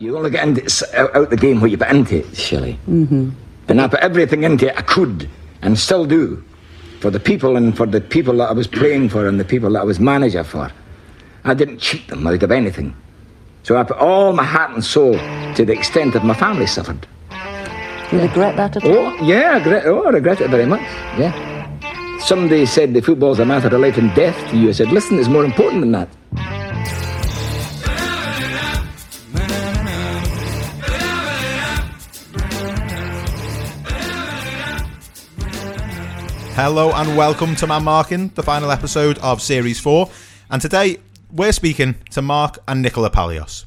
[0.00, 0.62] You only get into,
[1.14, 2.78] out, the game what you put into it, Shelley.
[2.88, 3.30] Mm-hmm.
[3.68, 5.28] And I put everything into it I could
[5.60, 6.42] and still do
[7.00, 9.70] for the people and for the people that I was playing for and the people
[9.72, 10.72] that I was manager for.
[11.44, 12.96] I didn't cheat them out of anything.
[13.62, 15.12] So I put all my heart and soul
[15.54, 17.06] to the extent that my family suffered.
[18.10, 18.90] You regret that at all?
[18.90, 20.80] Oh, yeah, I regret, oh, I regret it very much.
[21.18, 22.18] Yeah.
[22.20, 24.70] Somebody said the football's a matter of life and death to you.
[24.70, 26.08] I said, listen, it's more important than that.
[36.54, 40.10] Hello and welcome to Man Marking, the final episode of Series 4.
[40.50, 40.98] And today
[41.32, 43.64] we're speaking to Mark and Nicola Palios.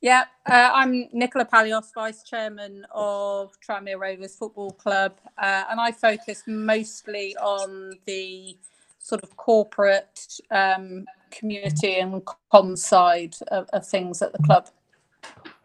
[0.00, 5.92] Yeah, uh, I'm Nicola Palios, Vice Chairman of Tranmere Rovers Football Club, uh, and I
[5.92, 8.56] focus mostly on the
[8.98, 12.22] sort of corporate um, community and
[12.52, 14.68] comms side of, of things at the club.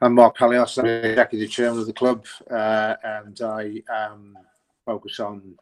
[0.01, 4.37] I'm Mark Palios, I'm the executive chairman of the club, uh, and I um,
[4.87, 5.55] focus on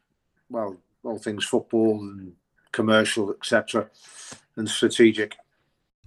[0.49, 2.33] well all things football and
[2.71, 3.89] commercial, etc.,
[4.55, 5.35] and strategic.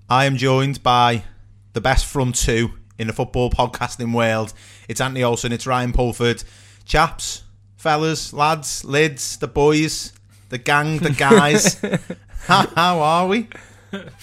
[0.08, 1.24] I am joined by
[1.72, 4.54] the best front two in the football podcasting world.
[4.88, 6.44] It's Anthony Olsen, it's Ryan Pulford.
[6.84, 7.42] Chaps,
[7.76, 10.12] fellas, lads, lids, the boys,
[10.48, 11.78] the gang, the guys.
[12.46, 13.48] how, how are we?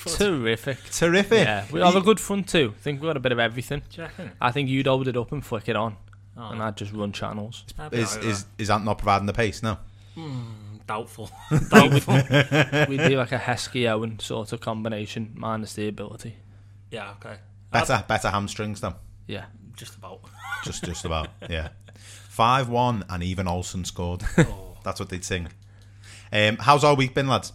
[0.05, 0.77] Terrific.
[0.91, 1.45] Terrific.
[1.45, 2.73] Yeah, we have a good front two.
[2.75, 3.83] I think we've got a bit of everything.
[3.93, 4.07] Do?
[4.39, 5.97] I think you'd hold it up and flick it on,
[6.38, 7.64] Oh, and I'd just run channels.
[7.91, 9.64] Is, alright is, is Ant not providing the pace?
[9.64, 9.78] No.
[10.16, 10.86] that.
[10.88, 11.30] doubtful?
[11.69, 12.14] doubtful.
[12.89, 16.36] We'd be like a Heskey Owen sort of combination, minus the ability.
[16.91, 17.38] yeah, okay.
[17.72, 18.95] Better, better hamstrings though.
[19.28, 19.45] Yeah.
[19.75, 20.22] Just about.
[20.63, 21.30] Just, just about.
[21.50, 21.69] Yeah.
[22.30, 24.23] Five one, and even Olsen scored.
[24.38, 25.50] Oh, That's what they'd sing.
[26.33, 27.53] Um, how's our week been, lads?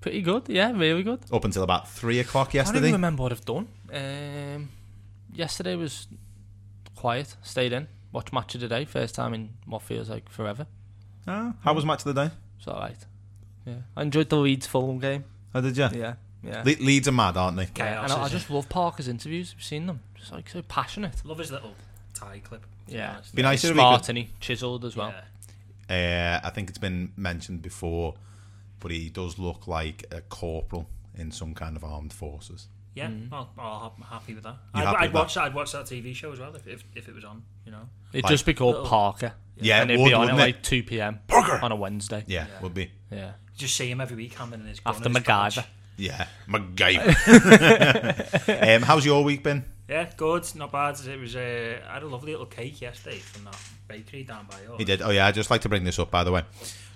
[0.00, 0.48] Pretty good.
[0.48, 1.20] Yeah, really good.
[1.32, 2.78] Up until about three o'clock I don't yesterday.
[2.88, 3.68] even remember what I've done.
[3.92, 4.70] Um,
[5.32, 6.06] yesterday was
[7.04, 7.36] quiet.
[7.42, 7.86] Stayed in.
[8.12, 8.86] Watched match of the day.
[8.86, 10.66] First time in what feels like forever.
[11.28, 12.30] Ah, how was match of the day?
[12.56, 12.96] It's all right.
[13.66, 15.24] Yeah, I enjoyed the Leeds Fulham game.
[15.52, 15.86] How did you?
[15.92, 16.62] Yeah, yeah.
[16.64, 17.64] Le- Leeds are mad, aren't they?
[17.64, 19.54] yeah chaos, and I, I just love Parker's interviews.
[19.54, 20.00] I've seen them.
[20.14, 21.16] Just like so passionate.
[21.26, 21.74] Love his little
[22.14, 22.62] tie clip.
[22.86, 23.12] to be Yeah.
[23.16, 23.34] honest.
[23.34, 25.12] Be nice if we could- Smart and he chiseled as well.
[25.90, 26.40] Yeah.
[26.42, 28.14] Uh, I think it's been mentioned before,
[28.80, 32.68] but he does look like a corporal in some kind of armed forces.
[32.94, 34.56] Yeah, well, oh, I'm happy with that.
[34.74, 35.44] You I'd, happy I'd with watch that.
[35.44, 37.42] I'd watch that TV show as well if, if, if it was on.
[37.66, 37.88] You know.
[38.12, 39.32] It'd Like- just be called Little- Parker.
[39.56, 41.20] Yeah, and it it'd would, be on at like 2 p.m.
[41.28, 41.60] Parker!
[41.62, 42.24] on a Wednesday.
[42.26, 42.90] Yeah, would be.
[43.10, 43.28] Yeah.
[43.28, 45.56] You just see him every week coming in his gun After and his badge.
[45.56, 45.66] MacGyver.
[45.96, 47.06] Yeah, MacGyver.
[48.76, 49.64] um, how's your week been?
[49.88, 50.44] Yeah, good.
[50.56, 50.98] Not bad.
[51.06, 51.36] It was.
[51.36, 53.56] Uh, I had a lovely little cake yesterday from that
[53.86, 54.78] bakery down by yours.
[54.78, 55.02] He did.
[55.02, 56.42] Oh yeah, I'd just like to bring this up by the way.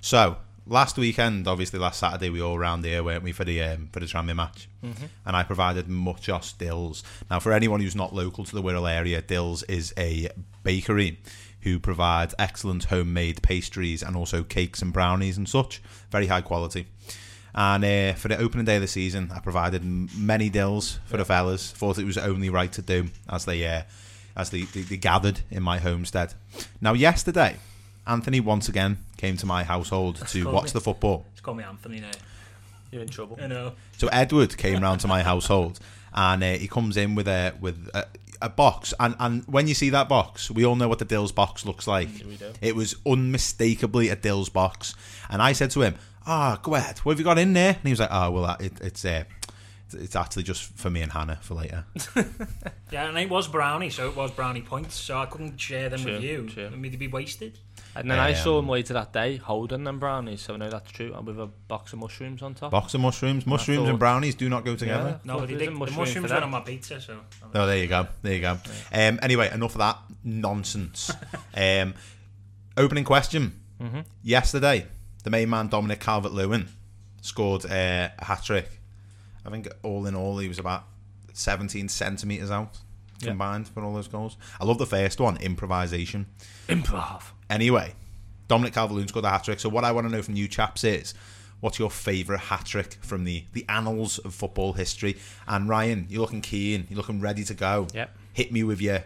[0.00, 0.38] So
[0.68, 4.00] last weekend, obviously last Saturday, we all round here, weren't we, for the um, for
[4.00, 4.68] the Tranmere match?
[4.84, 5.06] Mm-hmm.
[5.26, 7.02] And I provided Muchos Dills.
[7.30, 10.28] Now, for anyone who's not local to the Wirral area, Dills is a
[10.62, 11.18] bakery
[11.62, 15.82] who provides excellent homemade pastries and also cakes and brownies and such.
[16.10, 16.86] Very high quality.
[17.54, 21.24] And uh, for the opening day of the season, I provided many dills for the
[21.24, 21.72] fellas.
[21.72, 23.82] Thought it was only right to do as they uh,
[24.36, 26.34] as they, they, they gathered in my homestead.
[26.80, 27.56] Now, yesterday,
[28.06, 30.70] Anthony once again came to my household to watch me.
[30.70, 31.26] the football.
[31.32, 32.10] Just call me Anthony now.
[32.90, 33.38] You're in trouble.
[33.38, 33.72] I know.
[33.98, 35.78] So Edward came round to my household,
[36.14, 38.06] and uh, he comes in with a with a,
[38.40, 38.94] a box.
[38.98, 41.86] And, and when you see that box, we all know what the Dills box looks
[41.86, 42.08] like.
[42.26, 42.50] we do.
[42.62, 44.94] It was unmistakably a Dills box.
[45.28, 45.96] And I said to him,
[46.26, 46.98] "Ah, go ahead.
[47.00, 49.24] What have you got in there?" And he was like, "Oh, well, it, it's uh,
[49.94, 51.84] it's actually just for me and Hannah for later."
[52.90, 54.94] Yeah, and it was brownie, so it was brownie points.
[54.94, 56.48] So I couldn't share them True, with you.
[56.48, 56.68] true.
[56.68, 57.58] I mean, they'd be wasted.
[57.94, 60.70] And then I saw Um, him later that day holding them brownies, so I know
[60.70, 61.12] that's true.
[61.14, 62.70] And with a box of mushrooms on top.
[62.70, 65.20] box of mushrooms, mushrooms and thought- brownies do not go together.
[65.24, 67.20] No, but they did, a the mushrooms for went on my pizza, so.
[67.54, 68.06] Oh, there you go.
[68.22, 68.52] There you go.
[68.90, 71.10] Um, anyway, enough of that nonsense.
[71.54, 71.92] um,
[72.78, 73.60] opening question.
[73.82, 74.00] Mm-hmm.
[74.22, 74.86] Yesterday,
[75.24, 76.68] the main man Dominic Calvert Lewin
[77.20, 78.80] scored uh, a hat trick.
[79.48, 80.84] I think all in all, he was about
[81.32, 82.78] 17 centimetres out
[83.20, 83.28] Yeah.
[83.28, 84.36] combined for all those goals.
[84.60, 86.26] I love the first one, improvisation.
[86.68, 87.22] Improv.
[87.48, 87.94] Anyway,
[88.46, 89.58] Dominic Calvert-Lewin scored a hat trick.
[89.60, 91.14] So what I want to know from you chaps is,
[91.60, 95.16] what's your favourite hat trick from the the annals of football history?
[95.46, 96.86] And Ryan, you're looking keen.
[96.90, 97.88] You're looking ready to go.
[97.94, 98.16] Yep.
[98.34, 99.02] Hit me with your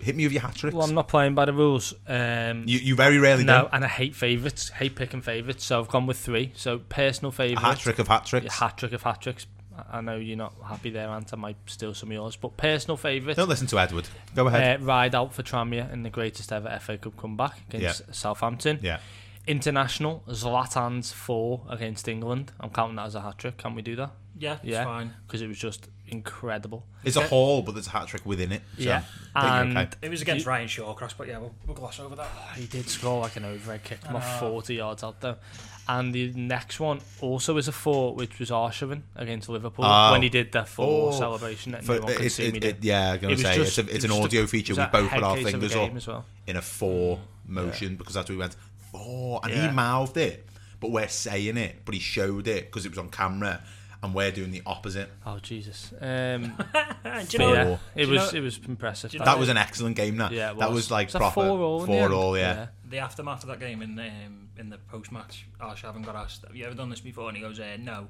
[0.00, 0.74] hit me with your hat tricks.
[0.74, 1.92] Well, I'm not playing by the rules.
[2.06, 3.68] Um, you you very rarely no, do.
[3.72, 4.68] and I hate favourites.
[4.70, 5.64] Hate picking favourites.
[5.64, 6.52] So I've gone with three.
[6.56, 7.62] So personal favourite.
[7.64, 8.54] hat trick of hat tricks.
[8.58, 9.46] Hat trick of hat tricks.
[9.76, 11.32] I- I know you're not happy there, Ant.
[11.32, 12.36] I might steal some of yours.
[12.36, 13.36] But personal favourite.
[13.36, 14.08] Don't listen to Edward.
[14.34, 14.80] Go ahead.
[14.80, 18.78] Uh, Rideout for Tranmere in the greatest ever FA Cup comeback against Southampton.
[18.82, 18.98] yeah.
[19.46, 22.52] International, Zlatan's four against England.
[22.60, 23.58] I'm counting that as a hat trick.
[23.58, 24.10] Can we do that?
[24.38, 24.84] Yeah, it's Yeah.
[24.84, 25.12] fine.
[25.26, 26.86] Because it was just incredible.
[27.04, 28.62] It's a haul, but there's a hat trick within it.
[28.78, 29.02] So Yeah.
[29.34, 29.98] I think you're And okay.
[30.02, 32.28] It was against Ryan Shawcross, but yeah, we'll, we'll gloss over that.
[32.56, 35.36] he did score like an overhead kick from off 40 yards out there.
[35.86, 40.12] And the next one also is a four, which was Arshavin against Liverpool Oh.
[40.12, 41.18] when he did their four Oh.
[41.18, 42.68] celebration that For- no one could see me do.
[42.68, 44.74] it- yeah, I'm gonna It say just- it's, a, it's an audio a- feature.
[44.74, 46.24] We both put our case of a fingers up well.
[46.46, 48.56] in a four motion because that's what we went
[48.92, 49.68] four, and Yeah.
[49.68, 50.46] he mouthed it,
[50.80, 53.62] but we're saying it, but he showed it because it was on camera,
[54.04, 55.08] and we're doing the opposite.
[55.26, 55.92] Oh Jesus!
[56.00, 56.54] Um, do you
[57.02, 57.52] but know?
[57.52, 59.10] yeah, it do you was know- it was impressive.
[59.10, 60.16] do you know- That was an excellent game.
[60.18, 61.80] That yeah, it that was like Was proper four all.
[61.80, 62.36] the four all.
[62.38, 62.66] Yeah.
[62.88, 66.44] The aftermath of that game in the um, in the post match, Arshavin got asked,
[66.46, 68.06] "Have you ever done this before?" And he goes, uh, "No,"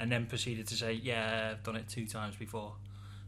[0.00, 2.72] and then proceeded to say, "Yeah, I've done it two times before."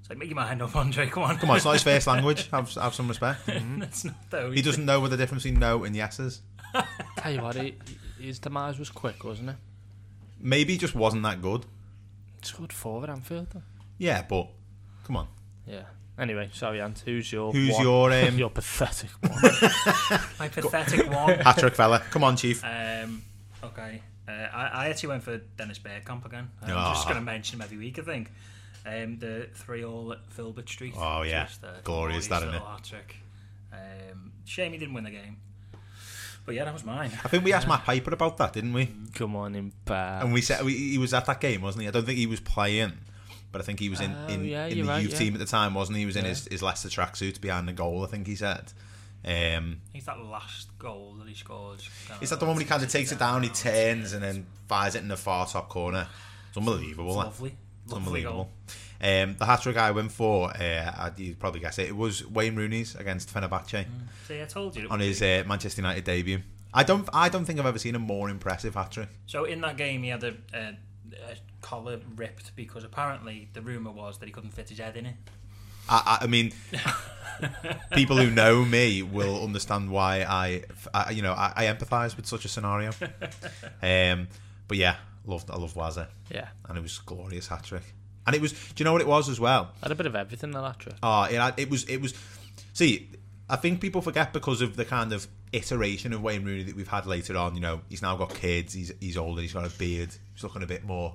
[0.00, 1.08] It's like, make your mind up, Andre.
[1.08, 2.48] Come on, Come on, it's not his first language.
[2.50, 3.40] Have have some respect.
[3.46, 4.50] That's not though.
[4.50, 6.40] He doesn't know what the difference between no and yeses.
[7.16, 7.74] Tell you what, he,
[8.20, 9.56] his demise was quick, wasn't it?
[10.40, 11.66] Maybe he just wasn't that good.
[12.42, 13.48] Scored four at Anfield.
[13.52, 13.62] Though.
[13.98, 14.48] Yeah, but
[15.04, 15.28] come on.
[15.66, 15.82] Yeah.
[16.18, 17.00] Anyway, sorry, Ant.
[17.04, 17.82] Who's your Who's one?
[17.82, 19.40] your, um, your pathetic one?
[20.38, 21.38] My pathetic one.
[21.38, 22.00] Hat trick fella.
[22.10, 22.64] Come on, chief.
[22.64, 23.22] Um,
[23.62, 24.02] okay.
[24.26, 26.50] Uh, I, I actually went for Dennis Bergkamp again.
[26.62, 26.92] I'm Ah.
[26.92, 28.30] just going to mention him every week, I think.
[28.84, 30.94] Um, the three all at Filbert Street.
[30.96, 31.44] Oh, yeah.
[31.46, 32.70] Just a Glorious, that, isn't little it?
[32.70, 33.16] hat-trick.
[33.72, 35.36] Um, shame he didn't win the game.
[36.48, 37.10] But yeah, that was mine.
[37.24, 38.88] I think we asked Matt Piper about that, didn't we?
[39.14, 40.22] Come on, in bad.
[40.24, 41.88] And we said we, he was at that game, wasn't he?
[41.88, 42.94] I don't think he was playing,
[43.52, 45.18] but I think he was in, Oh, in, yeah, in you're the right, youth yeah.
[45.18, 46.02] team at the time, wasn't he?
[46.02, 48.72] He was in his, his Leicester tracksuit behind the goal, I think he said.
[49.26, 51.82] Um, I think that last goal that he scored.
[52.22, 54.46] is that the one when he kind of takes it down, he turns and then
[54.68, 56.06] fires it in the far top corner?
[56.48, 57.08] It's unbelievable.
[57.08, 57.24] It's that.
[57.26, 57.56] lovely.
[57.84, 58.44] It's Lovely unbelievable.
[58.44, 58.50] goal.
[59.00, 62.56] Um, the hat trick I went for, uh, you'd probably guess it, it was Wayne
[62.56, 63.86] Rooney's against Fenerbahce
[64.26, 64.88] See, I told you.
[64.88, 66.40] on his uh, Manchester United debut.
[66.74, 69.08] I don't, I don't think I've ever seen a more impressive hat trick.
[69.26, 70.76] So in that game, he had a, a,
[71.12, 75.06] a collar ripped because apparently the rumor was that he couldn't fit his head in
[75.06, 75.14] it.
[75.88, 76.52] I, I, mean,
[77.92, 82.26] people who know me will understand why I, I you know, I, I empathise with
[82.26, 82.90] such a scenario.
[83.80, 84.28] Um,
[84.66, 86.48] but yeah, loved, I love Wazza, yeah.
[86.68, 87.94] and it was a glorious hat trick.
[88.28, 89.70] And it was, do you know what it was as well?
[89.82, 90.96] Had a bit of everything in that trick.
[91.02, 92.12] Oh, it, had- it was, it was.
[92.74, 93.08] See,
[93.48, 96.88] I think people forget because of the kind of iteration of Wayne Rooney that we've
[96.88, 97.54] had later on.
[97.54, 98.74] You know, he's now got kids.
[98.74, 99.40] He's he's older.
[99.40, 100.10] He's got a beard.
[100.34, 101.14] He's looking a bit more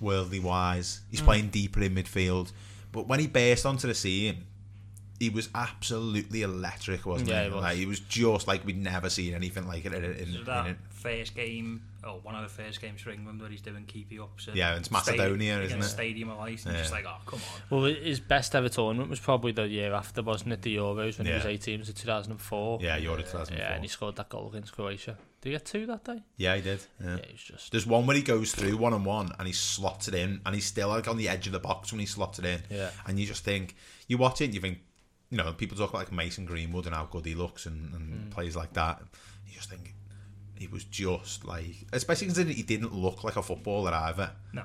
[0.00, 1.00] worldly wise.
[1.10, 1.24] He's mm.
[1.24, 2.52] playing deeper in midfield.
[2.92, 4.44] But when he burst onto the scene,
[5.18, 7.48] he was absolutely electric, wasn't Yeah, he?
[7.48, 7.62] he was.
[7.62, 10.78] Like, he was just like we'd never seen anything like it in, in, in, in
[11.04, 14.48] first game, or one of the first games for England where he's doing keepy ups.
[14.48, 15.92] and Yeah, it's stadium- Macedonia, isn't against it?
[15.92, 16.80] Stadium of Ice, and Yeah.
[16.80, 17.82] just like, oh come on.
[17.82, 20.62] Well, his best ever tournament was probably the year after, wasn't it?
[20.62, 22.78] The Euros when he was 18, it was in 2004.
[22.80, 23.58] Yeah, Euro 2004.
[23.58, 25.18] Yeah, and he scored that goal against Croatia.
[25.42, 26.22] Did he get two that day?
[26.38, 26.80] Yeah, he did.
[26.98, 27.16] Yeah.
[27.16, 27.70] Yeah, he was just.
[27.70, 30.54] There's one where he goes through one on one and he slots it in, and
[30.54, 32.62] he's still like on the edge of the box when he slots it in.
[32.70, 32.90] Yeah.
[33.06, 33.76] And you just think,
[34.08, 34.78] you watch it, and you think,
[35.28, 38.24] you know, people talk about like Mason Greenwood and how good he looks and, and
[38.24, 38.30] hmm.
[38.30, 39.02] plays like that.
[39.46, 39.93] You just think
[40.64, 44.30] he was just like, especially considering he didn't look like a footballer either.
[44.54, 44.62] No.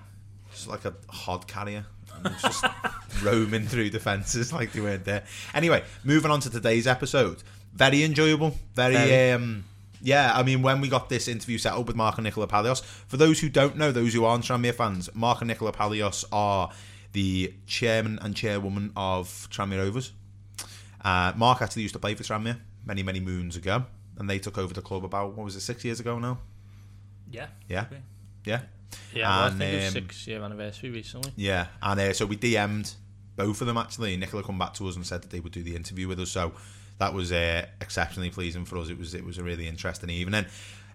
[0.49, 1.85] Just like a hod carrier.
[2.15, 2.63] And just
[3.23, 5.25] roaming through defences like they weren't there.
[5.53, 7.43] Anyway, moving on to today's episode.
[7.73, 8.55] Very enjoyable.
[8.73, 9.31] Very, Very.
[9.31, 9.65] um
[10.01, 12.81] yeah, I mean, when we got this interview set up with Mark and Nicola Palios,
[12.81, 16.71] for those who don't know, those who aren't Tranmere fans, Mark and Nicola Palios are
[17.11, 20.13] the chairman and chairwoman of Tranmere Rovers.
[21.03, 23.83] Uh, Mark actually used to play for Tranmere many, many moons ago,
[24.19, 26.39] and they took over the club about, what was it, six years ago now?
[27.31, 27.47] Yeah.
[27.67, 27.85] Yeah.
[28.45, 28.61] Yeah.
[29.13, 31.31] Yeah, well, I think um, six year anniversary recently.
[31.35, 32.91] Yeah, and uh, so we DM'd
[33.35, 34.17] both of them actually.
[34.17, 36.31] Nicola come back to us and said that they would do the interview with us.
[36.31, 36.53] So
[36.97, 38.89] that was uh, exceptionally pleasing for us.
[38.89, 40.45] It was it was a really interesting evening.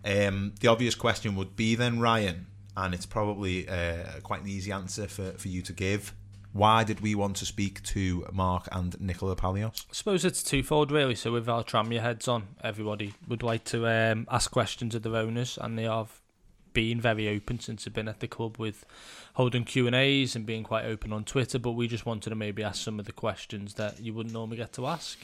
[0.05, 4.71] Um, the obvious question would be then Ryan, and it's probably uh, quite an easy
[4.71, 6.13] answer for, for you to give.
[6.55, 9.87] Why did we want to speak to Mark and Nicola Palios?
[9.91, 11.17] I suppose it's twofold, really.
[11.17, 15.17] So, with our Tranmere heads on, everybody would like to um, ask questions of their
[15.17, 16.21] owners, and they have
[16.73, 18.87] been very open since they've been at the club with
[19.35, 21.59] holding Q and A's and being quite open on Twitter.
[21.59, 24.59] But we just wanted to maybe ask some of the questions that you wouldn't normally
[24.59, 25.19] get to ask.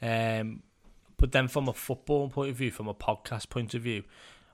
[0.00, 0.62] Um,
[1.16, 4.04] but then, from a football point of view, from a podcast point of view,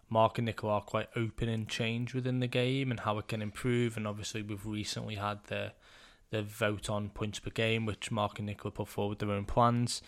[0.09, 3.43] Mark and Nicola are quite open in change within the game and how it can
[3.43, 3.99] improve.
[3.99, 5.73] And obviously, we've recently had the
[6.35, 10.03] the vote on points per game, which Mark and Nicola put forward their own plans.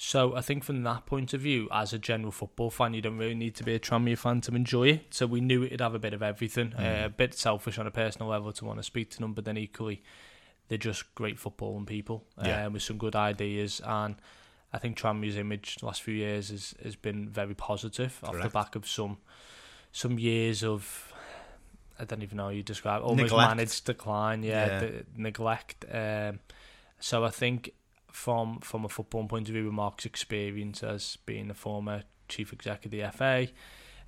[0.00, 3.18] So I think from that point of view, as a general football fan, you don't
[3.18, 5.06] really need to be a Tranmere fan to enjoy it.
[5.14, 6.72] So we knew it'd have a bit of everything.
[6.74, 9.44] Uh, a bit selfish on a personal level to want to speak to them, but
[9.44, 10.02] then equally,
[10.68, 12.66] they're just great footballing people Yeah.
[12.66, 13.80] uh, with some good ideas.
[13.84, 14.14] And
[14.72, 18.50] I think Tranmere's image the last few years has, has been very positive off the
[18.50, 19.18] back of some
[19.90, 21.12] some years of
[21.98, 23.48] I don't even know how you describe it, almost Neglect.
[23.56, 24.80] managed decline, yeah, Yeah.
[24.80, 25.84] The, neglect.
[25.90, 26.38] Um,
[27.00, 27.70] so I think
[28.12, 32.52] from from a football point of view, with Mark's experience as being a former chief
[32.52, 33.48] executive of the FA,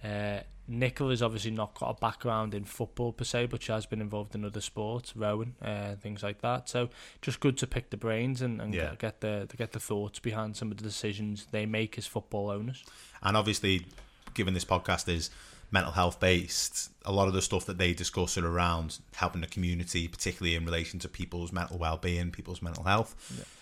[0.05, 3.87] uh, Nicola has obviously not got a background in football per se, but she has
[3.87, 6.69] been involved in other sports, rowing, uh, things like that.
[6.69, 6.91] So
[7.23, 8.95] just good to pick the brains and, and Yeah.
[8.99, 12.85] get the get the thoughts behind some of the decisions they make as football owners.
[13.23, 13.87] And obviously,
[14.35, 15.31] given this podcast is
[15.71, 19.47] mental health based, a lot of the stuff that they discuss are around helping the
[19.47, 23.15] community, particularly in relation to people's mental well being, people's mental health.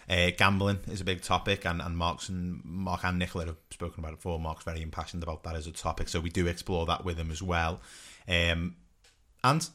[0.09, 4.01] Uh, gambling is a big topic, and, and Mark's and Mark and Nicola have spoken
[4.01, 4.39] about it before.
[4.39, 7.31] Mark's very impassioned about that as a topic, so we do explore that with him
[7.31, 7.81] as well.
[8.27, 8.77] Um,
[9.45, 9.69] and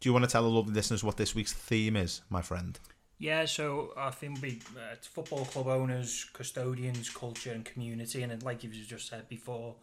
[0.00, 2.78] do you want to tell the lovely listeners what this week's theme is, my friend?
[3.18, 8.42] Yeah, so I think we uh, it's football club owners, custodians, culture, and community, and
[8.42, 9.76] like you've just said before,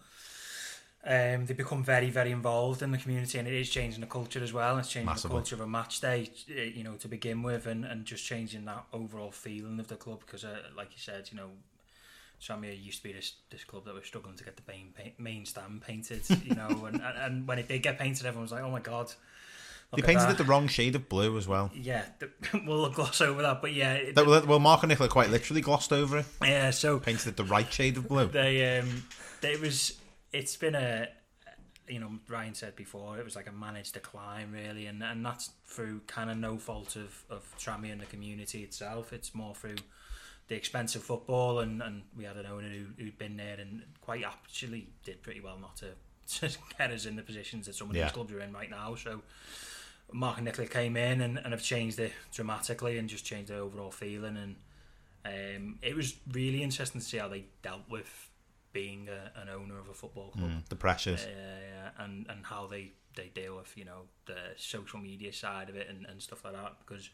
[1.05, 4.41] um, they become very, very involved in the community, and it is changing the culture
[4.41, 4.77] as well.
[4.77, 5.29] It's changing Massively.
[5.29, 8.25] the culture of a match day, uh, you know, to begin with, and, and just
[8.25, 10.21] changing that overall feeling of the club.
[10.25, 11.49] Because, uh, like you said, you know,
[12.41, 15.19] Tranmere used to be this this club that was struggling to get the main paint,
[15.19, 18.51] main stand painted, you know, and, and, and when it did get painted, everyone was
[18.51, 19.11] like, "Oh my god."
[19.95, 21.69] They painted it the wrong shade of blue as well.
[21.75, 22.31] Yeah, th-
[22.65, 25.93] we'll gloss over that, but yeah, it- That- Well, Mark and Nicola quite literally glossed
[25.93, 26.71] over it, yeah.
[26.71, 28.25] So painted it the right shade of blue.
[28.31, 29.03] they um
[29.43, 29.93] it was
[30.33, 31.07] it's been a
[31.87, 35.51] you know Ryan said before it was like a managed decline really and and that's
[35.65, 39.75] through kind of no fault of of Tranmere and the community itself it's more through
[40.47, 43.83] the expense of football and and we had an owner who, who'd been there and
[44.01, 45.87] quite actually did pretty well not to,
[46.49, 48.03] to get us in the positions that some of Yeah.
[48.03, 49.21] these clubs are in right now so
[50.11, 53.57] Mark and Nicola came in and, and have changed it dramatically and just changed the
[53.57, 54.55] overall feeling and
[55.25, 58.29] um, it was really interesting to see how they dealt with
[58.73, 61.23] being a, an owner of a football club Mm, the pressures.
[61.25, 65.75] uh, and and how they, they deal with you know the social media side of
[65.75, 67.09] it and, and stuff like that because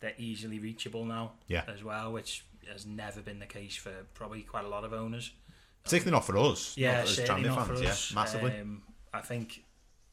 [0.00, 1.62] they're easily reachable now Yeah.
[1.68, 5.30] as well which has never been the case for probably quite a lot of owners
[5.84, 6.74] Particularly not for us.
[6.76, 8.60] yeah not as certainly not fans, for us yeah, massively.
[8.60, 8.82] um,
[9.12, 9.62] I think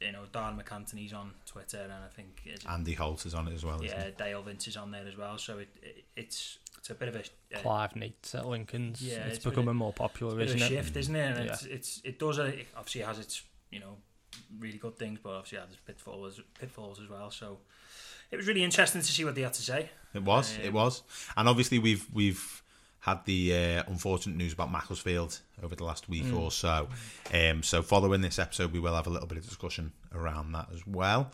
[0.01, 3.63] you know Darren MacAnthony's on Twitter and I think Andy Holt is on it as
[3.63, 3.81] well.
[3.83, 4.09] yeah?
[4.17, 7.15] Dale Vince is on there as well so it, it it's it's a bit of
[7.15, 9.01] a uh, Clive Nates at Lincoln's.
[9.01, 10.83] Yeah, it's, it's becoming a- more popular, bit of isn't a it?
[10.83, 11.37] shift, isn't it?
[11.37, 11.53] And Yeah.
[11.53, 13.97] it's, it's it does a, it obviously has its you know
[14.59, 17.31] really good things, but obviously it has its pitfalls pitfalls as well.
[17.31, 17.59] So
[18.31, 19.89] it was really interesting to see what they had to say.
[20.13, 20.57] It was.
[20.57, 21.03] Um, it was.
[21.37, 22.63] And obviously we've we've
[23.01, 26.87] had the uh, unfortunate news about Macclesfield over the last week or so.
[27.33, 30.67] Um, so following this episode, we will have a little bit of discussion around that
[30.73, 31.31] as well.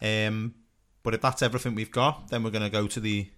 [0.00, 0.54] Um,
[1.02, 3.28] but if that's everything we've got, then we're going to go to the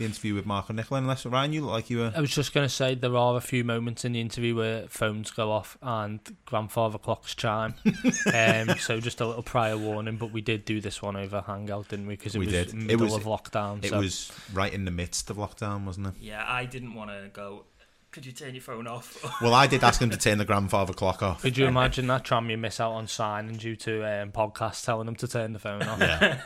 [0.00, 1.00] the interview with Mark and Nicola.
[1.00, 2.12] Unless Ryan, you look like you were.
[2.16, 4.88] I was just going to say there are a few moments in the interview where
[4.88, 7.74] phones go off and grandfather clocks chime.
[8.34, 11.88] um, so just a little prior warning, but we did do this one over Hangout,
[11.88, 12.16] didn't we?
[12.16, 12.68] Because it We was did.
[12.70, 13.84] It middle was- of lockdown.
[13.84, 13.98] It so.
[14.00, 16.14] was right in the midst of lockdown, wasn't it?
[16.20, 17.64] Yeah, I didn't want to go.
[18.10, 19.24] Could you turn your phone off?
[19.40, 21.42] Well, I did ask him to turn the grandfather clock off.
[21.42, 25.14] Could you imagine that Tranmere miss out on signing due to um, podcasts telling them
[25.16, 25.98] to turn the phone off?
[25.98, 26.40] Yeah.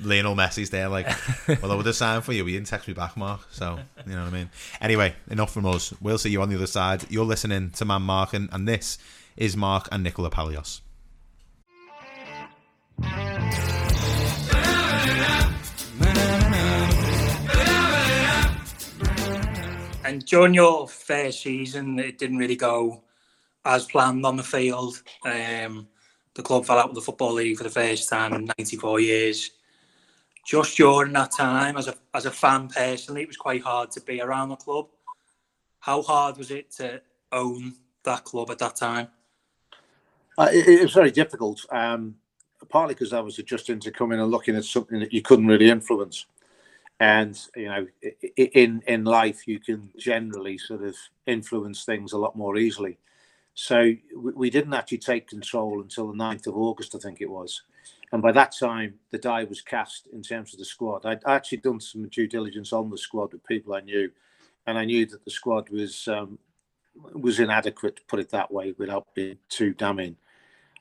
[0.00, 1.06] Lionel Messi's there, like,
[1.60, 3.40] well, I would have signed for you, but you didn't text me back, Mark.
[3.50, 4.50] So, you know what I mean?
[4.80, 5.92] Anyway, enough from us.
[6.00, 7.04] We'll see you on the other side.
[7.10, 8.96] You're listening to Man Mark, and, and this
[9.36, 10.80] is Mark and Nicola Palios.
[20.08, 23.02] And during your first season, it didn't really go
[23.66, 25.02] as planned on the field.
[25.26, 25.86] Um,
[26.32, 29.50] the club fell out with the Football League for the first time in 94 years.
[30.46, 34.00] Just during that time, as a, as a fan personally, it was quite hard to
[34.00, 34.86] be around the club.
[35.80, 37.74] How hard was it to own
[38.04, 39.08] that club at that time?
[40.38, 42.14] Uh, it, it was very difficult, um,
[42.70, 45.68] partly because I was adjusting to coming and looking at something that you couldn't really
[45.68, 46.24] influence.
[47.00, 47.86] And you know,
[48.36, 52.98] in in life, you can generally sort of influence things a lot more easily.
[53.54, 57.28] So we, we didn't actually take control until the 9th of August, I think it
[57.28, 57.62] was.
[58.12, 61.04] And by that time, the die was cast in terms of the squad.
[61.04, 64.10] I'd actually done some due diligence on the squad with people I knew,
[64.66, 66.38] and I knew that the squad was um,
[67.14, 70.16] was inadequate, to put it that way, without being too damning.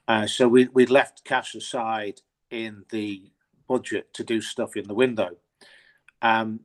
[0.07, 3.31] Uh, so we we left cash aside in the
[3.67, 5.31] budget to do stuff in the window,
[6.21, 6.61] um,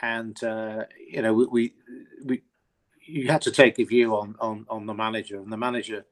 [0.00, 1.72] and uh, you know we, we
[2.24, 2.42] we
[3.06, 6.04] you had to take a view on on on the manager, and the manager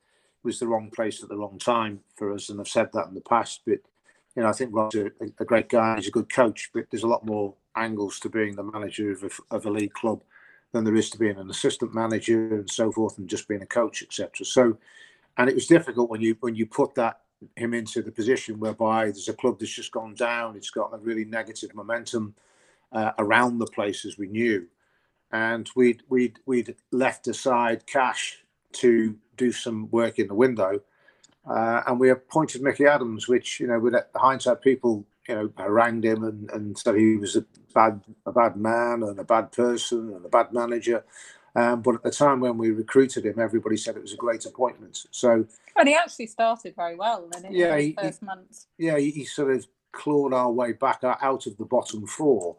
[0.43, 3.15] was the wrong place at the wrong time for us, and I've said that in
[3.15, 3.63] the past.
[3.67, 3.81] But
[4.37, 7.03] you know I think Rob's a, a great guy, he's a good coach, but there's
[7.03, 10.23] a lot more angles to being the manager of a, of a league club
[10.73, 13.67] than there is to being an assistant manager and so forth, and just being a
[13.67, 14.45] coach, etc.
[14.45, 14.79] So,
[15.37, 17.21] and it was difficult when you when you put that
[17.57, 20.57] him into the position whereby there's a club that's just gone down.
[20.57, 22.35] It's got a really negative momentum
[22.95, 24.67] uh, around the places we knew,
[25.33, 28.39] and we'd we'd we'd left aside cash
[28.73, 30.81] to do some work in the window,
[31.49, 36.05] uh, and we appointed Micky Adams, which you know, with hindsight, people you know harangued
[36.05, 40.13] him and, and said he was a bad a bad man and a bad person
[40.15, 41.05] and a bad manager.
[41.57, 44.45] Um, but at the time when we recruited him, everybody said it was a great
[44.45, 45.07] appointment.
[45.13, 45.47] So,
[45.77, 48.67] and he actually started very well in his yeah, he, first months.
[48.77, 52.57] Yeah, he, he, sort of clawed our way back out of the bottom four.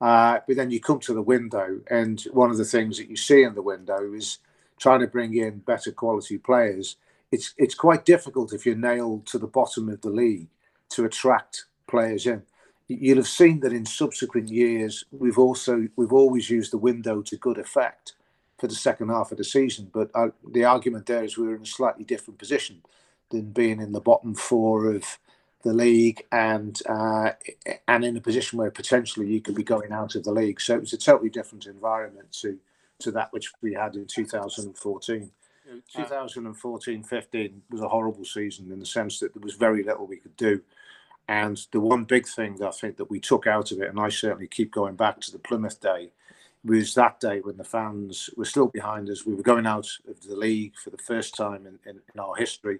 [0.00, 3.16] Uh, but then you come to the window, and one of the things that you
[3.16, 4.38] see in the window is
[4.78, 6.96] trying to bring in better quality players.
[7.30, 10.48] It's it's quite difficult if you're nailed to the bottom of the league
[10.90, 12.42] to attract players in.
[12.86, 17.36] You'll have seen that in subsequent years we've also we've always used the window to
[17.36, 18.14] good effect
[18.58, 19.90] for the second half of the season.
[19.92, 22.82] But uh, the argument there is we we're in a slightly different position
[23.30, 25.18] than being in the bottom four of
[25.64, 27.32] the league and uh,
[27.88, 30.60] and in a position where potentially you could be going out of the league.
[30.60, 32.58] So it was a totally different environment to
[33.00, 35.30] to that which we had in 2014.
[35.96, 40.36] 2014-15 was a horrible season in the sense that there was very little we could
[40.36, 40.60] do.
[41.26, 43.98] And the one big thing that I think that we took out of it, and
[43.98, 46.10] I certainly keep going back to the Plymouth day,
[46.62, 49.24] was that day when the fans were still behind us.
[49.24, 52.36] We were going out of the league for the first time in, in, in our
[52.36, 52.78] history.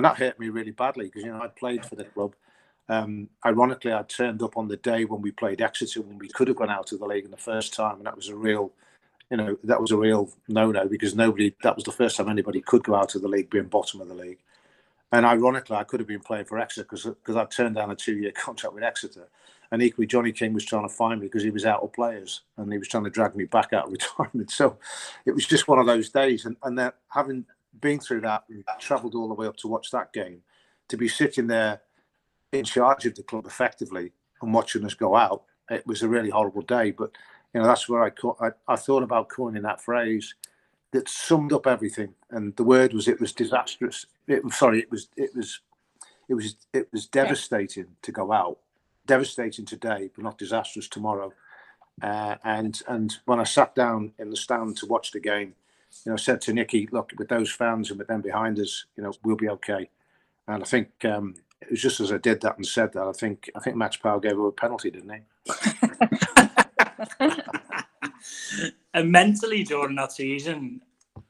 [0.00, 2.34] And that hurt me really badly because, you know, I'd played for the club.
[2.88, 6.48] Um, ironically, I turned up on the day when we played Exeter when we could
[6.48, 7.96] have gone out of the league in the first time.
[7.96, 8.72] And that was a real,
[9.30, 12.30] you know, that was a real no no because nobody, that was the first time
[12.30, 14.38] anybody could go out of the league being bottom of the league.
[15.12, 18.16] And ironically, I could have been playing for Exeter because I turned down a two
[18.16, 19.28] year contract with Exeter.
[19.70, 22.40] And equally, Johnny King was trying to find me because he was out of players
[22.56, 24.50] and he was trying to drag me back out of retirement.
[24.50, 24.78] So
[25.26, 26.46] it was just one of those days.
[26.46, 27.44] And, and then having
[27.78, 28.44] been through that
[28.78, 30.42] travelled all the way up to watch that game,
[30.88, 31.80] to be sitting there
[32.52, 34.12] in charge of the club effectively
[34.42, 36.90] and watching us go out, it was a really horrible day.
[36.90, 37.10] But
[37.54, 38.10] you know that's where I
[38.40, 40.34] I, I thought about coining that phrase
[40.92, 42.14] that summed up everything.
[42.30, 44.06] And the word was it was disastrous.
[44.26, 45.60] It sorry, it was it was
[46.28, 48.58] it was it was devastating to go out
[49.10, 51.32] devastating today, but not disastrous tomorrow.
[52.00, 55.54] Uh, and and when I sat down in the stand to watch the game,
[56.04, 59.02] you know, said to Nicky, look, with those fans and with them behind us, you
[59.02, 59.90] know, we'll be okay.
[60.48, 63.12] And I think um, it was just as I did that and said that, I
[63.12, 65.20] think I think Max Power gave her a penalty, didn't he?
[68.94, 70.80] and mentally during that season,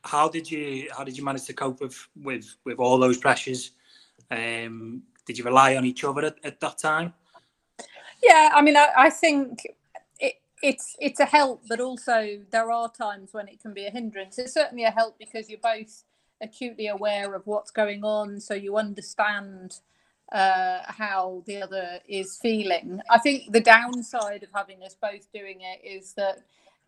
[0.05, 3.73] how did you how did you manage to cope with with with all those pressures?
[4.31, 7.13] Um, did you rely on each other at, at that time?
[8.23, 9.77] Yeah, I mean, I, I think it,
[10.63, 14.39] it's it's a help, but also there are times when it can be a hindrance.
[14.39, 16.05] It's certainly a help because you're both
[16.43, 19.81] acutely aware of what's going on, so you understand
[20.33, 23.01] uh, how the other is feeling.
[23.11, 26.41] I think the downside of having us both doing it is that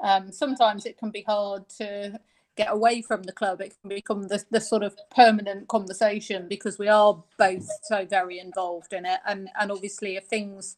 [0.03, 2.21] um, sometimes it can be hard to
[2.57, 3.61] get away from the club.
[3.63, 8.39] It can become the, the sort of permanent conversation because we are both so very
[8.41, 9.21] involved in it.
[9.27, 10.77] And and obviously, if things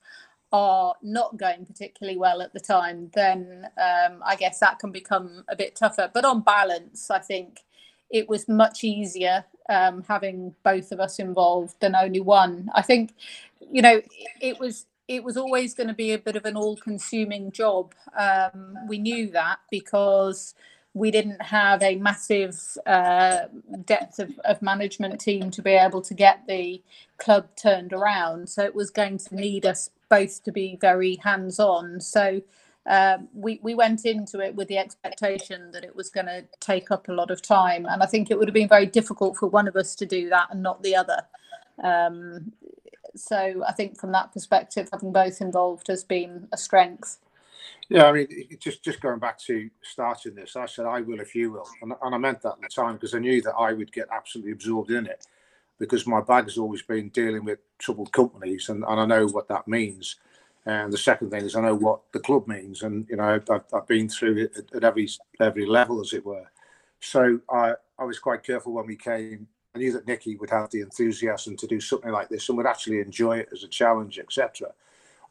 [0.55, 5.43] are not going particularly well at the time, then um, I guess that can become
[5.49, 6.09] a bit tougher.
[6.15, 7.65] But on balance, I think
[8.09, 12.71] it was much easier um, having both of us involved than only one.
[12.73, 13.15] I think,
[13.69, 14.01] you know,
[14.41, 17.93] it was it was always going to be a bit of an all-consuming job.
[18.17, 20.55] Um, we knew that because
[20.95, 23.41] we didn't have a massive uh,
[23.85, 26.81] depth of, of, management team to be able to get the
[27.19, 28.49] club turned around.
[28.49, 32.01] So it was going to need us both to be very hands on.
[32.01, 32.41] So
[32.87, 36.91] um, we, we went into it with the expectation that it was going to take
[36.91, 37.87] up a lot of time.
[37.87, 40.29] And I think it would have been very difficult for one of us to do
[40.29, 41.21] that and not the other.
[41.83, 42.53] Um,
[43.17, 47.19] so I think from that perspective, having both involved has been a strength.
[47.89, 48.29] Yeah, I mean,
[48.61, 51.93] just just going back to starting this, I said I will if you will, and,
[52.03, 54.53] and I meant that at the time because I knew that I would get absolutely
[54.53, 55.27] absorbed in it
[55.79, 59.49] because my bag has always been dealing with troubled companies, and, and I know what
[59.49, 60.17] that means.
[60.67, 63.65] And the second thing is I know what the club means, and you know I've,
[63.73, 65.09] I've been through it at, at every
[65.41, 66.47] every level, as it were.
[67.01, 69.47] So I I was quite careful when we came.
[69.75, 72.67] I knew that Nicky would have the enthusiasm to do something like this and would
[72.67, 74.73] actually enjoy it as a challenge, etc.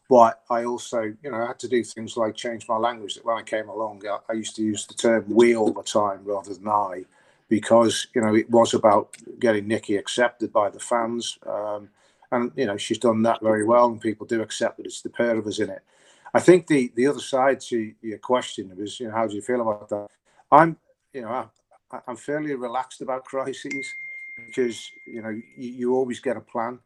[0.10, 3.15] But I also, you know, I had to do things like change my language.
[3.15, 5.82] That when I came along, I, I used to use the term "we" all the
[5.82, 7.06] time rather than "I."
[7.53, 11.87] because you know it was about getting Nikki accepted by the fans, um,
[12.31, 15.11] and you know she's done that very well, and people do accept that it's the
[15.11, 15.83] pair of us in it.
[16.33, 19.41] I think the the other side to your question was, you know, how do you
[19.43, 20.07] feel about that?
[20.51, 20.77] I'm,
[21.13, 21.47] you know,
[21.91, 23.87] I, I'm fairly relaxed about crises
[24.47, 26.79] because you know you, you always get a plan.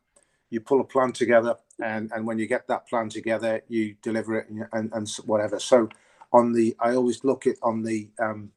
[0.49, 4.37] You pull a plan together, and and when you get that plan together, you deliver
[4.39, 5.59] it and and, and whatever.
[5.59, 5.87] So
[6.33, 8.51] on the, I always look at on the um,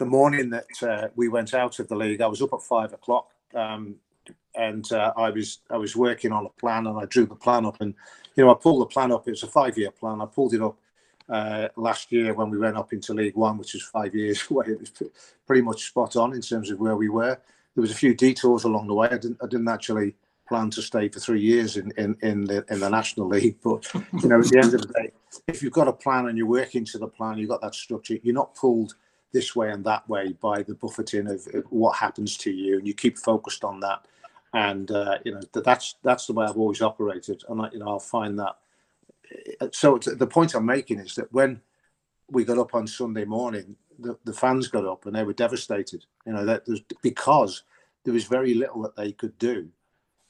[0.00, 2.22] the morning that uh, we went out of the league.
[2.22, 3.28] I was up at five o'clock.
[3.54, 3.96] Um,
[4.56, 7.66] and uh, I was I was working on a plan, and I drew the plan
[7.66, 7.94] up, and
[8.34, 9.28] you know I pulled the plan up.
[9.28, 10.20] It was a five-year plan.
[10.20, 10.76] I pulled it up
[11.28, 14.66] uh, last year when we went up into League One, which was five years away.
[14.68, 14.92] It was
[15.46, 17.38] pretty much spot on in terms of where we were.
[17.74, 19.08] There was a few detours along the way.
[19.08, 20.16] I didn't I didn't actually
[20.48, 23.86] plan to stay for three years in in in the, in the National League, but
[23.94, 25.12] you know at the end of the day,
[25.46, 28.16] if you've got a plan and you're working to the plan, you've got that structure.
[28.22, 28.94] You're not pulled
[29.32, 32.94] this way and that way by the buffeting of, what happens to you, and you
[32.94, 34.04] keep focused on that
[34.52, 37.88] and uh, you know that's that's the way I've always operated, and I, you know
[37.88, 38.56] I'll find that.
[39.60, 41.60] Uh, so the point I'm making is that when
[42.30, 46.04] we got up on Sunday morning, the, the fans got up and they were devastated.
[46.26, 46.64] You know that
[47.02, 47.62] because
[48.04, 49.68] there was very little that they could do.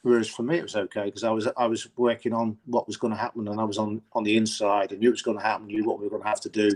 [0.03, 2.99] Whereas for me, it was okay because I was I was working on what was
[2.99, 5.39] going to happen, and I was on on the inside and knew it was going
[5.39, 6.71] to happen, knew what we were going to have to do.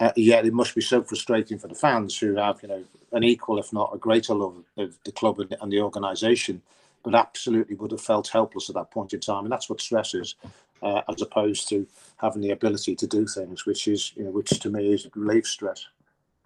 [0.00, 2.82] Uh, yet it must be so frustrating for the fans who have, you know,
[3.12, 6.62] an equal, if not a greater love of the club and, and the organisation,
[7.02, 9.44] but absolutely would have felt helpless at that point in time.
[9.44, 10.36] And that's what stress is,
[10.82, 11.86] uh, as opposed to
[12.16, 15.46] having the ability to do things, which is, you know, which to me is relief
[15.46, 15.86] stress.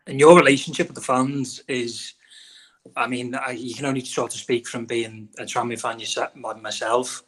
[0.09, 2.14] And your relationship with the fans is,
[2.97, 6.35] I mean, I, you can only sort of speak from being a Tranmere fan yourself,
[6.35, 7.23] myself.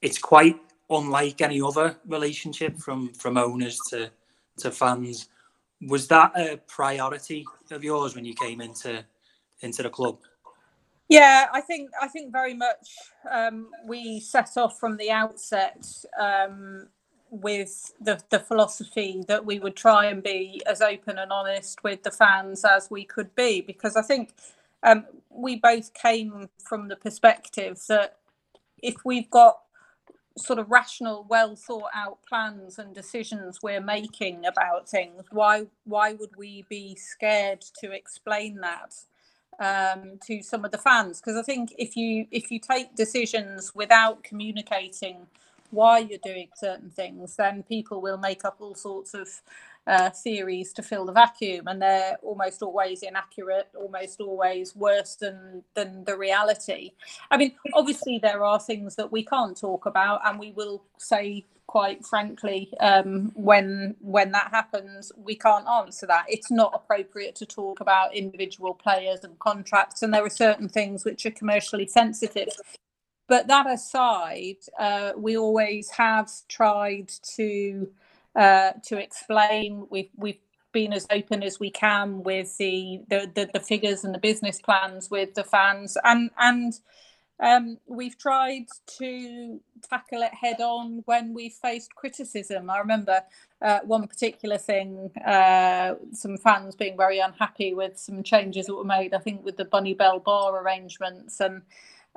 [0.00, 0.56] It's quite
[0.88, 4.10] unlike any other relationship from from owners to
[4.58, 5.28] to fans.
[5.82, 9.04] Was that a priority of yours when you came into
[9.60, 10.18] into the club?
[11.08, 12.88] Yeah, I think I think very much
[13.30, 15.86] um, we set off from the outset
[16.20, 16.88] um,
[17.30, 22.02] with the the philosophy that we would try and be as open and honest with
[22.02, 24.34] the fans as we could be, because I think
[24.82, 28.16] um, we both came from the perspective that
[28.82, 29.58] if we've got
[30.38, 36.14] sort of rational, well thought out plans and decisions we're making about things, why why
[36.14, 38.94] would we be scared to explain that
[39.60, 41.20] um, to some of the fans?
[41.20, 45.28] Because I think if you if you take decisions without communicating
[45.70, 49.28] why you're doing certain things, then people will make up all sorts of
[49.86, 55.64] uh, theories to fill the vacuum, and they're almost always inaccurate, almost always worse than
[55.74, 56.92] than the reality.
[57.30, 61.44] I mean, obviously there are things that we can't talk about, and we will say
[61.66, 67.46] quite frankly um, when when that happens we can't answer that it's not appropriate to
[67.46, 72.48] talk about individual players and contracts and there are certain things which are commercially sensitive
[73.28, 77.88] but that aside uh, we always have tried to
[78.36, 79.86] uh, to explain.
[79.90, 80.40] We've we've
[80.72, 84.60] been as open as we can with the, the the, the figures and the business
[84.60, 86.74] plans with the fans, and and
[87.38, 88.66] um, we've tried
[88.98, 92.70] to tackle it head on when we faced criticism.
[92.70, 93.22] I remember
[93.60, 98.84] uh, one particular thing, uh, some fans being very unhappy with some changes that were
[98.84, 101.40] made, I think, with the Bunny Bell bar arrangements.
[101.40, 101.62] And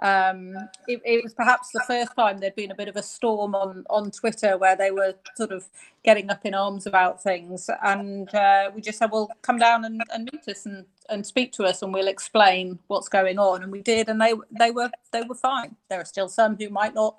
[0.01, 0.55] um,
[0.87, 3.83] it, it, was perhaps the first time there'd been a bit of a storm on,
[3.89, 5.65] on Twitter where they were sort of
[6.03, 7.69] getting up in arms about things.
[7.83, 11.51] And uh, we just said, well, come down and, and meet us and, and speak
[11.53, 13.61] to us and we'll explain what's going on.
[13.61, 15.75] And we did, and they they were they were fine.
[15.89, 17.17] There are still some who might not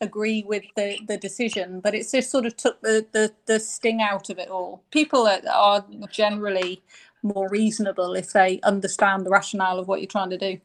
[0.00, 4.00] agree with the, the decision, but it's just sort of took the, the, the sting
[4.00, 4.82] out of it all.
[4.90, 6.82] People are, are generally
[7.22, 10.58] more reasonable if they understand the rationale of what you're trying to do.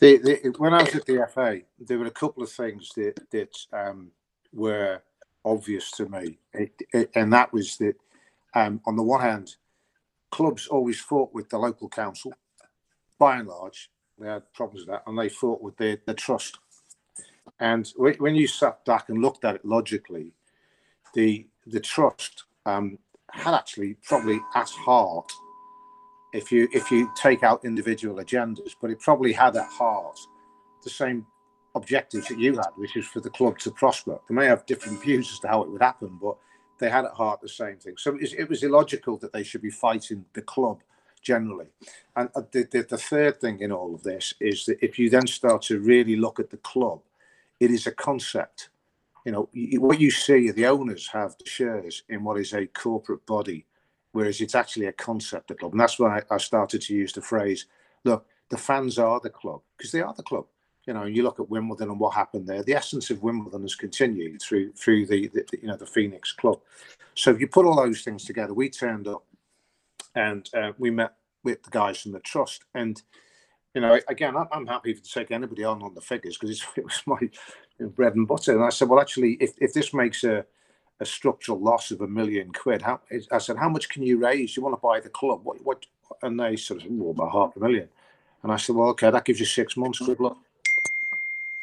[0.00, 3.20] The, the, when I was at the FA, there were a couple of things that
[3.30, 4.10] that um,
[4.52, 5.02] were
[5.44, 7.94] obvious to me, it, it, and that was that
[8.54, 9.56] um, on the one hand,
[10.30, 12.32] clubs always fought with the local council.
[13.18, 16.58] By and large, they had problems with that, and they fought with the, the trust.
[17.58, 20.32] And when you sat back and looked at it logically,
[21.14, 22.98] the the trust um,
[23.30, 25.30] had actually probably at heart
[26.32, 30.18] if you if you take out individual agendas, but it probably had at heart
[30.82, 31.26] the same
[31.74, 34.18] objectives that you had, which is for the club to prosper.
[34.28, 36.36] They may have different views as to how it would happen, but
[36.78, 37.94] they had at heart the same thing.
[37.96, 40.80] So it was, illogical that they should be fighting the club
[41.22, 41.66] generally.
[42.16, 45.10] And uh, the, the, the third thing in all of this is that if you
[45.10, 47.00] then start to really look at the club,
[47.60, 48.70] it is a concept.
[49.26, 53.24] You know, what you see, the owners have the shares in what is a corporate
[53.26, 53.66] body
[54.12, 55.72] whereas it's actually a concept of club.
[55.72, 57.66] And that's why I, started to use the phrase,
[58.04, 60.46] look, the fans are the club, because they are the club.
[60.86, 62.62] you know, you look at Wimbledon and what happened there.
[62.62, 66.60] The essence of Wimbledon has continued through through the, the you know the Phoenix Club.
[67.14, 69.24] So if you put all those things together, we turned up
[70.14, 72.64] and uh, we met with the guys from the trust.
[72.74, 73.00] And
[73.74, 77.02] you know, again, I'm happy to take anybody on on the figures because it was
[77.06, 77.20] my
[77.88, 78.54] bread and butter.
[78.54, 80.44] And I said, well, actually, if, if this makes a,
[81.00, 83.00] a structural loss of a million quid, how,
[83.32, 84.56] I said, how much can you raise?
[84.56, 85.40] You want to buy the club?
[85.44, 85.64] What?
[85.64, 85.86] What?
[86.22, 87.88] And they sort of, well, about half a million.
[88.42, 90.00] And I said, well, okay, that gives you six months.
[90.00, 90.36] Good luck.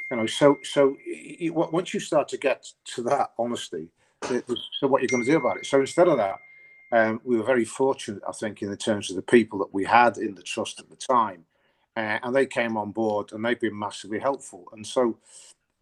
[0.09, 3.89] You know, so so you, once you start to get to that honesty,
[4.23, 5.65] so what you're going to do about it.
[5.65, 6.39] So instead of that,
[6.91, 9.83] um, we were very fortunate, I think, in the terms of the people that we
[9.83, 11.45] had in the trust at the time,
[11.97, 14.65] uh, and they came on board and they've been massively helpful.
[14.71, 15.17] And so,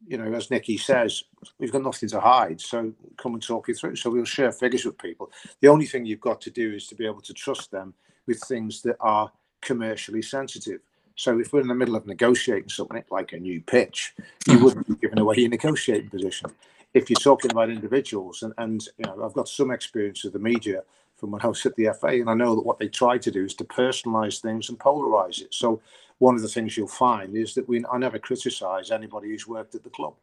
[0.07, 1.23] you know, as Nicky says,
[1.59, 2.61] we've got nothing to hide.
[2.61, 3.95] So come and talk you through.
[3.95, 5.31] So we'll share figures with people.
[5.61, 7.93] The only thing you've got to do is to be able to trust them
[8.27, 10.81] with things that are commercially sensitive.
[11.15, 14.13] So if we're in the middle of negotiating something like a new pitch,
[14.47, 16.51] you wouldn't be giving away your negotiating position.
[16.93, 20.39] If you're talking about individuals, and, and you know, I've got some experience with the
[20.39, 20.83] media
[21.15, 23.31] from when I was at the FA, and I know that what they try to
[23.31, 25.53] do is to personalise things and polarise it.
[25.53, 25.81] So
[26.19, 29.75] one of the things you'll find is that we I never criticise anybody who's worked
[29.75, 30.15] at the club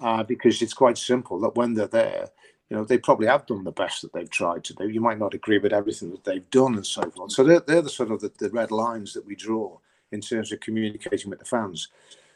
[0.00, 2.28] uh, because it's quite simple that when they're there,
[2.68, 4.88] you know, they probably have done the best that they've tried to do.
[4.88, 7.32] You might not agree with everything that they've done and so forth.
[7.32, 9.78] So they're, they're the sort of the, the red lines that we draw
[10.12, 11.88] in terms of communicating with the fans.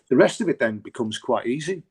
[0.09, 1.83] The rest of it then becomes quite easy.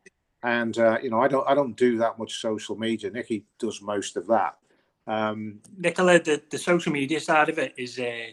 [0.41, 3.10] And uh, you know, I don't I don't do that much social media.
[3.10, 4.58] Nicky does most of that.
[5.06, 8.28] Um, Nicola, the, the social media side of it is uh,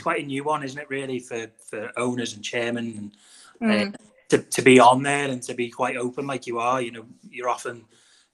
[0.00, 0.88] quite a new one, isn't it?
[0.90, 3.12] Really for for owners and chairmen
[3.60, 3.94] and uh, mm.
[3.94, 3.96] uh,
[4.30, 6.80] to to be on there and to be quite open like you are.
[6.80, 7.84] You know, you're often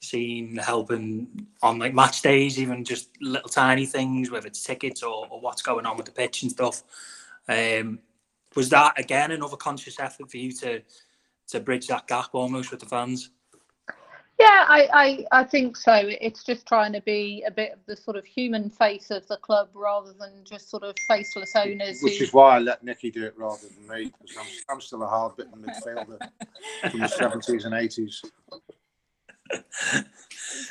[0.01, 5.27] seen helping on like match days, even just little tiny things, whether it's tickets or,
[5.31, 6.83] or what's going on with the pitch and stuff.
[7.48, 8.01] Um,
[8.55, 10.83] was that again another conscious effort for you to
[11.48, 13.31] to bridge that gap almost with the fans?
[14.43, 15.93] Yeah, I, I, I think so.
[15.95, 19.37] It's just trying to be a bit of the sort of human face of the
[19.37, 22.01] club rather than just sort of faceless owners.
[22.03, 22.25] Which who...
[22.25, 25.07] is why I let Nicky do it rather than me, because I'm, I'm still a
[25.07, 26.19] hard bitten midfielder
[26.91, 28.17] from the 70s and 80s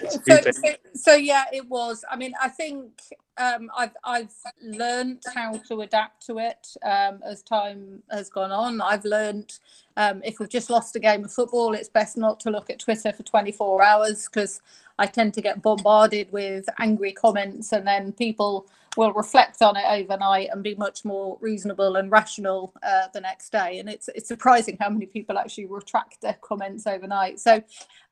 [0.09, 2.03] so, so, so, yeah, it was.
[2.09, 3.01] I mean, I think
[3.37, 8.81] um, I've I've learned how to adapt to it um, as time has gone on.
[8.81, 9.53] I've learned
[9.97, 12.79] um, if we've just lost a game of football, it's best not to look at
[12.79, 14.61] Twitter for 24 hours because
[15.01, 19.85] I tend to get bombarded with angry comments, and then people will reflect on it
[19.89, 23.79] overnight and be much more reasonable and rational uh, the next day.
[23.79, 27.39] And it's it's surprising how many people actually retract their comments overnight.
[27.39, 27.63] So,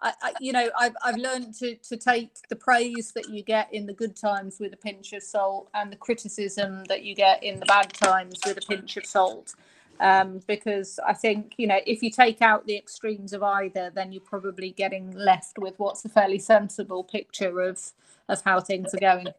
[0.01, 3.71] I, I, you know, I've I've learned to to take the praise that you get
[3.71, 7.43] in the good times with a pinch of salt, and the criticism that you get
[7.43, 9.53] in the bad times with a pinch of salt.
[10.01, 14.11] Um, because I think you know if you take out the extremes of either, then
[14.11, 17.91] you're probably getting left with what's a fairly sensible picture of
[18.29, 19.33] of how things are going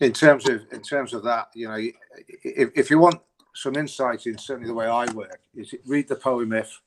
[0.00, 1.76] in terms of in terms of that, you know,
[2.44, 3.20] if, if you want
[3.54, 6.80] some insight in certainly the way I work, is read the poem "If"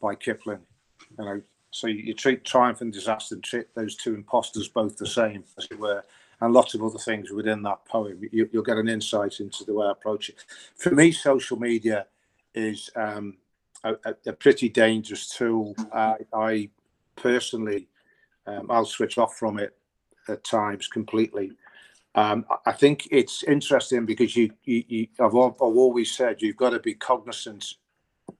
[0.00, 0.60] by Kipling.
[1.18, 4.96] You know, so you, you treat triumph and disaster and treat those two imposters both
[4.96, 6.02] the same, as it were,
[6.40, 8.20] and lots of other things within that poem.
[8.32, 10.36] You, will get an insight into the way I approach it.
[10.76, 12.06] For me, social media
[12.54, 13.38] is um,
[13.84, 13.94] a,
[14.26, 15.74] a, pretty dangerous tool.
[15.92, 16.70] I, I
[17.16, 17.88] personally,
[18.46, 19.76] um, I'll switch off from it
[20.28, 21.52] at times completely
[22.14, 26.70] um, I think it's interesting because you, you, you I've, I've always said you've got
[26.70, 27.74] to be cognizant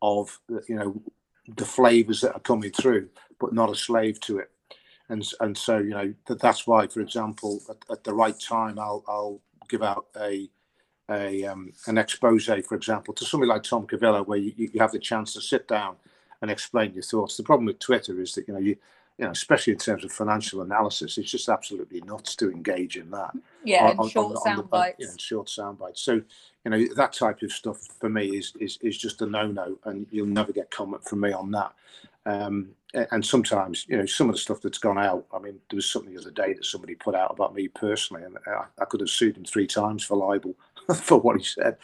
[0.02, 1.02] of you know
[1.56, 4.50] the flavors that are coming through, but not a slave to it.
[5.08, 8.78] And and so you know that that's why, for example, at, at the right time,
[8.78, 10.50] I'll I'll give out a
[11.10, 14.92] a um, an expose, for example, to somebody like Tom Cavillo, where you, you have
[14.92, 15.96] the chance to sit down
[16.42, 17.36] and explain your thoughts.
[17.36, 18.76] The problem with Twitter is that you know you
[19.20, 23.10] you know, especially in terms of financial analysis, it's just absolutely nuts to engage in
[23.10, 23.32] that.
[23.62, 24.96] Yeah, on, short on, sound bites.
[24.98, 26.00] Yeah, short sound bites.
[26.00, 26.22] So,
[26.64, 29.78] you know, that type of stuff for me is is is just a no no,
[29.84, 31.74] and you'll never get comment from me on that.
[32.24, 35.26] Um, and sometimes, you know, some of the stuff that's gone out.
[35.34, 38.22] I mean, there was something the other day that somebody put out about me personally,
[38.22, 40.54] and I, I could have sued him three times for libel
[40.94, 41.76] for what he said.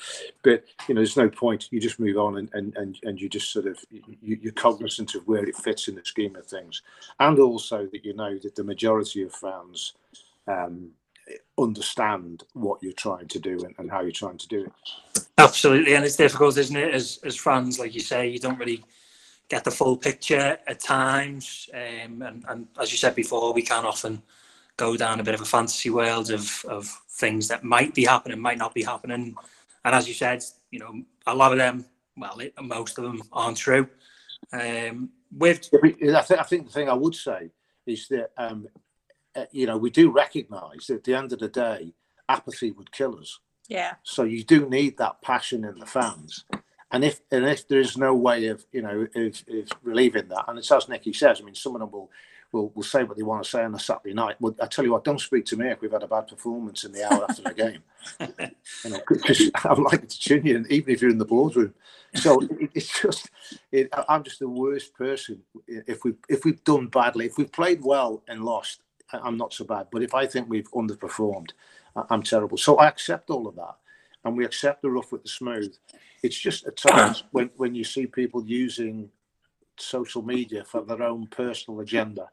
[0.43, 1.69] But you know, there's no point.
[1.71, 5.15] You just move on, and and and, and you just sort of you, you're cognizant
[5.15, 6.83] of where it fits in the scheme of things,
[7.21, 9.95] and also that you know that the majority of fans.
[10.49, 10.91] Um,
[11.59, 15.27] understand what you're trying to do and, and, how you're trying to do it.
[15.39, 16.95] Absolutely, and it's difficult, isn't it?
[16.95, 18.85] As as fans, like you say, you don't really
[19.49, 21.69] get the full picture at times.
[21.73, 24.23] Um, and, and, as you said before, we can often
[24.77, 28.41] go down a bit of a fantasy world of, of things that might be happening,
[28.41, 29.35] might not be happening.
[29.85, 33.23] And as you said, you know, a lot of them, well, it, most of them
[33.33, 33.89] aren't true.
[34.53, 37.51] Um, with I think I think the thing I would say
[37.87, 38.69] is that um,
[39.35, 41.93] uh, you know we do recognise that at the end of the day,
[42.29, 43.41] apathy would kill us.
[43.69, 43.95] Yeah.
[44.03, 46.45] So you do need that passion in the fans.
[46.93, 50.45] And if and if there is no way of you know of, of relieving that,
[50.49, 52.11] and it's as Nicky says, I mean, some of them will
[52.53, 54.37] will, will say what they want to say on a Saturday night.
[54.41, 56.85] Well, I tell you what, don't speak to me if we've had a bad performance
[56.85, 57.83] in the hour after the game.
[58.85, 61.75] You know, because I'm likely to tune you, even if you're in the boardroom.
[62.15, 63.31] So it, it's just,
[63.73, 65.43] it, I'm just the worst person.
[65.67, 68.83] If we if we've done badly, if we've played well and lost,
[69.13, 69.89] I'm not so bad.
[69.91, 71.51] But if I think we've underperformed,
[72.11, 72.59] I'm terrible.
[72.59, 73.77] So I accept all of that,
[74.25, 75.75] and we accept the rough with the smooth.
[76.23, 79.11] It's just at times when when you see people using
[79.79, 82.29] social media for their own personal agenda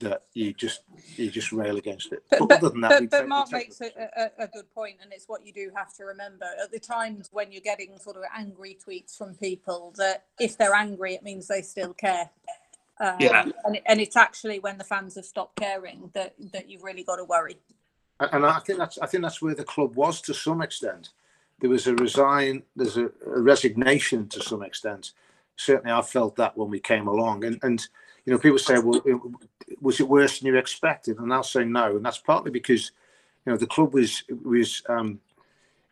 [0.00, 0.82] that you just
[1.16, 2.22] you just rail against it.
[2.30, 5.26] But, But, than that, but, but Mark makes a, a, a good point, and it's
[5.28, 8.76] what you do have to remember at the times when you're getting sort of angry
[8.86, 12.30] tweets from people that if they're angry, it means they still care.
[13.00, 13.50] Um, Yeah.
[13.64, 17.16] and, and it's actually when the fans have stopped caring that, that you've really got
[17.16, 17.58] to worry.
[18.20, 21.10] and I think that's I think that's where the club was to some extent.
[21.60, 25.12] There was a resign, there's a, a resignation to some extent.
[25.56, 27.86] Certainly, I felt that when we came along, and and
[28.26, 29.20] you know people say, well, it-
[29.82, 31.18] was it worse than you expected?
[31.18, 32.92] And I'll say no, and that's partly because
[33.46, 35.20] you know the club was was um,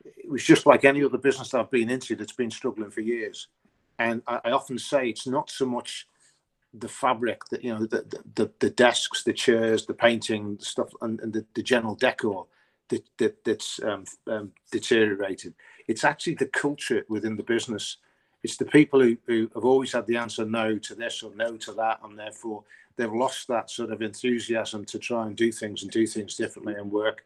[0.06, 3.48] it was just like any other business I've been into that's been struggling for years.
[3.98, 6.06] And I, I often say it's not so much
[6.74, 8.04] the fabric that you know the
[8.36, 12.46] the, the desks, the chairs, the painting, the stuff, and, and the, the general decor
[12.90, 15.54] that, that that's um, um, deteriorated.
[15.88, 17.98] It's actually the culture within the business.
[18.42, 21.56] It's the people who, who have always had the answer no to this or no
[21.58, 22.64] to that, and therefore
[22.96, 26.74] they've lost that sort of enthusiasm to try and do things and do things differently
[26.74, 27.24] and work.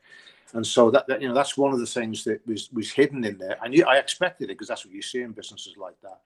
[0.53, 3.25] And so that, that you know that's one of the things that was was hidden
[3.25, 6.21] in there, and I expected it because that's what you see in businesses like that.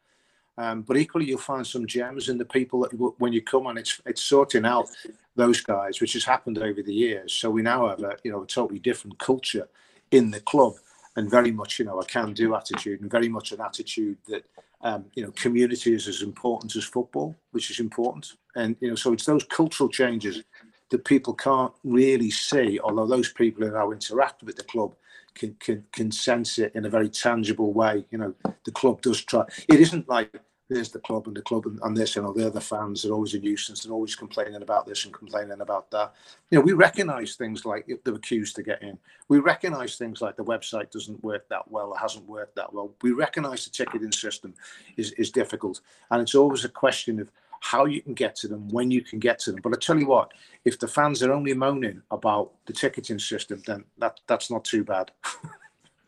[0.59, 3.79] Um, but equally, you'll find some gems in the people that when you come and
[3.79, 4.89] it's it's sorting out
[5.37, 7.33] those guys, which has happened over the years.
[7.33, 9.69] So we now have a you know a totally different culture
[10.11, 10.75] in the club,
[11.17, 14.45] and very much you know a can-do attitude, and very much an attitude that
[14.83, 18.33] um, you know community is as important as football, which is important.
[18.57, 20.43] And you know so it's those cultural changes
[20.91, 24.95] that people can't really see, although those people who now interact with the club
[25.35, 28.05] can, can can sense it in a very tangible way.
[28.11, 29.45] You know, the club does try.
[29.69, 30.33] It isn't like
[30.71, 33.03] there's the club and the club and, and this, you know, they're the fans.
[33.03, 33.83] They're always a nuisance.
[33.83, 36.15] They're always complaining about this and complaining about that.
[36.51, 38.97] You know, we recognise things like if were queues to get in.
[39.29, 42.95] We recognise things like the website doesn't work that well or hasn't worked that well.
[43.03, 44.55] We recognise the ticketing system
[44.97, 45.81] is is difficult,
[46.11, 47.31] and it's always a question of
[47.61, 49.61] how you can get to them, when you can get to them.
[49.63, 50.33] But I tell you what,
[50.65, 54.85] if the fans are only moaning about the ticketing system, then that that's not too
[54.85, 55.11] bad.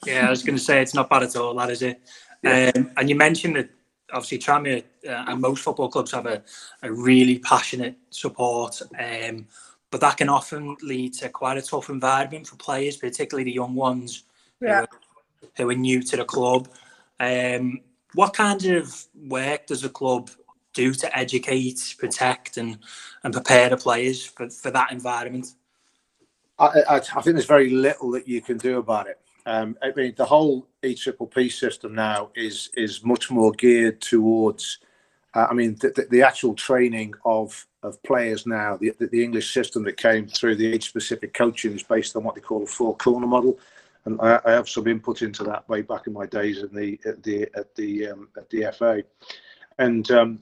[0.05, 2.01] Yeah, I was going to say it's not bad at all, that is it.
[2.45, 3.71] Um, and you mentioned that
[4.13, 6.43] obviously Tranmere uh, and most football clubs have a,
[6.83, 9.47] a really passionate support, um,
[9.91, 13.75] but that can often lead to quite a tough environment for players, particularly the young
[13.75, 14.25] ones
[14.61, 14.69] Yeah.
[14.69, 14.89] who, are,
[15.57, 16.69] who are new to the club.
[17.21, 17.81] Um,
[18.15, 20.31] what kind of work does the club
[20.75, 22.79] do to educate, protect, and,
[23.25, 25.55] and prepare the players for, for that environment?
[26.59, 29.19] I, I, I think there's very little that you can do about it.
[29.47, 34.79] Um, I mean, the whole EPPP system now is is much more geared towards.
[35.35, 39.53] Uh, I mean, the, the, the actual training of of players now, the, the, English
[39.53, 42.67] system that came through the age specific coaching is based on what they call a
[42.67, 43.59] four corner model,
[44.05, 47.01] and I, I have some input into that way back in my days in the
[47.05, 49.03] at the at the um, at the FA,
[49.79, 50.41] and um,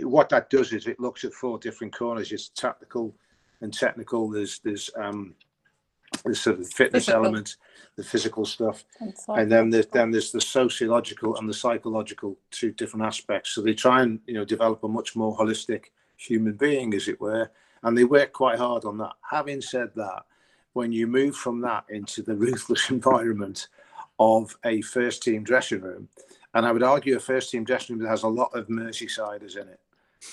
[0.00, 2.32] what that does is it looks at four different corners.
[2.32, 3.14] It's tactical
[3.60, 4.28] and technical.
[4.28, 5.34] There's there's um,
[6.24, 7.24] there's sort of the fitness Physical.
[7.24, 7.56] element,
[7.96, 12.72] the physical stuff, And and then there's then there's the sociological and the psychological two
[12.72, 13.50] different aspects.
[13.50, 17.20] So they try and you know develop a much more holistic human being, as it
[17.20, 17.50] were,
[17.82, 19.12] and they work quite hard on that.
[19.30, 20.24] Having said that,
[20.74, 23.68] when you move from that into the ruthless environment
[24.18, 26.08] of a first team dressing room,
[26.54, 29.56] and I would argue a first team dressing room that has a lot of Merseysiders
[29.56, 29.80] in it.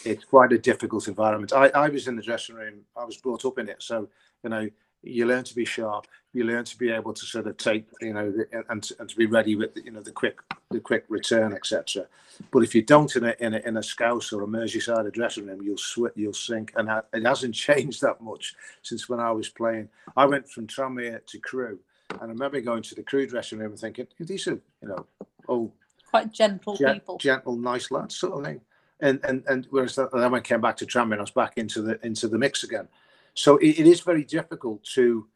[0.06, 1.54] It's quite a difficult environment.
[1.54, 2.82] I, I was in the dressing room.
[2.98, 4.10] I was brought up in it, so
[4.44, 4.70] you know
[5.04, 6.08] you learn to be sharp.
[6.34, 9.10] You learn to be able to sort of take, you know, the, and to, and
[9.10, 12.06] to be ready with, you know, the quick the quick return, etc.
[12.52, 15.48] But if you don't in a in a, in a Scouse or a Merseyside dressing
[15.48, 18.54] room, you'll sweat, you'll sink, and it hasn't changed that much
[18.84, 19.90] since when I was playing.
[20.16, 21.80] I went from Tranmere to Crewe,
[22.12, 25.06] and I remember going to the Crewe dressing room and thinking, these are, you know,
[25.48, 25.72] old
[26.10, 27.18] quite gentle gen- people.
[27.18, 28.62] gentle, nice lads, sort of thing.
[29.02, 31.58] And and and whereas that, then when I came back to Tranmere, I was back
[31.58, 32.88] into the into the mix again.
[33.34, 35.28] So it, it is very difficult to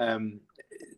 [0.00, 0.40] um,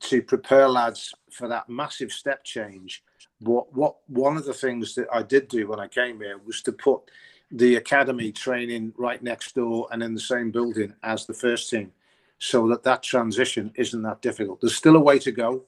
[0.01, 3.03] to prepare lads for that massive step change.
[3.41, 6.63] What what one of the things that I did do when I came here was
[6.63, 7.03] to put
[7.51, 11.93] the academy training right next door and in the same building as the first team,
[12.39, 14.61] so that that transition isn't that difficult.
[14.61, 15.65] There's still a way to go,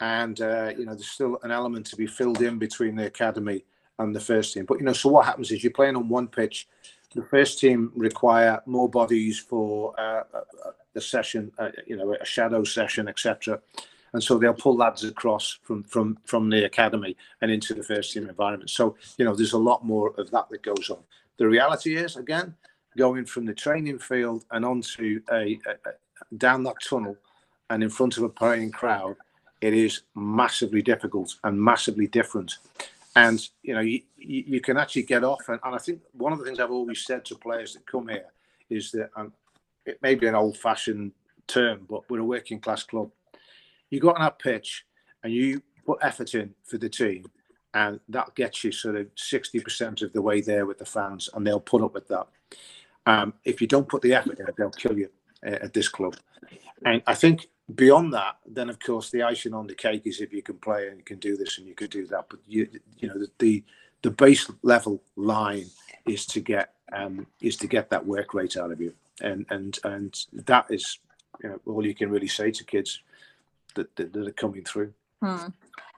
[0.00, 3.64] and uh, you know there's still an element to be filled in between the academy
[3.98, 4.64] and the first team.
[4.64, 6.68] But you know, so what happens is you're playing on one pitch.
[7.14, 12.24] The first team require more bodies for uh, a, a session, uh, you know, a
[12.24, 13.60] shadow session, etc
[14.14, 18.12] and so they'll pull lads across from from from the academy and into the first
[18.12, 18.70] team environment.
[18.70, 21.02] So you know, there's a lot more of that that goes on.
[21.36, 22.54] The reality is, again,
[22.96, 27.16] going from the training field and onto a, a, a down that tunnel
[27.70, 29.16] and in front of a paying crowd,
[29.60, 32.58] it is massively difficult and massively different.
[33.16, 35.48] And you know, you, you, can actually get off.
[35.48, 38.08] And, and I think one of the things I've always said to players that come
[38.08, 38.26] here
[38.68, 39.10] is that
[39.86, 41.12] it may be an old-fashioned
[41.46, 43.10] term, but we're a working class club
[43.94, 44.84] you go on that pitch
[45.22, 47.26] and you put effort in for the team,
[47.72, 51.46] and that gets you sort of 60% of the way there with the fans, and
[51.46, 52.26] they'll put up with that.
[53.06, 55.10] Um, if you don't put the effort in, they'll kill you
[55.46, 56.16] uh, at this club.
[56.84, 60.32] And I think beyond that, then of course the icing on the cake is if
[60.32, 62.26] you can play and you can do this and you can do that.
[62.28, 63.64] But you, you know, the the,
[64.02, 65.66] the base level line
[66.06, 69.78] is to get um, is to get that work rate out of you, and and
[69.84, 70.98] and that is
[71.42, 73.00] you know all you can really say to kids
[73.74, 74.92] that, that, that are coming through.
[75.22, 75.48] Hmm.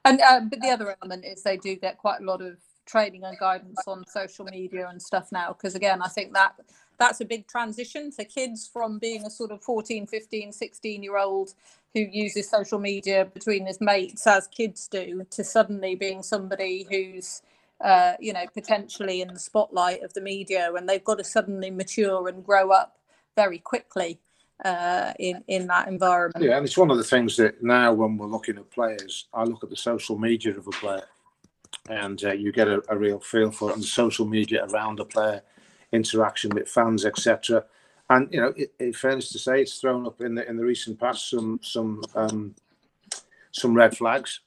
[0.04, 2.56] And uh, but the other element is they do get quite a lot of
[2.86, 6.54] training and guidance on social media and stuff now because again i think that
[6.98, 11.18] that's a big transition for kids from being a sort of 14 15 16 year
[11.18, 11.54] old
[11.94, 17.42] who uses social media between his mates as kids do to suddenly being somebody who's
[17.82, 21.70] uh, you know potentially in the spotlight of the media and they've got to suddenly
[21.70, 22.98] mature and grow up
[23.36, 24.18] very quickly
[24.64, 26.44] uh, in in that environment.
[26.44, 29.44] Yeah, and it's one of the things that now when we're looking at players, I
[29.44, 31.04] look at the social media of a player,
[31.88, 35.04] and uh, you get a, a, real feel for it on social media around the
[35.04, 35.42] player,
[35.92, 37.64] interaction with fans, etc.
[38.10, 40.64] And you know, it, in fairness to say, it's thrown up in the in the
[40.64, 42.54] recent past some some um,
[43.52, 44.40] some red flags,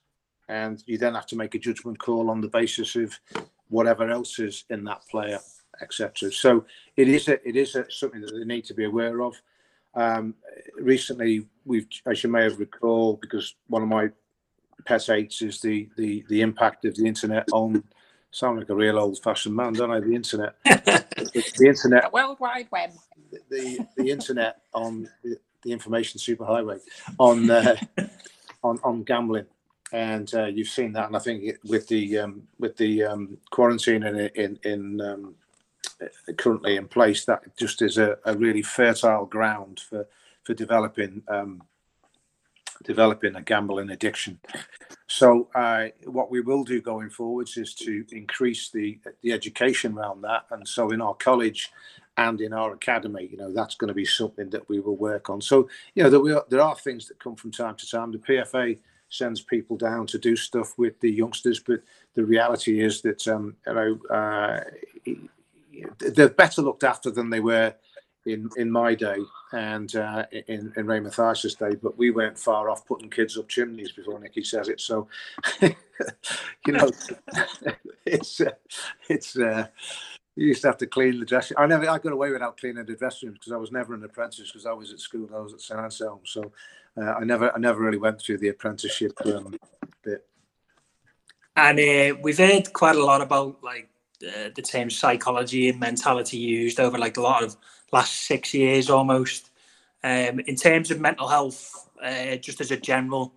[0.47, 3.17] and you then have to make a judgment call on the basis of
[3.69, 5.39] whatever else is in that player,
[5.81, 6.31] etc.
[6.31, 6.65] So
[6.97, 9.35] it is a, it is a, something that they need to be aware of.
[9.95, 10.35] Um,
[10.75, 14.09] recently, we've, as you may have recalled, because one of my
[14.85, 17.83] pet hates is the the the impact of the internet on.
[18.31, 19.99] Sound like a real old-fashioned man, don't I?
[19.99, 21.03] The internet, the,
[21.57, 22.91] the, internet, the World Wide Web,
[23.49, 26.79] the the internet on the, the information superhighway
[27.17, 27.75] on uh,
[28.63, 29.47] on on gambling,
[29.91, 31.07] and uh, you've seen that.
[31.07, 35.35] And I think with the um, with the um, quarantine in in in um,
[36.37, 40.05] currently in place, that just is a, a really fertile ground for
[40.43, 41.63] for developing um,
[42.83, 44.39] developing a gambling addiction.
[45.07, 50.21] So uh, what we will do going forwards is to increase the the education around
[50.21, 51.71] that, and so in our college
[52.17, 55.29] and in our academy, you know, that's going to be something that we will work
[55.29, 55.41] on.
[55.41, 58.11] So you know, there, will, there are things that come from time to time.
[58.11, 58.77] The PFA
[59.09, 61.81] sends people down to do stuff with the youngsters, but
[62.13, 63.99] the reality is that um, you know.
[64.09, 64.61] Uh,
[65.99, 67.73] they're better looked after than they were
[68.33, 69.17] in in my day
[69.51, 73.47] and uh, in in Ray Mathias's day, but we weren't far off putting kids up
[73.47, 74.81] chimneys before Nicky says it.
[74.81, 75.07] So,
[75.61, 76.89] you know,
[78.05, 78.51] it's uh,
[79.09, 79.67] it's uh,
[80.35, 81.57] you used to have to clean the dressing.
[81.57, 84.03] I never I got away without cleaning the dressing rooms because I was never an
[84.03, 85.29] apprentice because I was at school.
[85.35, 86.51] I was at St Anselm, so
[86.97, 89.55] uh, I never I never really went through the apprenticeship um,
[90.03, 90.25] bit.
[91.55, 93.89] And uh, we've heard quite a lot about like
[94.25, 97.57] uh, the term psychology and mentality used over like a lot of
[97.91, 99.51] last six years almost.
[100.03, 103.33] Um, in terms of mental health, uh, just as a general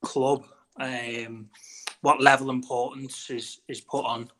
[0.00, 0.44] club,
[0.80, 1.48] um,
[2.00, 4.30] what level of importance is is put on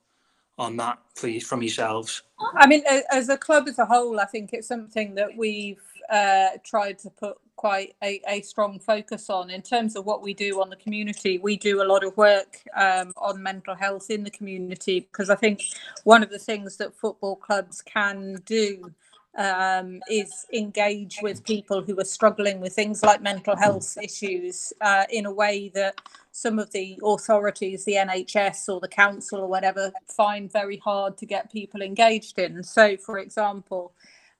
[0.58, 2.22] on that you, from yourselves?
[2.54, 6.50] I mean, as a club as a whole, I think it's something that we've uh,
[6.64, 10.60] tried to put quite a, a, strong focus on in terms of what we do
[10.60, 11.38] on the community.
[11.38, 15.36] We do a lot of work um, on mental health in the community because I
[15.36, 15.62] think
[16.04, 18.92] one of the things that football clubs can do
[19.36, 25.04] um, is engage with people who are struggling with things like mental health issues uh,
[25.10, 26.00] in a way that
[26.32, 31.26] some of the authorities, the NHS or the council or whatever, find very hard to
[31.26, 32.62] get people engaged in.
[32.62, 33.92] So, for example,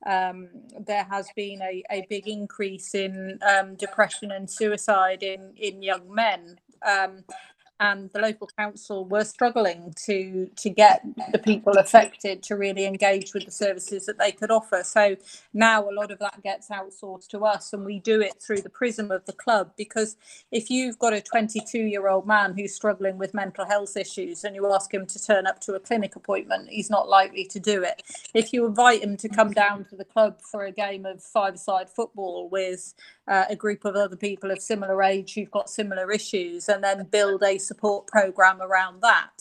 [0.07, 5.83] um, there has been a, a big increase in um, depression and suicide in, in
[5.83, 6.59] young men.
[6.87, 7.25] Um,
[7.83, 11.03] and the local council were struggling to to get
[11.33, 14.83] the people affected to really engage with the services that they could offer.
[14.85, 15.17] So
[15.53, 18.71] now a lot of that gets outsourced to us, and we do it through the
[18.71, 19.73] prism of the club.
[19.77, 20.17] Because
[20.53, 24.55] if you've got a 22 year old man who's struggling with mental health issues and
[24.55, 27.83] you ask him to turn up to a clinic appointment, he's not likely to do
[27.83, 28.03] it.
[28.33, 31.59] If you invite him to come down to the club for a game of five
[31.59, 32.95] side football with
[33.29, 37.07] uh, a group of other people of similar age who've got similar issues and then
[37.11, 39.33] build a support program around that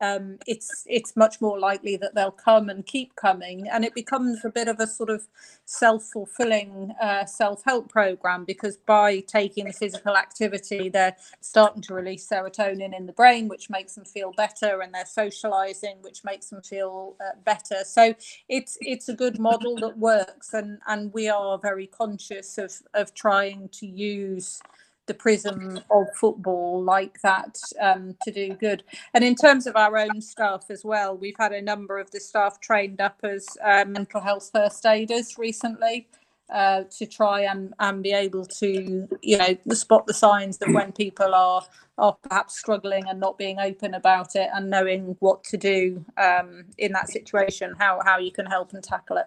[0.00, 4.44] um, it's it's much more likely that they'll come and keep coming, and it becomes
[4.44, 5.26] a bit of a sort of
[5.64, 12.96] self-fulfilling uh, self-help program because by taking the physical activity, they're starting to release serotonin
[12.96, 17.16] in the brain, which makes them feel better, and they're socializing, which makes them feel
[17.20, 17.82] uh, better.
[17.84, 18.14] So
[18.48, 23.14] it's it's a good model that works, and and we are very conscious of of
[23.14, 24.60] trying to use
[25.08, 28.84] the prism of football like that um, to do good.
[29.14, 32.20] And in terms of our own staff as well, we've had a number of the
[32.20, 36.06] staff trained up as uh, mental health first aiders recently.
[36.50, 40.90] Uh, to try and, and be able to, you know, spot the signs that when
[40.92, 41.62] people are
[41.98, 46.64] are perhaps struggling and not being open about it, and knowing what to do um,
[46.78, 49.26] in that situation, how how you can help and tackle it.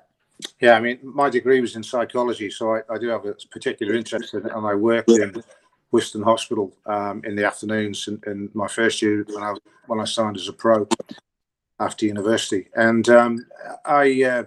[0.59, 3.93] Yeah, I mean, my degree was in psychology, so I, I do have a particular
[3.93, 5.43] interest in it, and I worked in
[5.91, 9.53] Whiston Hospital um, in the afternoons in, in, my first year when I
[9.87, 10.87] when I signed as a pro
[11.79, 13.45] after university, and um,
[13.85, 14.43] I, uh,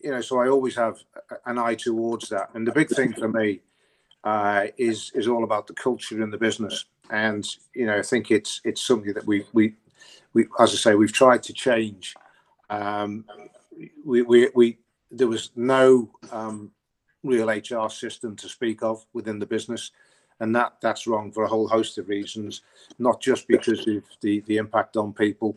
[0.00, 0.98] you know, so I always have
[1.46, 2.50] an eye towards that.
[2.54, 3.60] And the big thing for me
[4.24, 8.30] uh, is is all about the culture in the business, and you know, I think
[8.30, 9.74] it's it's something that we we
[10.32, 12.14] we as I say we've tried to change.
[12.70, 13.26] Um,
[14.04, 14.78] we, we we
[15.10, 16.70] there was no um,
[17.22, 19.90] real HR system to speak of within the business
[20.40, 22.62] and that that's wrong for a whole host of reasons,
[22.98, 25.56] not just because of the the impact on people,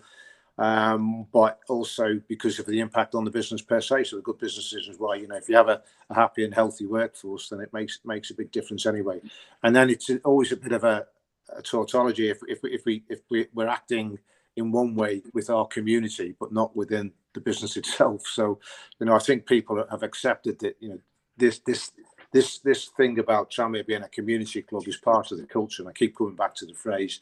[0.58, 4.06] um, but also because of the impact on the business per se.
[4.06, 6.54] So the good business decisions why you know if you have a, a, happy and
[6.54, 9.20] healthy workforce, then it makes makes a big difference anyway.
[9.64, 11.08] And then it's always a bit of a,
[11.56, 14.20] a tautology if if we, if we if we, we're acting
[14.56, 18.26] in one way with our community, but not within the business itself.
[18.26, 18.60] So
[19.00, 21.00] you know I think people have accepted that you know
[21.38, 21.92] this this
[22.36, 25.90] this this thing about Tranmere being a community club is part of the culture, and
[25.90, 27.22] I keep coming back to the phrase: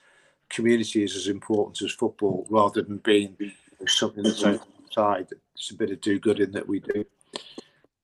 [0.50, 3.38] community is as important as football, rather than being
[3.88, 5.28] something that's outside.
[5.54, 7.06] It's a bit of do good in that we do.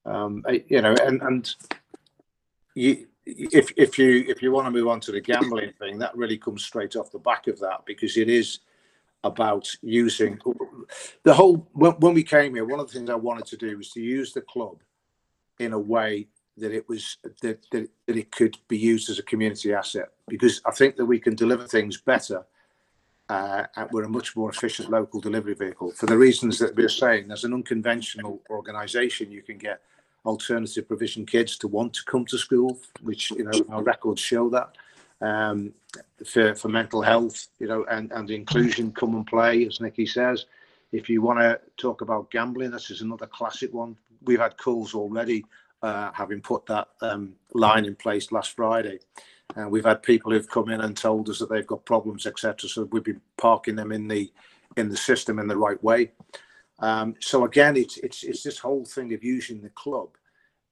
[0.05, 1.55] Um, you know, and and
[2.75, 6.15] you, if if you if you want to move on to the gambling thing, that
[6.15, 8.59] really comes straight off the back of that because it is
[9.23, 10.39] about using
[11.23, 11.67] the whole.
[11.73, 13.99] When, when we came here, one of the things I wanted to do was to
[13.99, 14.77] use the club
[15.57, 16.27] in a way
[16.59, 20.61] that it was that, that, that it could be used as a community asset because
[20.65, 22.45] I think that we can deliver things better
[23.29, 27.31] uh, we're a much more efficient local delivery vehicle for the reasons that we're saying.
[27.31, 29.81] As an unconventional organisation, you can get
[30.25, 34.49] alternative provision kids to want to come to school, which you know our records show
[34.49, 34.75] that.
[35.21, 35.73] Um,
[36.25, 40.45] for for mental health, you know, and and inclusion, come and play, as Nikki says.
[40.91, 43.95] If you want to talk about gambling, this is another classic one.
[44.23, 45.45] We've had calls already
[45.81, 48.99] uh, having put that um, line in place last Friday.
[49.55, 52.69] And we've had people who've come in and told us that they've got problems, etc.
[52.69, 54.31] So we've been parking them in the
[54.77, 56.11] in the system in the right way.
[56.79, 60.09] Um, so again, it's it's it's this whole thing of using the club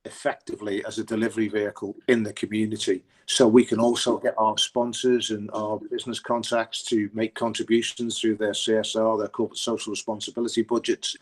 [0.06, 5.32] effectively as a delivery vehicle in the community, so we can also get our sponsors
[5.32, 11.18] and our business contacts to make contributions through their CSR, their corporate social responsibility budgets,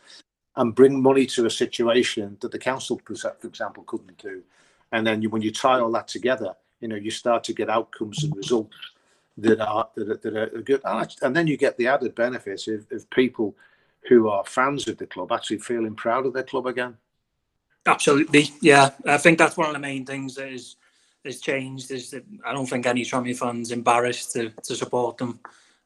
[0.57, 4.41] and bring money to a situation that the council, for example, couldn't do.
[4.91, 7.69] And then you, when you tie all that together, you know, you start to get
[7.69, 8.75] outcomes and results
[9.37, 10.81] that are that are, that are good.
[11.21, 13.55] And then you get the added benefits of, of people
[14.07, 16.95] who are fans of the club actually feeling proud of their club again.
[17.85, 18.91] Absolutely, yeah.
[19.05, 20.75] I think that's one of the main things that is
[21.23, 21.91] has changed.
[21.91, 25.39] Is that I don't think any Tranmere fans embarrassed to, to support them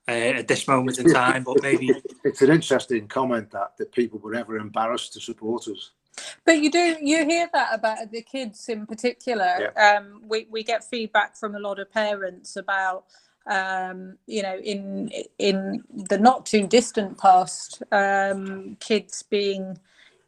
[0.09, 1.43] uh, at this moment in time.
[1.43, 1.91] But maybe
[2.23, 5.91] it's an interesting comment that that people were ever embarrassed to support us.
[6.45, 9.71] But you do you hear that about the kids in particular.
[9.75, 9.97] Yeah.
[9.97, 13.05] Um, we we get feedback from a lot of parents about
[13.47, 19.77] um, you know in in the not too distant past um, kids being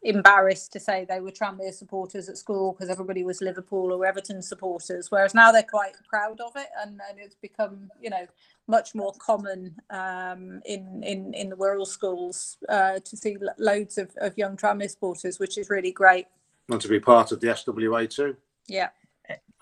[0.02, 4.42] embarrassed to say they were Tranmere supporters at school because everybody was Liverpool or Everton
[4.42, 8.26] supporters, whereas now they're quite proud of it, and, and it's become you know
[8.68, 14.10] much more common um, in in in the rural schools uh, to see loads of,
[14.20, 16.26] of young Tranmere supporters, which is really great.
[16.68, 18.36] And to be part of the SWA too.
[18.66, 18.88] Yeah.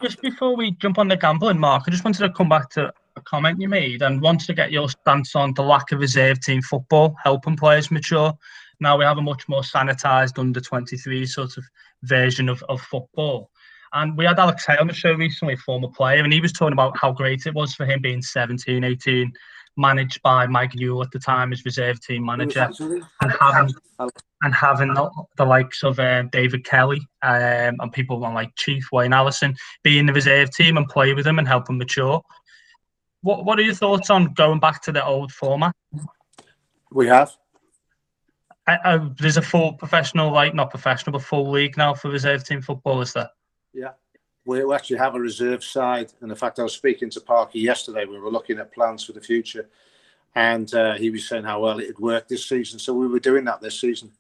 [0.03, 2.93] Just before we jump on the gambling, Mark, I just wanted to come back to
[3.17, 6.41] a comment you made and want to get your stance on the lack of reserve
[6.41, 8.37] team football helping players mature.
[8.81, 11.65] Now we have a much more sanitised under 23 sort of
[12.03, 13.51] version of, of football.
[13.93, 16.73] And we had Alex Hay on the show recently, former player, and he was talking
[16.73, 19.33] about how great it was for him being 17, 18,
[19.77, 23.75] managed by Mike Newell at the time as reserve team manager, and having
[24.43, 29.13] and having the, the likes of um, David Kelly um, and people like Chief Wayne
[29.13, 32.23] Allison be in the reserve team and play with them and help them mature.
[33.23, 35.75] What What are your thoughts on going back to the old format?
[36.91, 37.37] We have.
[38.71, 42.45] I, I, there's a full professional, like not professional, but full league now for reserve
[42.45, 43.01] team football.
[43.01, 43.31] Is there?
[43.73, 43.93] Yeah,
[44.45, 46.13] we actually have a reserve side.
[46.21, 48.05] And in fact, I was speaking to Parky yesterday.
[48.05, 49.69] We were looking at plans for the future,
[50.35, 52.79] and uh, he was saying how well it had worked this season.
[52.79, 54.13] So we were doing that this season.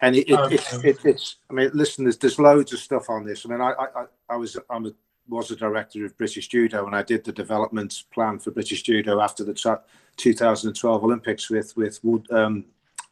[0.00, 0.54] And it, it, okay.
[0.54, 3.44] it, it, it's, I mean, listen, there's, there's loads of stuff on this.
[3.44, 4.92] I mean, I, I, I was, I'm a,
[5.28, 9.20] was a director of British Judo, and I did the development plan for British Judo
[9.20, 9.54] after the
[10.16, 12.64] 2012 Olympics with with Wood, um,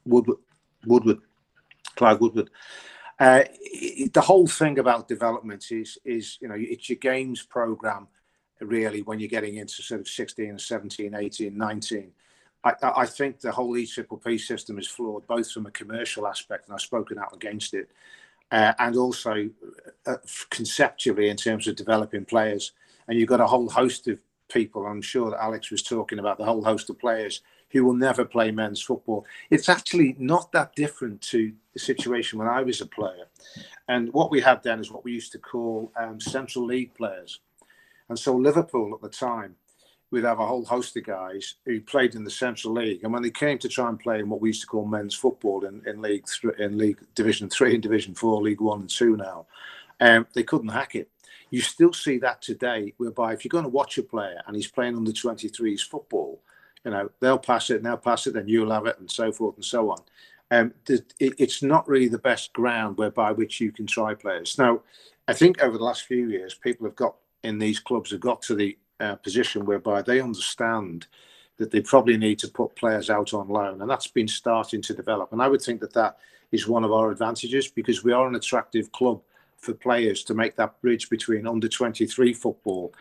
[0.04, 0.38] Woodward,
[0.86, 1.18] Woodward,
[1.96, 2.50] Clive Woodward.
[3.18, 3.44] Uh,
[4.12, 8.08] the whole thing about development is is you know it's your games program
[8.60, 12.12] really when you're getting into sort of 16 17 18 19
[12.64, 16.74] I, I think the whole E-Triple-P system is flawed, both from a commercial aspect, and
[16.74, 17.90] I've spoken out against it,
[18.50, 19.48] uh, and also
[20.06, 20.16] uh,
[20.50, 22.72] conceptually in terms of developing players.
[23.08, 24.20] And you've got a whole host of
[24.52, 24.86] people.
[24.86, 27.40] I'm sure that Alex was talking about the whole host of players
[27.70, 29.24] who will never play men's football.
[29.50, 33.26] It's actually not that different to the situation when I was a player.
[33.88, 37.40] And what we had then is what we used to call um, Central League players.
[38.08, 39.56] And so Liverpool at the time
[40.10, 43.22] we'd have a whole host of guys who played in the Central League, and when
[43.22, 45.82] they came to try and play in what we used to call men's football in,
[45.86, 49.46] in League th- in League Division Three and Division Four, League One and Two now,
[50.00, 51.08] um, they couldn't hack it.
[51.50, 54.70] You still see that today, whereby if you're going to watch a player and he's
[54.70, 56.40] playing under 23s football,
[56.84, 59.32] you know they'll pass it, and they'll pass it, then you'll have it, and so
[59.32, 59.98] forth and so on.
[60.52, 60.74] Um,
[61.20, 64.58] it's not really the best ground whereby which you can try players.
[64.58, 64.80] Now,
[65.28, 67.14] I think over the last few years, people have got
[67.44, 71.06] in these clubs have got to the uh, position whereby they understand
[71.56, 74.94] that they probably need to put players out on loan, and that's been starting to
[74.94, 75.32] develop.
[75.32, 76.16] And I would think that that
[76.52, 79.20] is one of our advantages because we are an attractive club
[79.58, 82.94] for players to make that bridge between under 23 football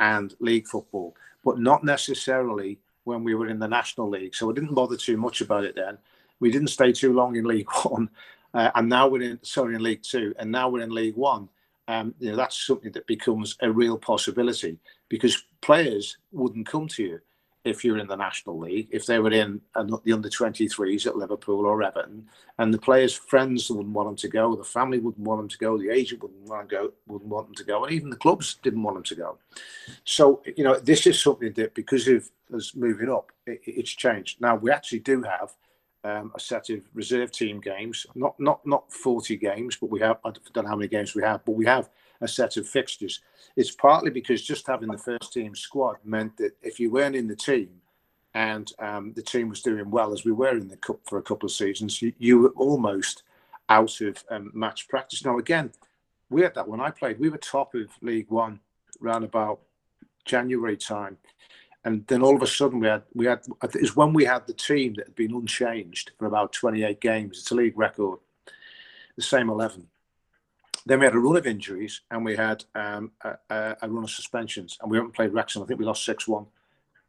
[0.00, 1.14] and league football,
[1.44, 4.34] but not necessarily when we were in the National League.
[4.34, 5.96] So I didn't bother too much about it then.
[6.40, 8.10] We didn't stay too long in League One,
[8.52, 11.48] uh, and now we're in sorry in League Two, and now we're in League One.
[11.88, 14.76] Um, you know that's something that becomes a real possibility
[15.08, 17.20] because players wouldn't come to you
[17.66, 21.66] if you're in the National League, if they were in the under 23s at Liverpool
[21.66, 22.26] or Everton,
[22.58, 25.58] and the players' friends wouldn't want them to go, the family wouldn't want them to
[25.58, 28.16] go, the agent wouldn't want to go, wouldn't want them to go, and even the
[28.16, 29.38] clubs didn't want them to go.
[30.04, 34.40] So you know, this is something that because of us moving up, it, it's changed.
[34.40, 35.52] Now we actually do have
[36.04, 40.18] um, a set of reserve team games, not not not 40 games, but we have
[40.24, 41.90] I don't know how many games we have, but we have
[42.20, 43.20] a set of fixtures.
[43.56, 47.28] It's partly because just having the first team squad meant that if you weren't in
[47.28, 47.70] the team
[48.34, 51.22] and um, the team was doing well as we were in the cup for a
[51.22, 53.22] couple of seasons, you, you were almost
[53.68, 55.24] out of um, match practice.
[55.24, 55.72] Now, again,
[56.30, 57.18] we had that when I played.
[57.18, 58.60] We were top of League One
[59.02, 59.60] around about
[60.24, 61.16] January time.
[61.84, 64.46] And then all of a sudden we had we had it was when we had
[64.46, 67.38] the team that had been unchanged for about 28 games.
[67.38, 68.18] It's a league record.
[69.14, 69.86] The same 11.
[70.86, 74.10] Then we had a run of injuries and we had um, a, a, run of
[74.10, 75.62] suspensions, and we haven't played Wrexham.
[75.62, 76.46] I think we lost six one,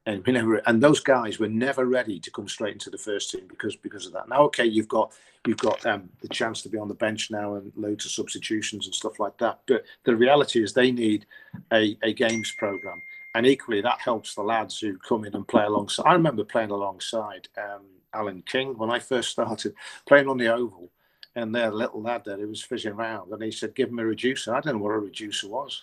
[0.07, 0.55] and we never.
[0.65, 4.07] And those guys were never ready to come straight into the first team because because
[4.07, 4.29] of that.
[4.29, 5.13] Now, okay, you've got
[5.45, 8.87] you've got um, the chance to be on the bench now and loads of substitutions
[8.87, 9.59] and stuff like that.
[9.67, 11.27] But the reality is they need
[11.71, 13.03] a, a games program,
[13.35, 16.07] and equally that helps the lads who come in and play alongside.
[16.07, 19.75] I remember playing alongside um, Alan King when I first started
[20.07, 20.89] playing on the oval
[21.37, 24.05] and their little lad there who was fishing around, and he said, "Give him a
[24.05, 25.81] reducer." I don't know what a reducer was.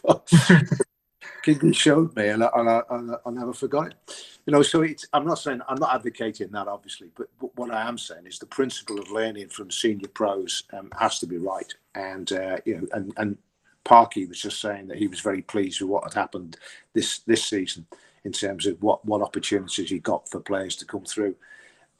[1.42, 3.94] King showed me, and I, and, I, and I, never forgot it.
[4.46, 7.72] You know, so it's, I'm not saying I'm not advocating that, obviously, but, but, what
[7.72, 11.36] I am saying is the principle of learning from senior pros um, has to be
[11.36, 13.38] right, and uh, you know, and and
[13.84, 16.58] Parky was just saying that he was very pleased with what had happened
[16.92, 17.86] this this season
[18.24, 21.34] in terms of what what opportunities he got for players to come through.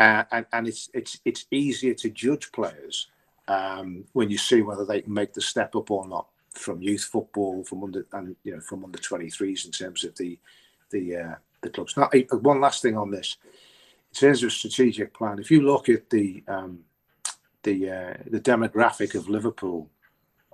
[0.02, 3.08] Uh, and, and it's it's it's easier to judge players
[3.48, 7.04] um, when you see whether they can make the step up or not from youth
[7.04, 10.38] football, from under and you know from under 23s in terms of the
[10.90, 11.96] the uh, the clubs.
[11.96, 12.10] Now,
[12.42, 13.36] one last thing on this,
[14.12, 16.80] in terms of strategic plan, if you look at the um,
[17.64, 19.88] the uh, the demographic of Liverpool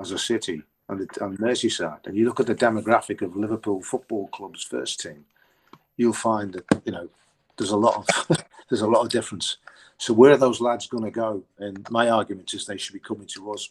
[0.01, 3.83] as a city on, the, on Merseyside, and you look at the demographic of Liverpool
[3.83, 5.25] Football Club's first team,
[5.97, 7.09] you'll find that you know
[7.59, 8.39] there's a lot of
[8.69, 9.59] there's a lot of difference.
[9.99, 11.43] So where are those lads going to go?
[11.59, 13.71] And my argument is they should be coming to us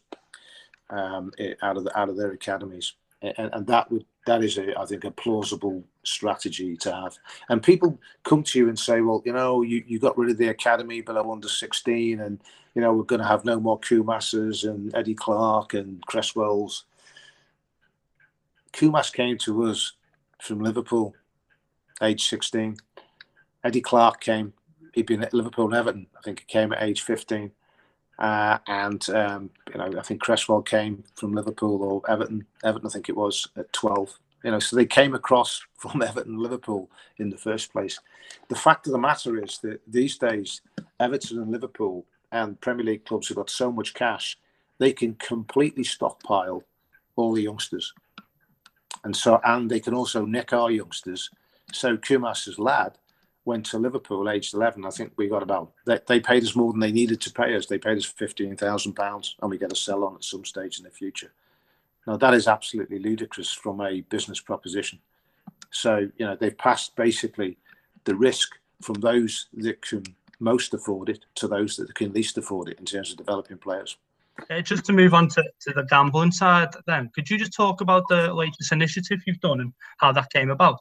[0.90, 1.32] um,
[1.62, 4.86] out of the, out of their academies, and, and that would that is a I
[4.86, 7.18] think a plausible strategy to have.
[7.50, 10.38] And people come to you and say, well, you know, you, you got rid of
[10.38, 12.40] the academy below under 16, and
[12.76, 16.84] you know we're going to have no more Koumases and Eddie Clark and Cresswells.
[18.74, 19.94] Koumas came to us
[20.40, 21.16] from Liverpool,
[22.02, 22.78] age 16.
[23.64, 24.54] Eddie Clark came.
[24.94, 26.08] He'd been at Liverpool and Everton.
[26.18, 27.52] I think he came at age 15.
[28.20, 32.46] Uh, and um, you know, I think Cresswell came from Liverpool or Everton.
[32.64, 34.18] Everton, I think it was at 12.
[34.44, 38.00] You know, so they came across from Everton, Liverpool in the first place.
[38.50, 40.62] The fact of the matter is that these days,
[41.00, 44.38] Everton and Liverpool and Premier League clubs have got so much cash,
[44.80, 46.64] they can completely stockpile
[47.16, 47.94] all the youngsters,
[49.04, 51.30] and so and they can also nick our youngsters.
[51.72, 52.98] So Koumas's lad
[53.48, 54.86] went to Liverpool aged 11.
[54.86, 57.56] I think we got about, they, they paid us more than they needed to pay
[57.56, 57.66] us.
[57.66, 60.92] They paid us £15,000 and we get a sell on at some stage in the
[60.92, 61.32] future.
[62.06, 65.00] Now, that is absolutely ludicrous from a business proposition.
[65.72, 67.58] So, you know, they've passed basically
[68.04, 68.50] the risk
[68.82, 70.04] from those that can
[70.40, 73.98] most afford it to those that can least afford it in terms of developing players.
[74.52, 77.82] Uh, just to move on to, to the gambling side, then, could you just talk
[77.82, 80.80] about the latest initiative you've done and how that came about?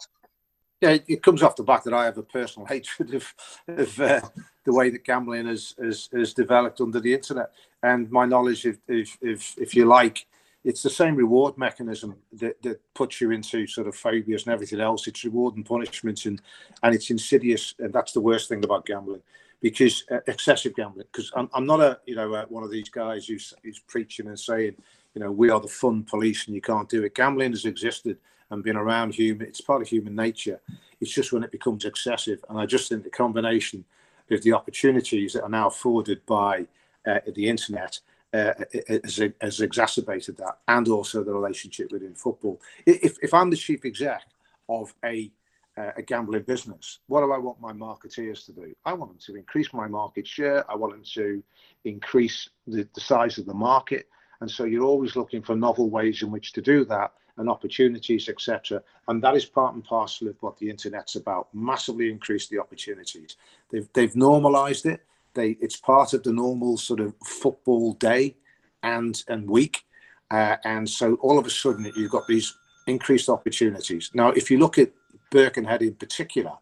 [0.80, 3.34] Yeah, it comes off the back that I have a personal hatred of,
[3.68, 4.20] of uh,
[4.64, 7.50] the way that gambling has, has, has developed under the internet.
[7.82, 10.26] And my knowledge, if, if, if, if you like,
[10.64, 14.80] it's the same reward mechanism that, that puts you into sort of phobias and everything
[14.80, 15.06] else.
[15.06, 16.42] It's reward and punishment, and,
[16.82, 17.74] and it's insidious.
[17.78, 19.22] And that's the worst thing about gambling
[19.62, 21.06] because uh, excessive gambling.
[21.12, 24.26] Because I'm, I'm not a, you know, uh, one of these guys who's, who's preaching
[24.26, 24.74] and saying,
[25.14, 27.14] you know, we are the fun police and you can't do it.
[27.14, 28.18] Gambling has existed
[28.50, 30.60] and being around human, it's part of human nature.
[31.00, 32.44] It's just when it becomes excessive.
[32.48, 33.84] And I just think the combination
[34.30, 36.66] of the opportunities that are now afforded by
[37.06, 38.00] uh, the internet
[38.32, 38.52] uh,
[38.88, 42.60] has, has, exacerbated that, and also the relationship within football.
[42.84, 44.22] If, if I'm the chief exec
[44.68, 45.30] of a
[45.78, 48.74] uh, a gambling business, what do I want my marketeers to do?
[48.86, 50.68] I want them to increase my market share.
[50.70, 51.42] I want them to
[51.84, 54.08] increase the, the size of the market.
[54.40, 58.28] And so you're always looking for novel ways in which to do that and opportunities,
[58.28, 58.82] etc.
[59.08, 61.48] And that is part and parcel of what the internet's about.
[61.52, 63.36] Massively increase the opportunities.
[63.70, 65.00] They've they've normalised it.
[65.34, 68.36] They it's part of the normal sort of football day
[68.82, 69.84] and and week.
[70.30, 72.56] Uh, and so all of a sudden you've got these
[72.86, 74.10] increased opportunities.
[74.14, 74.90] Now, if you look at
[75.30, 76.52] Birkenhead in particular,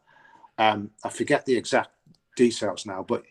[0.59, 1.91] um, I forget the exact
[2.37, 3.25] details now, but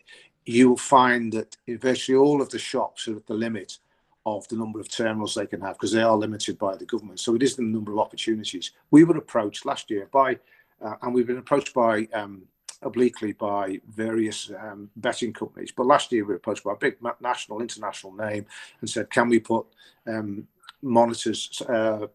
[0.46, 3.78] you will find that virtually all of the shops are at the limit
[4.26, 7.20] of the number of terminals they can have because they are limited by the government.
[7.20, 8.72] So it is the number of opportunities.
[8.90, 10.38] We were approached last year by,
[10.80, 12.42] uh, and we've been approached by um,
[12.82, 15.72] obliquely by various um, betting companies.
[15.76, 18.46] But last year we were approached by a big national, international name
[18.80, 19.66] and said, can we put
[20.06, 20.46] um,
[20.80, 22.06] monitors, uh,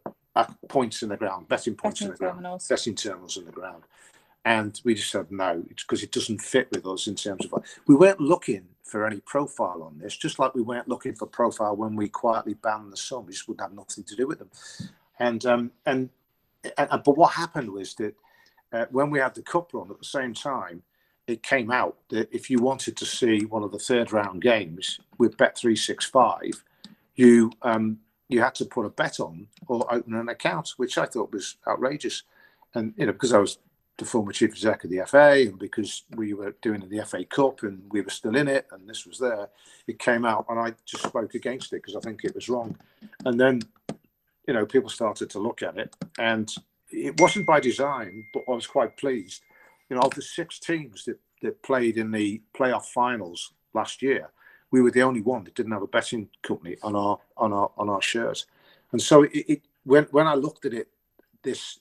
[0.67, 2.67] points in the ground, betting points betting in the terminals.
[2.67, 3.83] ground, betting terminals in the ground?
[4.45, 7.63] And we just said no, it's because it doesn't fit with us in terms of.
[7.87, 11.75] We weren't looking for any profile on this, just like we weren't looking for profile
[11.77, 13.27] when we quietly banned the Sun.
[13.27, 14.51] We just would have nothing to do with them.
[15.19, 16.09] And um, and,
[16.77, 18.15] and but what happened was that
[18.73, 20.83] uh, when we had the cup run at the same time,
[21.27, 24.99] it came out that if you wanted to see one of the third round games
[25.17, 26.63] with Bet three six five,
[27.15, 31.05] you um, you had to put a bet on or open an account, which I
[31.05, 32.23] thought was outrageous.
[32.75, 33.59] And you know, because I was
[33.99, 37.63] the former chief exec of the FA, and because we were doing the FA Cup
[37.63, 39.49] and we were still in it, and this was there,
[39.87, 42.77] it came out, and I just spoke against it because I think it was wrong.
[43.25, 43.61] And then,
[44.47, 46.51] you know, people started to look at it, and
[46.89, 49.43] it wasn't by design, but I was quite pleased.
[49.89, 54.31] You know, of the six teams that, that played in the playoff finals last year,
[54.71, 57.71] we were the only one that didn't have a betting company on our on our
[57.77, 58.45] on our shirt.
[58.93, 60.87] And so it, it when when I looked at it
[61.43, 61.79] this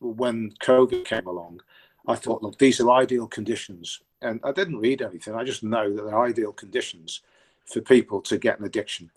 [0.00, 1.60] when COVID came along,
[2.06, 4.00] I thought, look, these are ideal conditions.
[4.22, 5.34] And I didn't read anything.
[5.34, 7.20] I just know that they're ideal conditions
[7.64, 9.10] for people to get an addiction.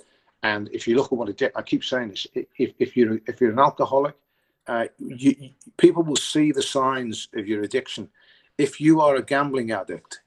[0.43, 3.41] And if you look at what it, I keep saying this: if, if you're if
[3.41, 4.15] you're an alcoholic,
[4.67, 8.09] uh, you, people will see the signs of your addiction.
[8.57, 10.21] If you are a gambling addict,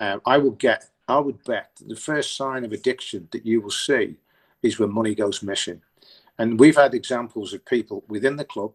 [0.00, 3.70] uh, I will get, I would bet the first sign of addiction that you will
[3.70, 4.16] see
[4.62, 5.82] is when money goes missing.
[6.38, 8.72] And we've had examples of people within the club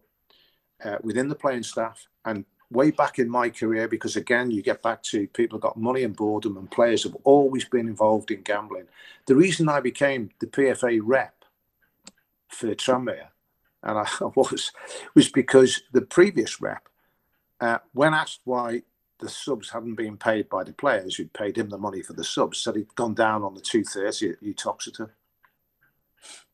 [0.84, 4.82] uh, within the playing staff and way back in my career because again you get
[4.82, 8.40] back to people have got money and boredom and players have always been involved in
[8.42, 8.86] gambling
[9.26, 11.44] the reason i became the pfa rep
[12.48, 13.28] for tranmere
[13.82, 14.06] and i
[14.36, 14.72] was
[15.14, 16.88] was because the previous rep
[17.60, 18.82] uh, when asked why
[19.22, 22.24] the subs hadn't been paid by the players who'd paid him the money for the
[22.24, 25.10] subs, said he'd gone down on the two thirty at Uttoxeter.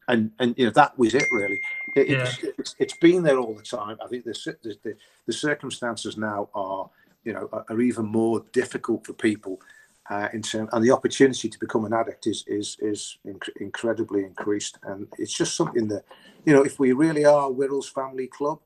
[0.08, 1.60] And and you know that was it really.
[1.96, 2.22] It, Yeah.
[2.24, 3.98] it's, it's, it's been there all the time.
[4.04, 4.96] I think the, the the
[5.26, 6.90] the circumstances now are
[7.24, 9.62] you know are, are even more difficult for people
[10.10, 14.24] uh, in term, and the opportunity to become an addict is is is inc- incredibly
[14.24, 14.78] increased.
[14.84, 16.04] And it's just something that
[16.46, 18.60] you know if we really are Wirral's family club,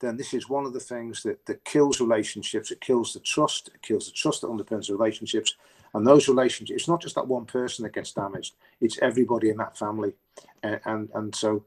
[0.00, 2.70] then this is one of the things that, that kills relationships.
[2.72, 3.68] It kills the trust.
[3.74, 5.56] It kills the trust that underpins relationships.
[5.94, 8.54] And those relationships, it's not just that one person that gets damaged.
[8.80, 10.14] It's everybody in that family.
[10.62, 11.64] And and, so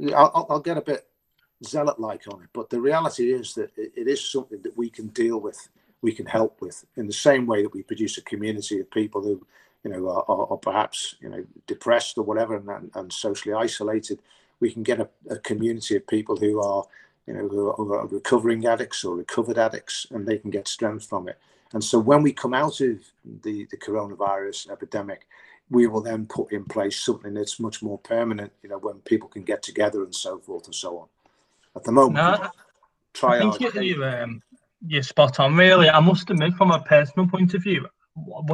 [0.00, 1.06] I'll, I'll- get a bit
[1.64, 5.08] zealot-like on it, but the reality is that it, it is something that we can
[5.08, 5.68] deal with,
[6.02, 9.22] we can help with, in the same way that we produce a community of people
[9.22, 9.44] who,
[9.82, 13.54] you know, are, are, are perhaps you know depressed or whatever and, and, and socially
[13.54, 14.20] isolated.
[14.60, 16.84] We can get a, a community of people who are,
[17.26, 21.28] you know, who are recovering addicts or recovered addicts, and they can get strength from
[21.28, 21.38] it.
[21.72, 22.98] And so when we come out of
[23.42, 25.26] the, the coronavirus epidemic,
[25.70, 29.28] we will then put in place something that's much more permanent, you know, when people
[29.28, 31.08] can get together and so forth and so on.
[31.74, 32.48] At the moment, No,
[33.12, 34.42] try I think you, you, um,
[34.86, 35.90] you're spot on, really.
[35.90, 37.86] I must admit, from a personal point of view,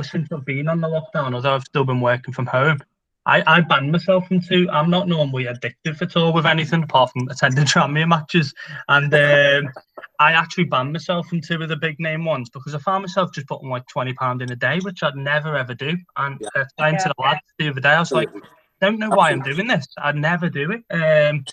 [0.03, 2.81] since I've been on the lockdown, although I've still been working from home,
[3.27, 4.69] I, I banned myself from two.
[4.71, 8.53] I'm not normally addictive at all with anything apart from attending Tranmere matches,
[8.89, 9.73] and um,
[10.19, 13.33] I actually banned myself from two of the big name ones because I found myself
[13.33, 15.97] just putting like twenty pound in a day, which I'd never ever do.
[16.17, 16.63] And Yeah.
[16.63, 18.29] uh, saying to the lads the other day, I was like,
[18.81, 19.87] don't know why I'm doing this.
[19.99, 20.83] I'd never do it.
[20.91, 21.45] Um,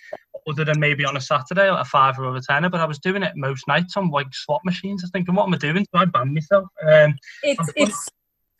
[0.47, 2.97] other than maybe on a Saturday, like a five or a tenner, but I was
[2.97, 5.03] doing it most nights on like slot machines.
[5.03, 5.85] I was thinking, what am I doing?
[5.93, 6.67] So I banned myself.
[6.87, 8.09] Um, it's it's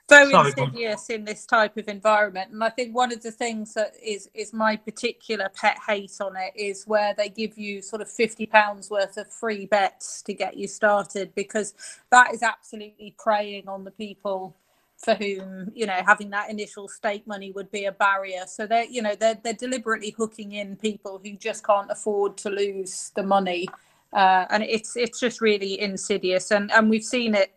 [0.10, 3.74] so Sorry, insidious in this type of environment and i think one of the things
[3.76, 8.02] that is is my particular pet hate on it is where they give you sort
[8.02, 11.74] of 50 pounds worth of free bets to get you started because
[12.12, 14.56] that is absolutely preying on the people
[14.98, 18.44] for whom you know having that initial stake money would be a barrier.
[18.48, 22.52] So they're you know they're, they're deliberately hooking in people who just can't afford to
[22.52, 23.68] lose the money.
[24.14, 27.54] Uh, and it's it's just really insidious and and we've seen it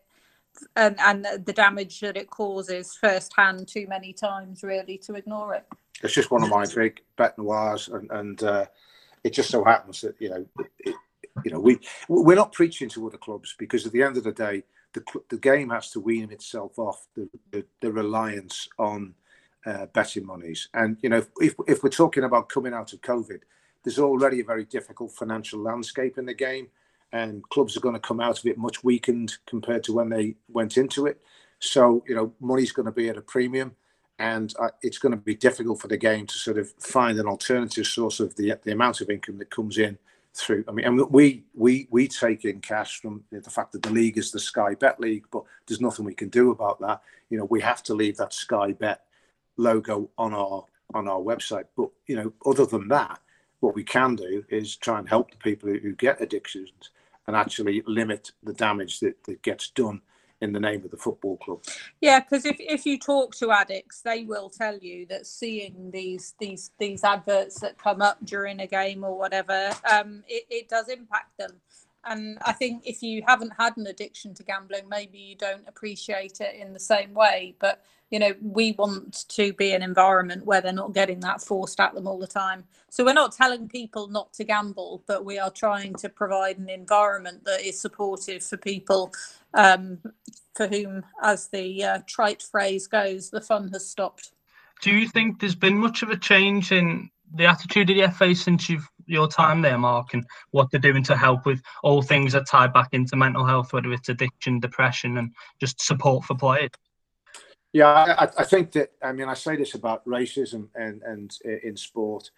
[0.77, 5.67] and and the damage that it causes firsthand too many times really to ignore it.
[6.03, 8.67] It's just one of my big bet noirs, and and uh,
[9.25, 10.47] it just so happens that you know,
[10.81, 10.95] it,
[11.45, 11.79] you know, we
[12.09, 15.39] we're not preaching to other clubs because at the end of the day, the the
[15.39, 19.15] game has to wean itself off the the, the reliance on
[19.67, 23.41] uh, betting monies, and you know, if if we're talking about coming out of COVID,
[23.85, 26.69] there's already a very difficult financial landscape in the game,
[27.13, 30.35] and clubs are going to come out of it much weakened compared to when they
[30.49, 31.21] went into it.
[31.59, 33.77] So you know, money's going to be at a premium
[34.19, 37.27] and uh, it's going to be difficult for the game to sort of find an
[37.27, 39.99] alternative source of the the amount of income that comes in
[40.35, 40.65] through.
[40.69, 44.19] I mean, and we we we take in cash from the fact that the league
[44.19, 47.03] is the Sky Bet League, but there's nothing we can do about that.
[47.31, 49.03] You know, we have to leave that Sky Bet
[49.57, 51.65] logo on our on our website.
[51.77, 53.19] But you know, other than that,
[53.61, 56.91] what we can do is try and help the people who, who get addictions
[57.27, 60.01] and actually limit the damage that, that gets done
[60.41, 61.63] in the name of the football club.
[62.01, 66.35] yeah because if, if you talk to addicts they will tell you that seeing these
[66.41, 70.89] these these adverts that come up during a game or whatever um it, it does
[70.89, 71.53] impact them
[72.05, 76.41] and i think if you haven't had an addiction to gambling maybe you don't appreciate
[76.41, 80.61] it in the same way but you know we want to be an environment where
[80.61, 84.07] they're not getting that forced at them all the time so we're not telling people
[84.07, 88.57] not to gamble but we are trying to provide an environment that is supportive for
[88.57, 89.13] people
[89.55, 89.99] um,
[90.55, 94.31] for whom as the uh, trite phrase goes the fun has stopped
[94.83, 98.35] do you think there's been much of a change in the attitude of the FA
[98.35, 98.71] since
[99.07, 102.67] your time there, Mark, and what they're doing to help with all things that tie
[102.67, 106.71] back into mental health, whether it's addiction, depression, and just support for players?
[107.73, 108.93] Yeah, I, I think that.
[109.03, 112.31] I mean, I say this about racism and and uh, in sport.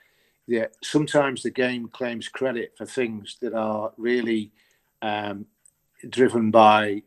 [0.46, 4.52] Yeah, sometimes the game claims credit for things that are really
[5.02, 5.46] um,
[6.08, 7.02] driven by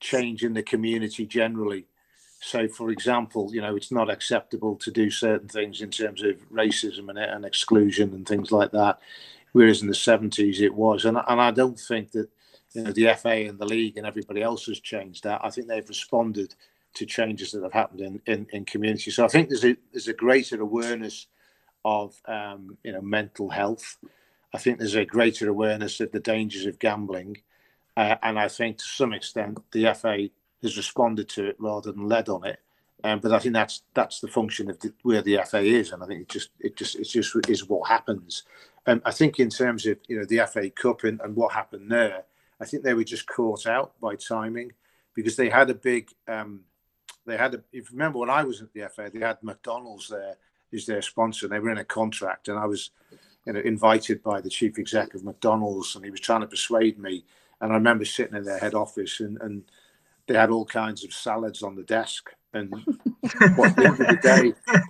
[0.00, 1.86] change in the community generally.
[2.40, 6.36] So, for example, you know, it's not acceptable to do certain things in terms of
[6.50, 9.00] racism and, and exclusion and things like that,
[9.52, 11.04] whereas in the seventies it was.
[11.04, 12.28] And and I don't think that
[12.72, 15.40] you know the FA and the league and everybody else has changed that.
[15.44, 16.54] I think they've responded
[16.94, 19.10] to changes that have happened in, in, in community.
[19.10, 21.26] So I think there's a there's a greater awareness
[21.84, 23.98] of um, you know mental health.
[24.52, 27.38] I think there's a greater awareness of the dangers of gambling,
[27.96, 30.28] uh, and I think to some extent the FA
[30.62, 32.60] has responded to it rather than led on it.
[33.02, 36.02] Um, but I think that's that's the function of the, where the FA is, and
[36.02, 38.44] I think it just it just it just is what happens.
[38.86, 41.90] Um, I think in terms of you know the FA Cup and, and what happened
[41.90, 42.24] there,
[42.60, 44.72] I think they were just caught out by timing
[45.14, 46.10] because they had a big.
[46.28, 46.60] Um,
[47.26, 47.58] they had a.
[47.72, 50.36] If you remember when I was at the FA, they had McDonald's there
[50.74, 51.46] as their sponsor.
[51.46, 52.90] And they were in a contract, and I was,
[53.46, 56.98] you know, invited by the chief exec of McDonald's, and he was trying to persuade
[56.98, 57.24] me.
[57.60, 59.62] And I remember sitting in their head office, and, and
[60.26, 62.30] they had all kinds of salads on the desk.
[62.52, 62.70] And
[63.56, 64.44] what, at the end of the day,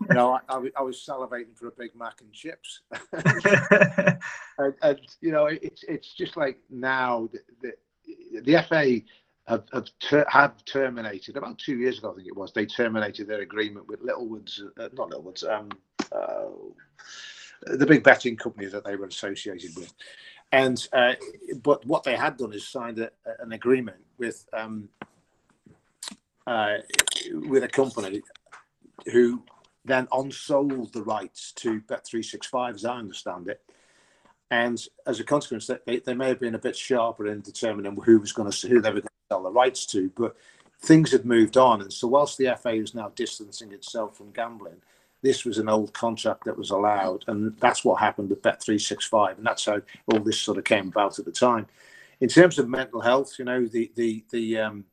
[0.08, 2.80] you know, I, I, was salivating for a Big Mac and chips.
[4.58, 7.30] and, and, you know, it's it's just like now
[7.62, 7.72] the,
[8.02, 9.00] the, the FA
[9.46, 12.12] have have, ter- have, terminated about two years ago.
[12.12, 12.52] I think it was.
[12.52, 15.70] They terminated their agreement with Littlewoods, uh, not Littlewoods, um,
[16.12, 16.46] uh,
[17.62, 19.92] the big betting company that they were associated with.
[20.52, 21.14] And uh,
[21.62, 24.88] but what they had done is signed a, an agreement with um,
[26.46, 26.76] uh,
[27.32, 28.22] with a company
[29.12, 29.42] who
[29.84, 33.60] then on-sold the rights to Bet365, as I understand it.
[34.50, 38.18] And as a consequence, they, they may have been a bit sharper in determining who
[38.18, 40.36] was going to who they were going sell the rights to, but
[40.80, 41.80] things had moved on.
[41.80, 44.82] And so, whilst the FA is now distancing itself from gambling,
[45.22, 49.46] this was an old contract that was allowed, and that's what happened with Bet365, and
[49.46, 49.80] that's how
[50.12, 51.66] all this sort of came about at the time.
[52.20, 54.84] In terms of mental health, you know, the the the um,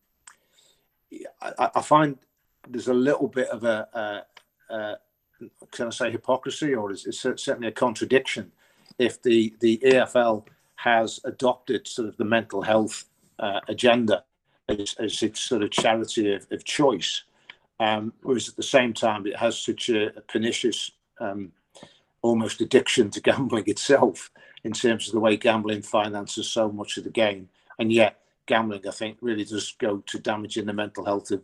[1.41, 2.17] I, I find
[2.67, 4.25] there's a little bit of a,
[5.71, 8.51] can I say hypocrisy, or is it certainly a contradiction
[8.97, 13.05] if the the EFL has adopted sort of the mental health
[13.41, 14.23] uh, agenda
[14.69, 17.23] as, as, its sort of charity of, of choice,
[17.79, 21.51] um, whereas at the same time it has such a, a pernicious, um,
[22.21, 24.31] almost addiction to gambling itself
[24.63, 28.87] in terms of the way gambling finances so much of the game, and yet gambling,
[28.87, 31.41] I think, really does go to damaging the mental health of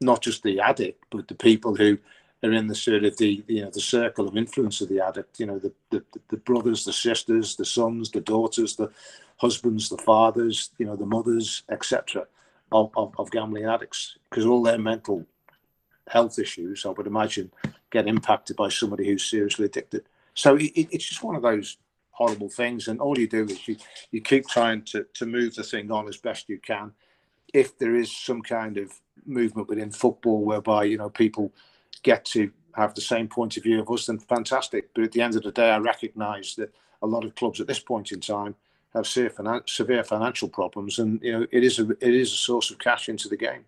[0.00, 1.98] not just the addict, but the people who
[2.42, 5.40] are in the sort of the you know the circle of influence of the addict.
[5.40, 8.90] You know, the the, the brothers, the sisters, the sons, the daughters, the
[9.44, 12.26] husbands, the fathers, you know, the mothers, etc.
[12.72, 15.26] Of, of, of gambling addicts, because all their mental
[16.08, 17.52] health issues, I would imagine,
[17.90, 20.02] get impacted by somebody who's seriously addicted.
[20.34, 21.76] So it, it's just one of those
[22.10, 22.88] horrible things.
[22.88, 23.76] And all you do is you,
[24.10, 26.92] you keep trying to, to move the thing on as best you can.
[27.52, 28.92] If there is some kind of
[29.26, 31.52] movement within football whereby, you know, people
[32.02, 34.92] get to have the same point of view of us, then fantastic.
[34.94, 37.66] But at the end of the day, I recognise that a lot of clubs at
[37.66, 38.54] this point in time
[38.94, 42.78] have severe financial problems, and you know it is a it is a source of
[42.78, 43.64] cash into the game.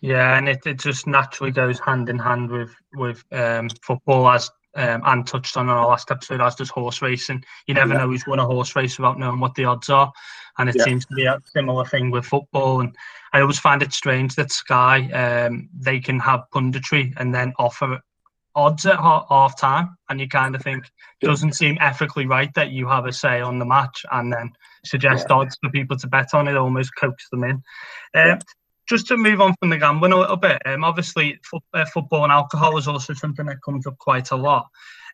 [0.00, 4.50] Yeah, and it, it just naturally goes hand in hand with with um, football, as
[4.76, 7.42] um, and touched on in our last episode, as does horse racing.
[7.66, 8.00] You never yeah.
[8.00, 10.12] know who's won a horse race without knowing what the odds are.
[10.58, 10.84] And it yeah.
[10.84, 12.80] seems to be a similar thing with football.
[12.80, 12.94] And
[13.32, 18.00] I always find it strange that Sky, um, they can have punditry and then offer
[18.56, 19.96] odds at half time.
[20.08, 20.84] And you kind of think,
[21.20, 24.52] it doesn't seem ethically right that you have a say on the match and then
[24.84, 25.36] suggest yeah.
[25.36, 27.62] odds for people to bet on it, almost coax them in.
[28.14, 28.38] Um,
[28.88, 32.22] just to move on from the gambling a little bit, um, obviously fo- uh, football
[32.22, 34.66] and alcohol is also something that comes up quite a lot.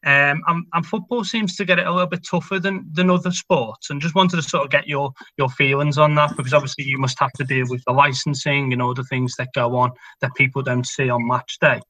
[0.05, 3.31] Um, and, and, football seems to get it a little bit tougher than, than other
[3.31, 3.89] sports.
[3.89, 6.99] And just wanted to sort of get your your feelings on that because obviously you
[6.99, 10.35] must have to deal with the licensing and all the things that go on that
[10.35, 11.81] people don't see on match day.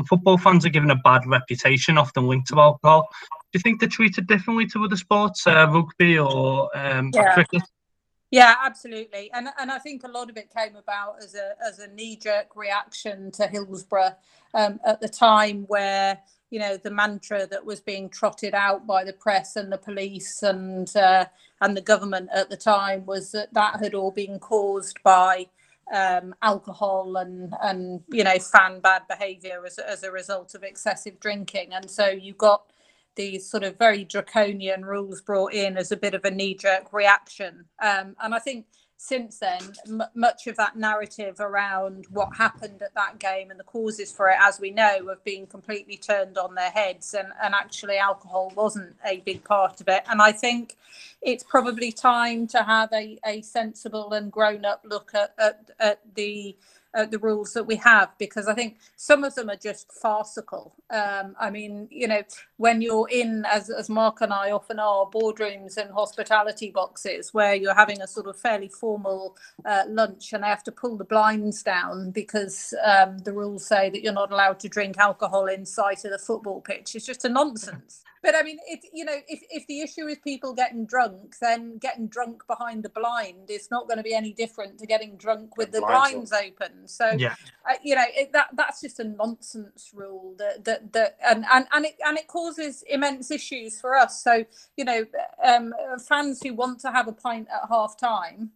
[0.00, 3.10] And football fans are given a bad reputation, often linked to alcohol.
[3.52, 7.34] Do you think they're treated differently to other sports, uh, rugby or, um, yeah.
[7.34, 7.60] cricket?
[8.30, 11.80] Yeah, absolutely, and and I think a lot of it came about as a as
[11.80, 14.14] a knee jerk reaction to Hillsborough
[14.54, 19.02] um, at the time, where you know the mantra that was being trotted out by
[19.02, 21.26] the press and the police and uh,
[21.60, 25.48] and the government at the time was that that had all been caused by
[25.92, 31.20] um, alcohol and and you know fan bad behaviour as as a result of excessive
[31.20, 32.64] drinking, and so you got
[33.16, 36.92] these sort of very draconian rules brought in as a bit of a knee jerk
[36.92, 37.64] reaction.
[37.82, 38.66] Um, and I think
[39.02, 43.64] since then, m- much of that narrative around what happened at that game and the
[43.64, 47.14] causes for it, as we know, have been completely turned on their heads.
[47.14, 50.02] And, and actually, alcohol wasn't a big part of it.
[50.06, 50.76] And I think
[51.22, 56.00] it's probably time to have a, a sensible and grown up look at, at, at
[56.14, 56.54] the
[56.94, 60.74] uh, the rules that we have because I think some of them are just farcical.
[60.90, 62.22] Um, I mean, you know,
[62.56, 67.54] when you're in, as, as Mark and I often are, boardrooms and hospitality boxes where
[67.54, 71.04] you're having a sort of fairly formal uh, lunch and they have to pull the
[71.04, 75.64] blinds down because um, the rules say that you're not allowed to drink alcohol in
[75.66, 76.94] sight of the football pitch.
[76.94, 78.02] It's just a nonsense.
[78.22, 81.78] But I mean, it you know, if if the issue is people getting drunk, then
[81.78, 85.56] getting drunk behind the blind is not going to be any different to getting drunk
[85.56, 86.88] with the blinds, blinds open.
[86.88, 87.34] So yeah.
[87.68, 91.66] uh, you know, it, that that's just a nonsense rule that that that and and
[91.72, 94.22] and it and it causes immense issues for us.
[94.22, 94.44] So
[94.76, 95.06] you know,
[95.42, 95.72] um,
[96.06, 98.50] fans who want to have a pint at half time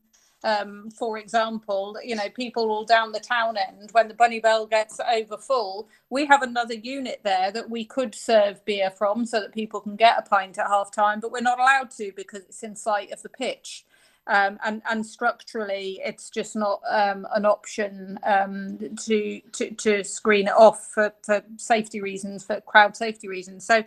[0.45, 4.66] um, for example, you know, people all down the town end, when the Bunny Bell
[4.66, 9.40] gets over full, we have another unit there that we could serve beer from so
[9.40, 12.42] that people can get a pint at half time, but we're not allowed to because
[12.42, 13.84] it's in sight of the pitch
[14.27, 20.47] um, and and structurally it's just not um, an option um, to, to to screen
[20.47, 23.66] it off for, for safety reasons for crowd safety reasons.
[23.66, 23.85] So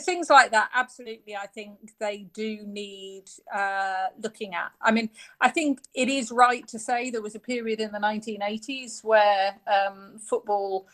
[0.00, 3.24] things like that absolutely i think they do need
[3.54, 4.70] uh, looking at.
[4.80, 5.10] I mean
[5.40, 9.56] i think it is right to say there was a period in the 1980s where
[9.66, 10.86] um, football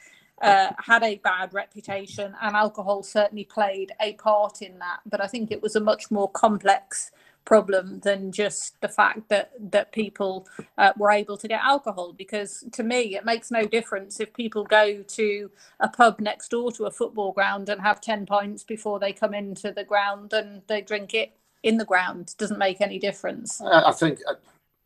[0.42, 5.26] uh, had a bad reputation and alcohol certainly played a part in that but i
[5.26, 7.12] think it was a much more complex
[7.44, 10.46] problem than just the fact that that people
[10.78, 14.64] uh, were able to get alcohol because to me it makes no difference if people
[14.64, 18.98] go to a pub next door to a football ground and have 10 pints before
[18.98, 22.30] they come into the ground and they drink it in the ground.
[22.30, 23.60] It doesn't make any difference.
[23.60, 24.20] I think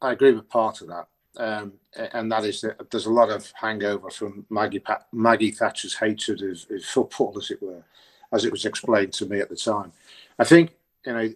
[0.00, 1.08] i, agree with part of that.
[1.36, 1.74] Um,
[2.12, 4.82] and that is that there's a lot of hangover from Maggie,
[5.12, 7.84] Maggie Thatcher's hatred of, of football, as it were,
[8.32, 9.92] as it was explained to me at the time.
[10.38, 10.70] I think
[11.04, 11.28] you know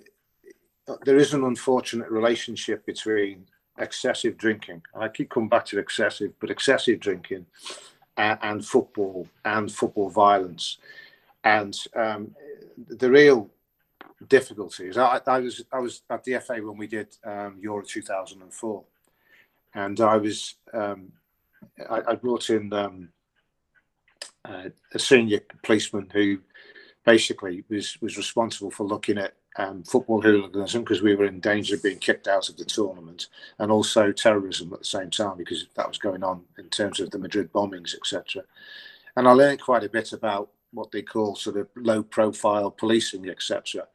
[1.05, 3.47] there is an unfortunate relationship between
[3.79, 4.83] excessive drinking.
[4.95, 7.47] I keep coming back to excessive, but excessive drinking
[8.17, 10.79] and, and football and football violence.
[11.45, 12.35] And um,
[12.89, 13.51] the real
[14.29, 17.83] difficulty is I, I, was I was at the FA when we did um, Euro
[17.83, 18.85] 2004,
[19.75, 21.13] and I was um,
[21.91, 23.09] I, I, brought in um,
[24.45, 26.39] uh, a senior policeman who
[27.05, 31.75] basically was was responsible for looking at um, football hooliganism because we were in danger
[31.75, 33.29] of being kicked out of the tournament,
[33.59, 37.11] and also terrorism at the same time because that was going on in terms of
[37.11, 38.43] the Madrid bombings, etc.
[39.17, 43.29] And I learned quite a bit about what they call sort of low profile policing,
[43.29, 43.87] etc.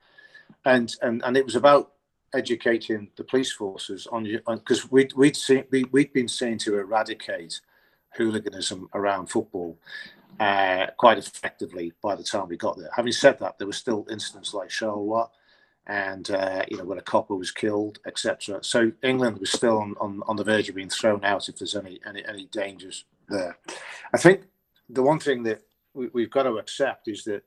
[0.65, 1.93] And and and it was about
[2.33, 7.59] educating the police forces on because we'd we'd seen we, we'd been seen to eradicate
[8.15, 9.77] hooliganism around football
[10.39, 12.89] uh, quite effectively by the time we got there.
[12.95, 15.27] Having said that, there were still incidents like Charleroi
[15.87, 18.59] and uh, you know when a copper was killed, etc.
[18.61, 21.75] So England was still on, on, on the verge of being thrown out if there's
[21.75, 23.57] any any, any dangers there.
[24.13, 24.43] I think
[24.89, 25.61] the one thing that
[25.93, 27.43] we, have got to accept is that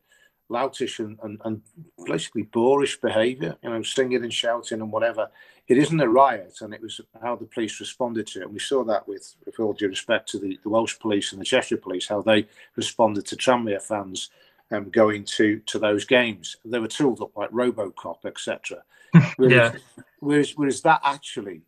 [0.51, 1.63] loutish and, and, and
[2.05, 5.31] basically boorish behaviour, you know, singing and shouting and whatever,
[5.69, 8.45] it isn't a riot, and it was how the police responded to it.
[8.45, 11.41] And we saw that with, with all due respect to the, the Welsh police and
[11.41, 14.31] the Cheshire police, how they responded to Tranmere fans
[14.71, 16.57] um, going to to those games.
[16.65, 18.83] They were tooled up like RoboCop, etc.
[19.37, 20.03] Whereas, yeah.
[20.21, 21.63] whereas, whereas that actually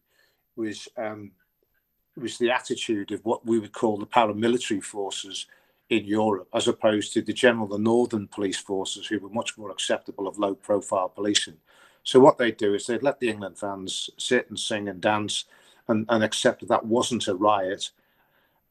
[0.55, 1.33] was um,
[2.17, 5.47] was the attitude of what we would call the paramilitary forces
[5.91, 9.71] in Europe, as opposed to the general, the northern police forces, who were much more
[9.71, 11.57] acceptable of low profile policing.
[12.05, 15.45] So what they'd do is they'd let the England fans sit and sing and dance
[15.89, 17.91] and, and accept that that wasn't a riot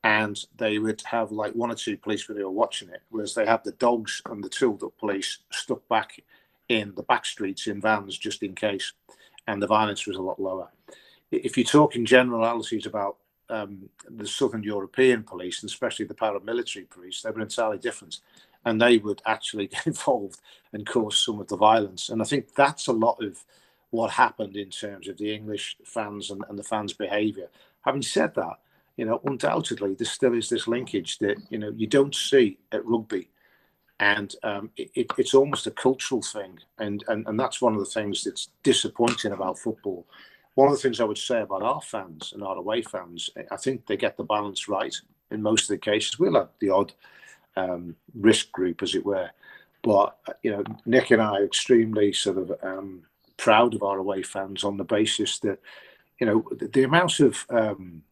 [0.04, 3.46] and they would have like one or two police they were watching it, whereas they
[3.46, 6.22] had the dogs and the tooled up police stuck back
[6.70, 8.94] in the back streets in vans just in case,
[9.48, 10.70] and the violence was a lot lower.
[11.32, 13.18] If you're talking generalities about
[13.50, 18.22] um, the Southern European police, and especially the paramilitary police, they were entirely different,
[18.66, 20.40] and they would actually get involved
[20.74, 22.10] and cause some of the violence.
[22.10, 23.44] And I think that's a lot of
[23.92, 27.50] what happened in terms of the English fans and, and the fans' behaviour.
[27.82, 28.60] Having said that,
[29.02, 32.86] you know, undoubtedly there still is this linkage that you know you don't see at
[32.86, 33.30] rugby,
[34.00, 37.86] and um, it, it's almost a cultural thing, and, and and that's one of the
[38.00, 40.06] things that's disappointing about football.
[40.54, 43.58] One of the things I would say about our fans and our away fans, I
[43.58, 44.96] think they get the balance right
[45.32, 46.20] in most of the cases.
[46.20, 46.94] We'll have the odd
[47.56, 49.32] um, risk group, as it were,
[49.82, 53.02] but you know, Nick and I are extremely sort of um,
[53.38, 55.58] proud of our away fans on the basis that
[56.20, 58.04] you know the, the amount of um,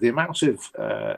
[0.00, 1.14] the amount of uh,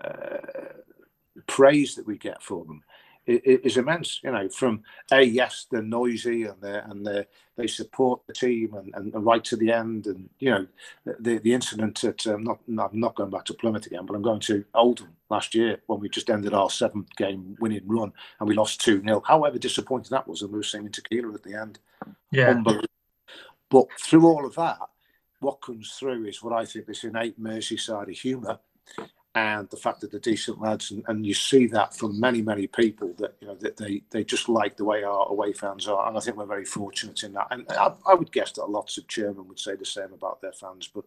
[1.47, 2.83] praise that we get for them
[3.27, 4.21] is immense.
[4.23, 7.27] You know, from a yes, they're noisy and they and they
[7.57, 10.07] they support the team and, and, and, right to the end.
[10.07, 10.67] And you know,
[11.21, 14.23] the the incident at um, not I'm not going back to Plymouth again, but I'm
[14.23, 18.49] going to Oldham last year when we just ended our seventh game winning run and
[18.49, 21.55] we lost two 0 However disappointing that was, and we were singing tequila at the
[21.55, 21.79] end.
[22.31, 22.63] Yeah.
[23.71, 24.79] But through all of that,
[25.45, 28.59] what comes through is what I think this innate Merseyside humour
[29.35, 32.69] and the fact that they're decent lads, and, and you see that from many many
[32.69, 36.07] people that you know that they they just like the way our away fans are,
[36.09, 37.49] and I think we're very fortunate in that.
[37.51, 40.53] And I, I would guess that lots of chairmen would say the same about their
[40.53, 41.05] fans, but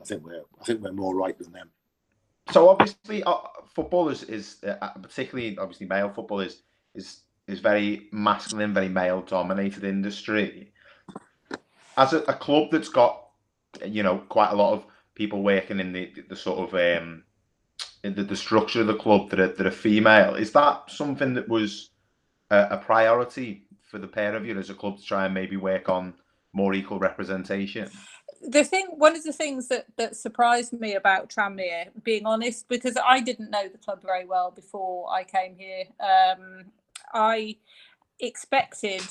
[0.00, 1.70] I think we're I think we're more right than them.
[2.50, 3.36] So obviously, uh,
[3.72, 6.62] football is, is uh, particularly obviously male football is
[6.96, 10.72] is is very masculine, very male dominated industry.
[11.96, 13.29] As a, a, club that's got
[13.84, 14.84] you know quite a lot of
[15.14, 17.24] people working in the the sort of um,
[18.02, 21.48] the, the structure of the club that are, that are female, is that something that
[21.48, 21.90] was
[22.50, 25.56] a, a priority for the pair of you as a club to try and maybe
[25.56, 26.14] work on
[26.52, 27.90] more equal representation?
[28.42, 32.96] the thing one of the things that that surprised me about Tranmere, being honest, because
[33.04, 35.84] I didn't know the club very well before I came here.
[36.00, 36.64] Um,
[37.12, 37.56] I
[38.22, 39.02] expected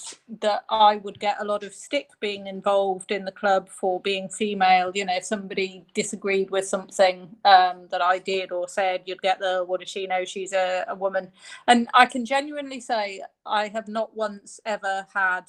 [0.42, 4.30] that I would get a lot of stick being involved in the club for being
[4.30, 4.92] female.
[4.94, 9.40] You know, if somebody disagreed with something um, that I did or said, you'd get
[9.40, 10.26] the what does she know?
[10.26, 11.32] She's a, a woman.
[11.68, 15.46] And I can genuinely say I have not once ever had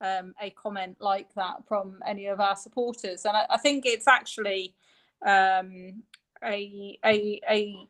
[0.00, 3.24] um, a comment like that from any of our supporters.
[3.24, 4.74] And I, I think it's actually
[5.24, 6.02] um,
[6.44, 7.88] a, a, a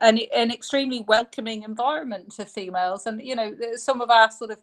[0.00, 3.06] an, an extremely welcoming environment to females.
[3.06, 4.58] And you know some of our sort of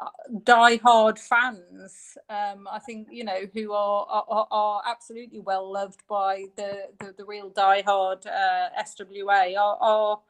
[0.00, 0.08] uh,
[0.42, 6.46] die-hard fans um, i think you know who are are, are absolutely well loved by
[6.56, 10.20] the the, the real die-hard uh, swa are, are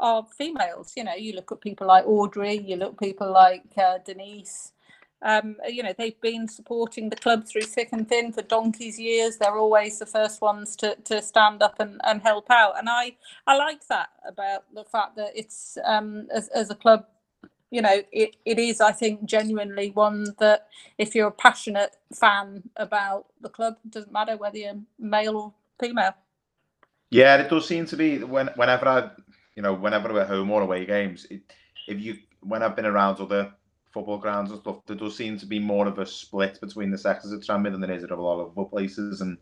[0.00, 0.94] are females.
[0.96, 4.72] You know you look at people like audrey you look people like uh, denise
[5.22, 9.36] um, you know, they've been supporting the club through thick and thin for donkey's years.
[9.36, 12.78] They're always the first ones to, to stand up and, and help out.
[12.78, 13.16] And I,
[13.46, 17.04] I like that about the fact that it's um, as, as a club,
[17.70, 22.62] you know, it, it is, I think, genuinely one that if you're a passionate fan
[22.76, 26.14] about the club, it doesn't matter whether you're male or female.
[27.10, 29.10] Yeah, it does seem to be when whenever I,
[29.54, 31.42] you know, whenever we're home or away games, it,
[31.86, 33.52] if you when I've been around other
[33.92, 36.98] football grounds and stuff, there does seem to be more of a split between the
[36.98, 39.38] sexes at Tranmere than there is at a lot of other places, and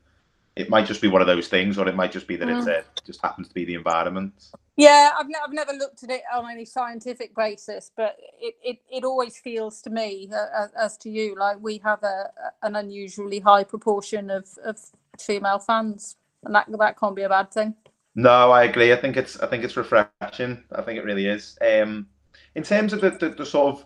[0.56, 2.58] it might just be one of those things, or it might just be that mm.
[2.58, 4.32] it's uh, just happens to be the environment.
[4.76, 8.78] Yeah, I've, ne- I've never looked at it on any scientific basis, but it, it,
[8.90, 12.30] it always feels to me, uh, as, as, to you, like we have a
[12.62, 14.78] an unusually high proportion of, of
[15.18, 17.74] female fans, and that that can't be a bad thing.
[18.14, 18.92] No, I agree.
[18.92, 20.64] I think it's I think it's refreshing.
[20.72, 21.56] I think it really is.
[21.60, 22.06] Um,
[22.54, 23.84] in terms of the, the, the sort of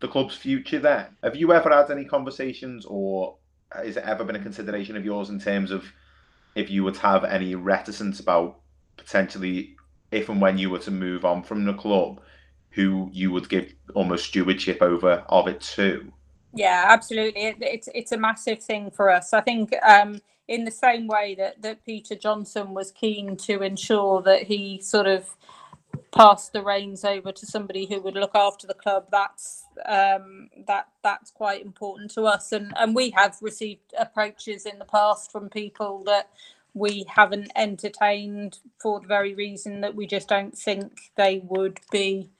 [0.00, 1.10] the club's future there.
[1.22, 3.36] Have you ever had any conversations, or
[3.72, 5.84] has it ever been a consideration of yours in terms of
[6.54, 8.60] if you would have any reticence about
[8.96, 9.76] potentially
[10.10, 12.20] if and when you were to move on from the club,
[12.70, 16.12] who you would give almost stewardship over of it to?
[16.52, 17.42] Yeah, absolutely.
[17.42, 19.32] It, it's it's a massive thing for us.
[19.32, 24.22] I think um, in the same way that that Peter Johnson was keen to ensure
[24.22, 25.28] that he sort of
[26.12, 30.88] passed the reins over to somebody who would look after the club that's um, that
[31.02, 35.48] that's quite important to us and and we have received approaches in the past from
[35.48, 36.30] people that
[36.74, 42.30] we haven't entertained for the very reason that we just don't think they would be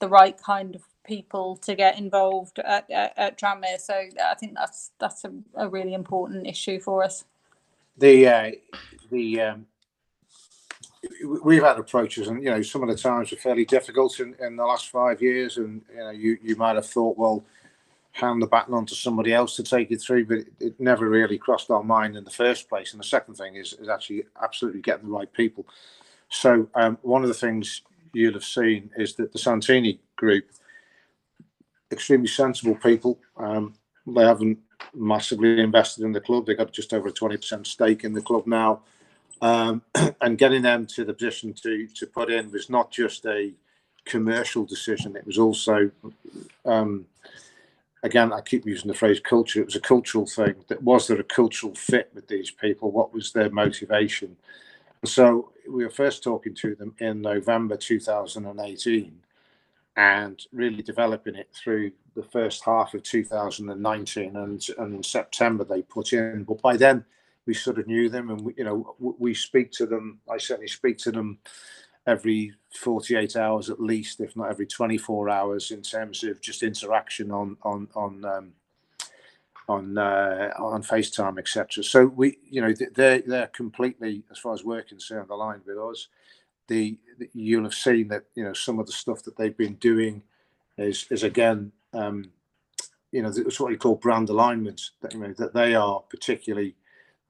[0.00, 3.80] the right kind of people to get involved at, at, at Tranmere.
[3.80, 7.24] So I think that's that's a, a really important issue for us.
[7.96, 8.50] The uh,
[9.10, 9.66] the um,
[11.44, 14.56] we've had approaches, and you know, some of the times were fairly difficult in, in
[14.56, 17.44] the last five years, and you know, you, you might have thought, well,
[18.12, 21.08] hand the baton on to somebody else to take it through, but it, it, never
[21.08, 22.92] really crossed our mind in the first place.
[22.92, 25.66] And the second thing is, is actually absolutely getting the right people.
[26.28, 30.46] So um, one of the things you'll have seen is that the Santini group,
[31.92, 33.18] extremely sensible people.
[33.36, 33.74] Um,
[34.06, 34.58] they haven't
[34.94, 36.46] massively invested in the club.
[36.46, 38.80] They've got just over a twenty percent stake in the club now
[39.40, 39.82] um,
[40.20, 43.52] and getting them to the position to to put in was not just a
[44.04, 45.90] commercial decision; it was also,
[46.64, 47.06] um,
[48.02, 49.60] again, I keep using the phrase culture.
[49.60, 50.56] It was a cultural thing.
[50.68, 52.90] That was there a cultural fit with these people?
[52.90, 54.36] What was their motivation?
[55.04, 59.20] so we were first talking to them in November 2018
[59.96, 65.82] and really developing it through the first half of 2019 and, and in September they
[65.82, 67.04] put in but by then
[67.48, 70.20] we sort of knew them, and we, you know we speak to them.
[70.30, 71.38] I certainly speak to them
[72.06, 77.32] every 48 hours at least, if not every 24 hours, in terms of just interaction
[77.32, 78.52] on on on um,
[79.66, 81.82] on uh, on FaceTime, etc.
[81.84, 86.08] So we, you know, they're they're completely, as far as we're concerned, aligned with us.
[86.68, 89.76] The, the you'll have seen that you know some of the stuff that they've been
[89.76, 90.22] doing
[90.78, 91.72] is is again.
[91.94, 92.32] Um,
[93.12, 94.82] you know, it's what you call brand alignment.
[95.02, 96.76] That you know that they are particularly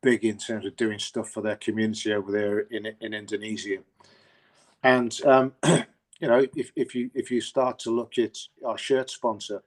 [0.03, 3.79] big in terms of doing stuff for their community over there in in Indonesia.
[4.83, 9.11] And um, you know, if, if you if you start to look at our shirt
[9.11, 9.63] sponsor,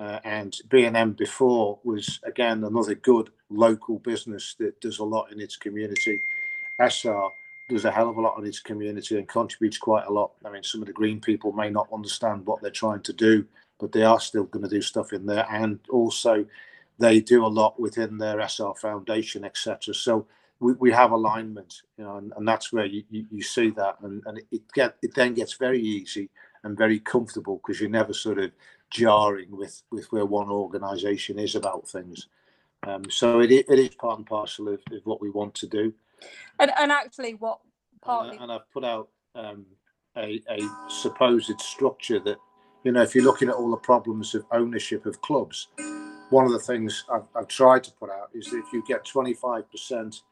[0.00, 5.40] uh, and B&M before was again another good local business that does a lot in
[5.40, 6.22] its community.
[6.80, 7.30] Essar
[7.68, 10.32] does a hell of a lot in its community and contributes quite a lot.
[10.44, 13.44] I mean, some of the green people may not understand what they're trying to do,
[13.78, 15.46] but they are still going to do stuff in there.
[15.50, 16.46] And also,
[17.00, 19.94] they do a lot within their Essar Foundation, etc.
[19.94, 20.26] So
[20.60, 23.96] we, we have alignment, you know, and, and that's where you, you, you, see that,
[24.02, 26.28] and, and it get it then gets very easy
[26.62, 28.52] and very comfortable because you're never sort of
[28.90, 32.28] jarring with with where one organisation is about things.
[32.86, 35.92] Um, so it, it is part and parcel of, of, what we want to do.
[36.58, 37.60] And, and actually, what
[38.02, 39.64] partly and, and I've put out um,
[40.16, 42.36] a, a supposed structure that
[42.84, 45.68] you know if you're looking at all the problems of ownership of clubs,
[46.30, 49.04] one of the things I've, I've tried to put out is that if you get
[49.04, 50.22] 25%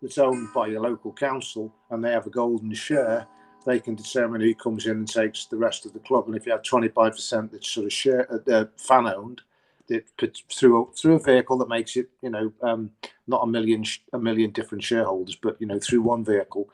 [0.00, 3.26] that's owned by your local council and they have a golden share,
[3.66, 6.26] they can determine who comes in and takes the rest of the club.
[6.26, 9.42] And if you have 25% that's sort of share, uh, fan owned,
[9.88, 10.04] that
[10.52, 12.90] through a, through a vehicle that makes it, you know, um,
[13.26, 16.68] not a million a million different shareholders, but you know, through one vehicle,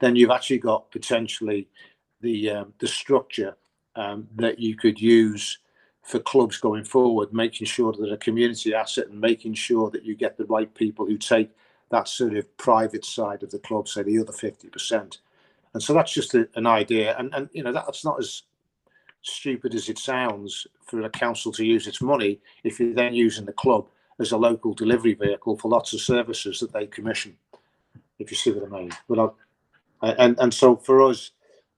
[0.00, 1.68] then you've actually got potentially
[2.20, 3.56] the um, the structure
[3.96, 5.58] um, that you could use
[6.04, 10.14] for clubs going forward, making sure that a community asset and making sure that you
[10.14, 11.50] get the right people who take
[11.90, 15.18] that sort of private side of the club, say the other fifty percent.
[15.72, 18.42] And so that's just a, an idea, and and you know that's not as
[19.22, 23.46] stupid as it sounds for a council to use its money if you're then using
[23.46, 23.86] the club
[24.20, 27.34] as a local delivery vehicle for lots of services that they commission.
[28.18, 29.34] If you see what I mean, but
[30.02, 31.30] I, and and so for us,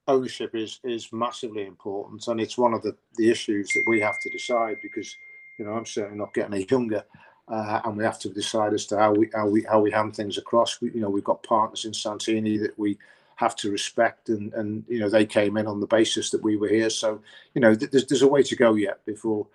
[0.09, 4.21] ownership is is massively important, and it's one of the the issues that we have
[4.21, 5.17] to decide because
[5.59, 7.05] you know I'm certainly not getting any younger.
[7.49, 10.17] Uh, and we have to decide as to how we how we how we hand
[10.17, 10.81] things across.
[10.81, 12.99] We, you know, we've got partners in Santini that we
[13.37, 16.57] have to respect and and you know they came in on the basis that we
[16.57, 17.21] were here so
[17.55, 19.47] you know there's, there's a way to go yet before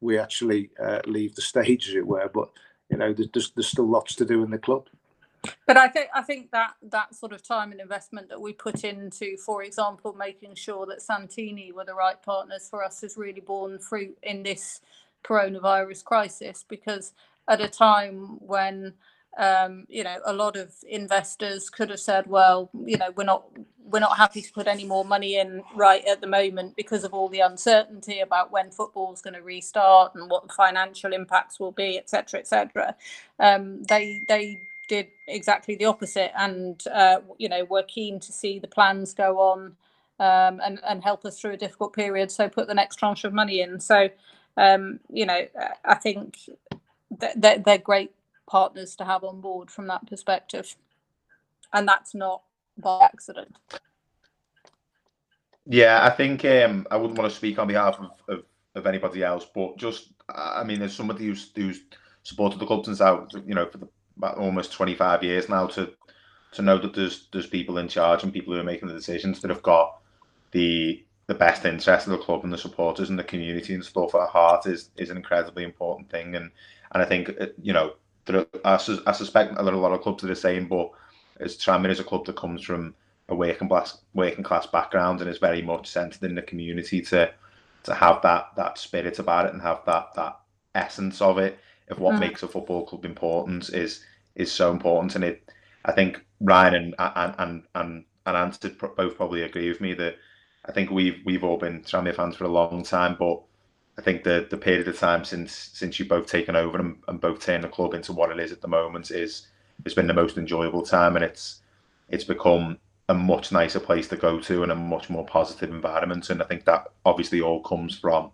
[0.00, 2.50] we actually uh, leave the stage as it were but
[2.90, 4.88] you know there's, there's still lots to do in the club
[5.66, 8.84] but I think I think that that sort of time and investment that we put
[8.84, 13.40] into, for example, making sure that Santini were the right partners for us has really
[13.40, 14.80] borne fruit in this
[15.24, 16.64] coronavirus crisis.
[16.68, 17.12] Because
[17.48, 18.94] at a time when
[19.38, 23.44] um, you know, a lot of investors could have said, well, you know, we're not
[23.84, 27.14] we're not happy to put any more money in right at the moment because of
[27.14, 31.60] all the uncertainty about when football is going to restart and what the financial impacts
[31.60, 32.96] will be, etc., etc.
[33.38, 34.58] Um, they they
[34.88, 39.38] did exactly the opposite, and uh, you know, were keen to see the plans go
[39.38, 39.76] on
[40.20, 42.30] um, and and help us through a difficult period.
[42.30, 43.80] So put the next tranche of money in.
[43.80, 44.08] So
[44.56, 45.46] um, you know,
[45.84, 46.38] I think
[47.10, 48.12] they're, they're great
[48.46, 50.76] partners to have on board from that perspective.
[51.72, 52.42] And that's not
[52.78, 53.56] by accident.
[55.66, 58.44] Yeah, I think um, I wouldn't want to speak on behalf of, of,
[58.76, 61.80] of anybody else, but just I mean, as somebody who's who's
[62.22, 65.66] supported the club since out, you know, for the, about almost twenty five years now,
[65.68, 65.92] to
[66.52, 69.40] to know that there's there's people in charge and people who are making the decisions
[69.40, 69.98] that have got
[70.52, 74.14] the the best interest of the club and the supporters and the community and stuff
[74.14, 76.34] at heart is is an incredibly important thing.
[76.34, 76.50] And
[76.92, 77.94] and I think uh, you know
[78.26, 78.74] there are, I,
[79.06, 80.90] I suspect there are a lot of clubs that are saying, but
[81.40, 82.94] as Tranmere is a club that comes from
[83.28, 87.30] a working class working class background and is very much centered in the community to
[87.82, 90.38] to have that that spirit about it and have that that
[90.74, 91.58] essence of it
[91.90, 92.20] of what mm.
[92.20, 94.04] makes a football club important is
[94.34, 95.50] is so important and it
[95.84, 100.16] I think Ryan and and and and, and Ant both probably agree with me that
[100.64, 103.40] I think we've we've all been Tranmere fans for a long time but
[103.98, 107.20] I think the the period of time since since you've both taken over and, and
[107.20, 109.48] both turned the club into what it is at the moment is
[109.84, 111.60] it's been the most enjoyable time, and it's
[112.08, 116.28] it's become a much nicer place to go to and a much more positive environment.
[116.30, 118.32] And I think that obviously all comes from,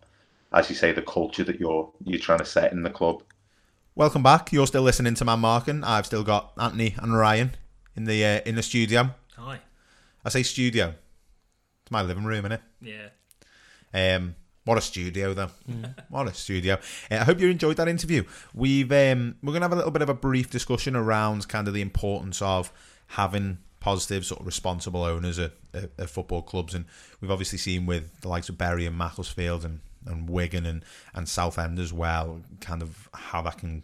[0.52, 3.22] as you say, the culture that you're you're trying to set in the club.
[3.94, 4.54] Welcome back.
[4.54, 5.84] You're still listening to Man Marking.
[5.84, 7.50] I've still got Anthony and Ryan
[7.94, 9.10] in the uh, in the studio.
[9.36, 9.60] Hi.
[10.24, 10.94] I say studio.
[11.82, 12.62] It's my living room, isn't it?
[12.80, 14.16] Yeah.
[14.16, 15.50] Um, what a studio, though!
[15.70, 15.94] Mm.
[16.08, 16.78] What a studio!
[17.10, 18.24] Uh, I hope you enjoyed that interview.
[18.54, 21.74] We've um, we're gonna have a little bit of a brief discussion around kind of
[21.74, 22.72] the importance of
[23.08, 26.86] having positive, sort of responsible owners at, at, at, football clubs, and
[27.20, 30.84] we've obviously seen with the likes of Bury and Macclesfield and, and Wigan and
[31.14, 33.82] and Southend as well, kind of how that can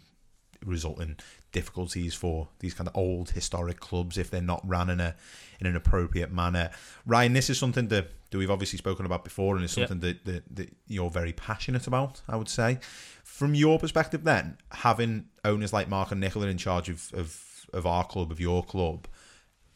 [0.65, 1.15] result in
[1.51, 5.15] difficulties for these kind of old historic clubs if they're not run in a
[5.59, 6.69] in an appropriate manner.
[7.05, 10.17] Ryan, this is something that, that we've obviously spoken about before, and it's something yep.
[10.23, 12.21] that, that, that you're very passionate about.
[12.27, 12.79] I would say,
[13.23, 17.85] from your perspective, then having owners like Mark and Nicola in charge of, of of
[17.85, 19.07] our club, of your club,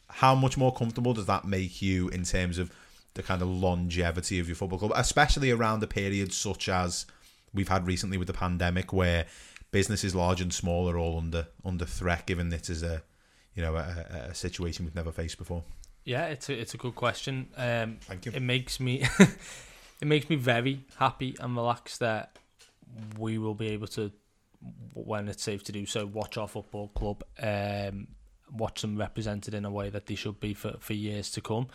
[0.08, 2.70] how much more comfortable does that make you in terms of
[3.14, 7.06] the kind of longevity of your football club, especially around a period such as
[7.52, 9.26] we've had recently with the pandemic, where
[9.70, 13.02] businesses large and small are all under under threat, given this is a
[13.54, 15.62] you know a, a situation we've never faced before.
[16.04, 17.48] Yeah, it's a, it's a good question.
[17.56, 18.32] Um, Thank you.
[18.32, 22.38] It makes me it makes me very happy and relaxed that
[23.18, 24.12] we will be able to,
[24.92, 28.08] when it's safe to do so, watch our football club, um,
[28.52, 31.68] watch them represented in a way that they should be for, for years to come.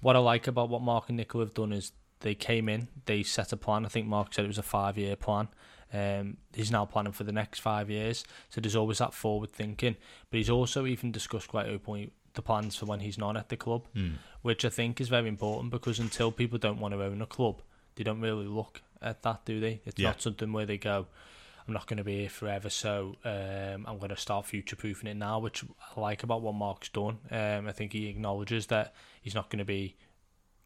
[0.00, 3.22] What I like about what Mark and Nicola have done is they came in, they
[3.22, 3.84] set a plan.
[3.84, 5.48] I think Mark said it was a five year plan.
[5.92, 9.96] Um, he's now planning for the next five years, so there's always that forward thinking.
[10.30, 13.56] But he's also even discussed quite openly the plans for when he's not at the
[13.56, 14.16] club, Mm.
[14.42, 17.62] which I think is very important because until people don't want to own a club,
[17.96, 19.80] they don't really look at that, do they?
[19.86, 20.10] It's Yeah.
[20.10, 21.06] not something where they go,
[21.68, 25.10] I'm not going to be here forever, so um, I'm going to start future proofing
[25.10, 27.18] it now, which I like about what Mark's done.
[27.30, 29.94] Um, I think he acknowledges that he's not going to be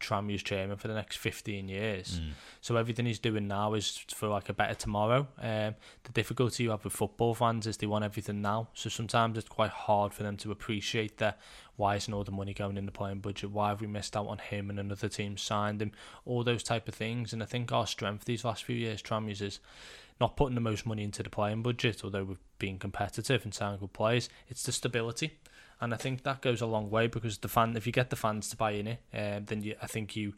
[0.03, 2.19] Tranmere's chairman for the next 15 years.
[2.19, 2.31] Mm.
[2.61, 5.27] So everything he's doing now is for like a better tomorrow.
[5.39, 8.69] Um, the difficulty you have with football fans is they want everything now.
[8.73, 11.39] So sometimes it's quite hard for them to appreciate that.
[11.75, 13.51] Why isn't all the money going in the playing budget?
[13.51, 15.91] Why have we missed out on him and another team signed him?
[16.25, 17.33] All those type of things.
[17.33, 19.59] And I think our strength these last few years, Tranmere's, is
[20.19, 23.79] not putting the most money into the playing budget, although we've been competitive and signing
[23.79, 24.29] good players.
[24.47, 25.39] It's the stability.
[25.81, 28.15] And I think that goes a long way because the fan, if you get the
[28.15, 30.33] fans to buy in it, uh, then you, I think you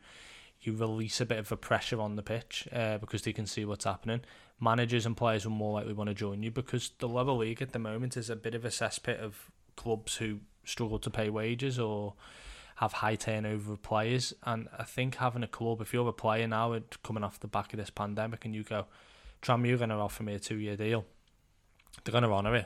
[0.62, 3.66] you release a bit of a pressure on the pitch uh, because they can see
[3.66, 4.22] what's happening.
[4.60, 7.72] Managers and players will more likely want to join you because the lower league at
[7.72, 11.78] the moment is a bit of a cesspit of clubs who struggle to pay wages
[11.78, 12.14] or
[12.78, 14.34] have high turnover of players.
[14.44, 17.48] And I think having a club, if you're a player now and coming off the
[17.48, 18.86] back of this pandemic and you go,
[19.46, 21.06] Tram, you're going to offer me a two year deal,
[22.04, 22.66] they're going to honour it.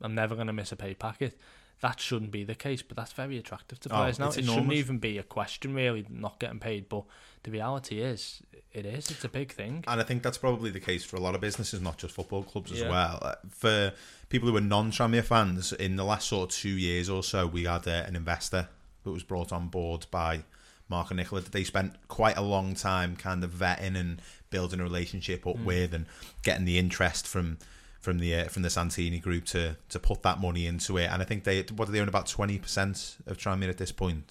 [0.00, 1.38] I'm never going to miss a pay packet.
[1.82, 4.28] That shouldn't be the case, but that's very attractive to Oh, players now.
[4.28, 6.88] it's It shouldn't even be a question, really, not getting paid.
[6.88, 7.04] But
[7.42, 8.40] the reality is,
[8.72, 9.10] it is.
[9.10, 9.84] It's a big thing.
[9.86, 12.44] And I think that's probably the case for a lot of businesses, not just football
[12.44, 12.88] clubs as Yeah.
[12.88, 13.18] well.
[13.20, 13.92] Uh, For
[14.30, 17.64] people who are non-Tranmere fans, in the last sort of two years or so, we
[17.64, 18.70] had uh, an investor
[19.04, 20.44] that was brought on board by
[20.88, 21.42] Mark and Nicola.
[21.42, 24.22] They spent quite a long time kind of vetting and
[24.56, 25.64] building a relationship up Mm.
[25.64, 26.04] with and
[26.42, 27.58] getting the interest from
[28.00, 31.08] from the uh, from the Santini group to to put that money into it.
[31.12, 33.92] And I think they what do they own about twenty percent of Tranmere at this
[33.92, 34.28] point.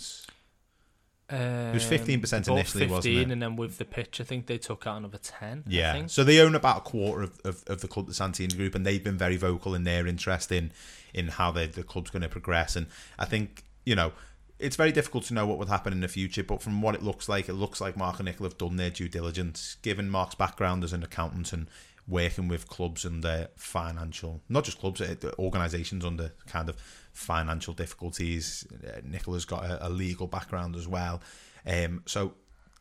[1.27, 3.31] Um, was 15% they bought initially, wasn't 15, it?
[3.33, 5.63] and then with the pitch, I think they took out another 10.
[5.65, 5.93] I Yeah.
[5.93, 6.11] think.
[6.11, 8.85] So they own about a quarter of, of, of the club, the Santini Group, and
[8.85, 10.71] they've been very vocal in their interest in
[11.15, 12.75] in how they, the club's going to progress.
[12.75, 12.85] And
[13.17, 14.11] I think you know
[14.57, 17.03] it's very difficult to know what would happen in the future, but from what it
[17.03, 20.35] looks like, it looks like Mark and Nicola have done their due diligence, given Mark's
[20.35, 21.69] background as an accountant and
[22.07, 26.77] working with clubs under financial, not just clubs, uh, organisations under kind of
[27.11, 28.65] financial difficulties.
[28.85, 31.21] Uh, Nicola's got a, a legal background as well,
[31.65, 32.33] um, so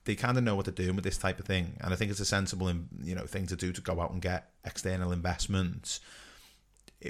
[0.04, 2.10] they kind of know what they're doing with this type of thing, and I think
[2.10, 2.70] it's a sensible,
[3.02, 6.00] you know, thing to do to go out and get external investments.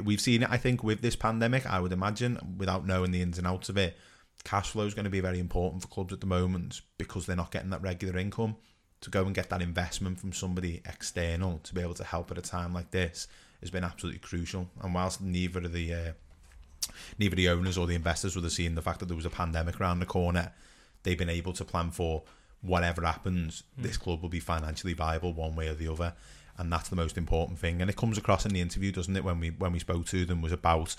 [0.02, 1.66] We've seen it, I think, with this pandemic.
[1.66, 3.96] I would imagine, without knowing the ins and outs of it,
[4.44, 7.36] cash flow is going to be very important for clubs at the moment because they're
[7.36, 8.56] not getting that regular income.
[9.00, 12.38] To go and get that investment from somebody external to be able to help at
[12.38, 13.28] a time like this
[13.60, 14.70] has been absolutely crucial.
[14.80, 16.12] And whilst neither of the uh,
[17.18, 19.30] neither the owners or the investors would have seen the fact that there was a
[19.30, 20.52] pandemic around the corner,
[21.02, 22.22] they've been able to plan for
[22.64, 26.14] whatever happens, this club will be financially viable one way or the other.
[26.56, 27.80] And that's the most important thing.
[27.80, 30.24] And it comes across in the interview, doesn't it, when we when we spoke to
[30.24, 30.96] them was about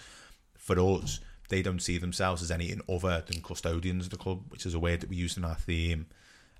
[0.57, 1.19] for us,
[1.49, 4.79] they don't see themselves as anything other than custodians of the club, which is a
[4.79, 6.07] word that we used in our theme.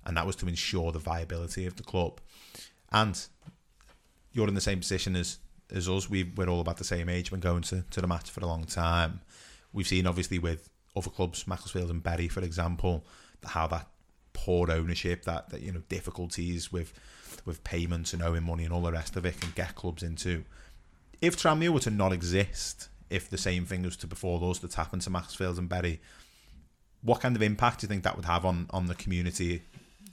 [0.04, 2.20] And that was to ensure the viability of the club.
[2.92, 3.20] And
[4.32, 5.38] you're in the same position as
[5.74, 6.08] as us.
[6.08, 7.30] We we're all about the same age.
[7.30, 9.20] Been going to, to the match for a long time.
[9.72, 13.04] We've seen obviously with other clubs, Macclesfield and Bury, for example,
[13.44, 13.88] how that
[14.32, 16.92] poor ownership, that, that you know difficulties with
[17.44, 20.44] with payments and owing money and all the rest of it can get clubs into.
[21.20, 24.74] If Tranmere were to not exist, if the same thing was to befall us that's
[24.74, 26.00] happened to Macclesfield and Bury,
[27.02, 29.62] what kind of impact do you think that would have on on the community,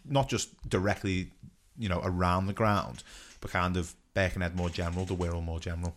[0.06, 1.32] not just directly,
[1.78, 3.04] you know, around the ground,
[3.42, 5.96] but kind of Birkenhead more general, the Wirral more general?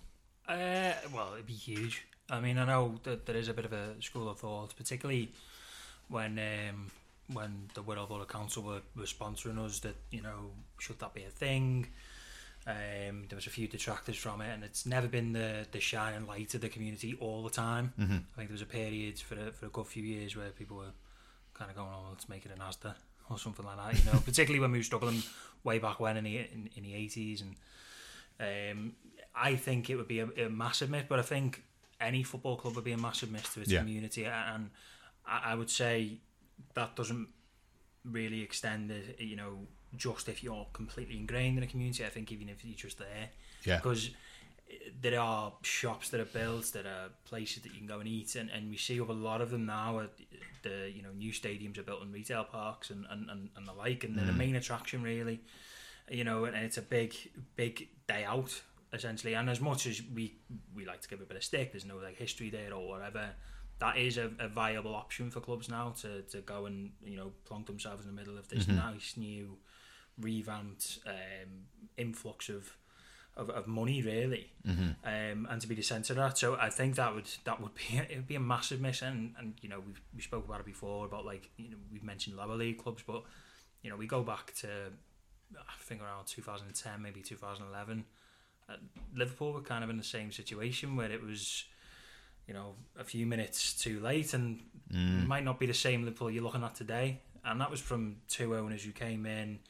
[0.48, 2.06] Uh, well, it'd be huge.
[2.30, 5.30] I mean, I know that there is a bit of a school of thought, particularly
[6.08, 6.90] when um,
[7.32, 9.80] when the Wirral Borough Council were, were sponsoring us.
[9.80, 11.88] That you know, should that be a thing?
[12.68, 16.26] Um, there was a few detractors from it, and it's never been the the shining
[16.26, 17.92] light of the community all the time.
[17.98, 18.24] Mhm.
[18.32, 20.76] I think there was a period for a, for a good few years where people
[20.78, 20.92] were
[21.54, 22.94] kind of going, "Oh, let's make it an Asda
[23.30, 25.22] or something like that." You know, particularly when we were struggling
[25.62, 27.54] way back when in the in, in the eighties, and
[28.40, 28.92] um,
[29.34, 31.04] I think it would be a, a massive miss.
[31.08, 31.62] But I think
[32.00, 33.78] any football club would be a massive miss to its Yeah.
[33.80, 34.70] community, and
[35.24, 36.18] I, I would say
[36.74, 37.28] that doesn't
[38.04, 39.20] really extend it.
[39.20, 39.66] You know,
[39.96, 42.04] just if you're completely ingrained in a community.
[42.04, 43.30] I think even if you're just there,
[43.64, 43.76] Yeah.
[43.76, 44.10] because
[44.70, 48.08] eh, there are shops that are built, there are places that you can go and
[48.08, 50.00] eat, and, and we see of a lot of them now.
[50.00, 50.10] At
[50.62, 53.72] the you know new stadiums are built in retail parks and, and, and, and the
[53.72, 54.38] like, and they're the mm.
[54.38, 55.40] main attraction really.
[56.10, 57.14] You know, and it's a big
[57.56, 58.62] big day out
[58.92, 59.34] essentially.
[59.34, 60.34] And as much as we
[60.74, 63.30] we like to give a bit of stick, there's no like history there or whatever.
[63.78, 67.32] That is a, a viable option for clubs now to, to go and you know
[67.44, 68.76] plonk themselves in the middle of this mm-hmm.
[68.76, 69.56] nice new
[70.20, 71.66] revamped um,
[71.96, 72.76] influx of
[73.36, 74.50] of, of money really.
[75.04, 76.38] Um, and to be the centre of that.
[76.38, 79.02] So I think that would that would be it would be a massive miss.
[79.02, 82.04] And, and you know we've we spoke about it before about like you know we've
[82.04, 83.22] mentioned lower league clubs but
[83.82, 84.68] you know we go back to
[85.56, 88.04] I think around 2010 maybe 2011
[88.68, 88.72] uh,
[89.14, 91.64] Liverpool were kind of in the same situation where it was
[92.48, 94.60] you know a few minutes too late and
[94.90, 97.20] it might not be the same Liverpool you're looking at today.
[97.44, 99.60] And that was from two owners who came in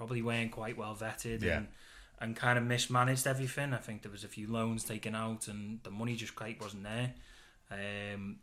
[0.00, 1.58] probably weren't quite well vetted Yeah.
[1.58, 1.68] and
[2.22, 3.72] and kind of mismanaged everything.
[3.74, 6.84] I think there was a few loans taken out and the money just quite wasn't
[6.84, 7.08] there.
[7.70, 8.36] Um,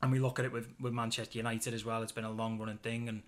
[0.00, 2.02] and we look at it with, with Manchester United as well.
[2.02, 3.22] It's been a long running thing, and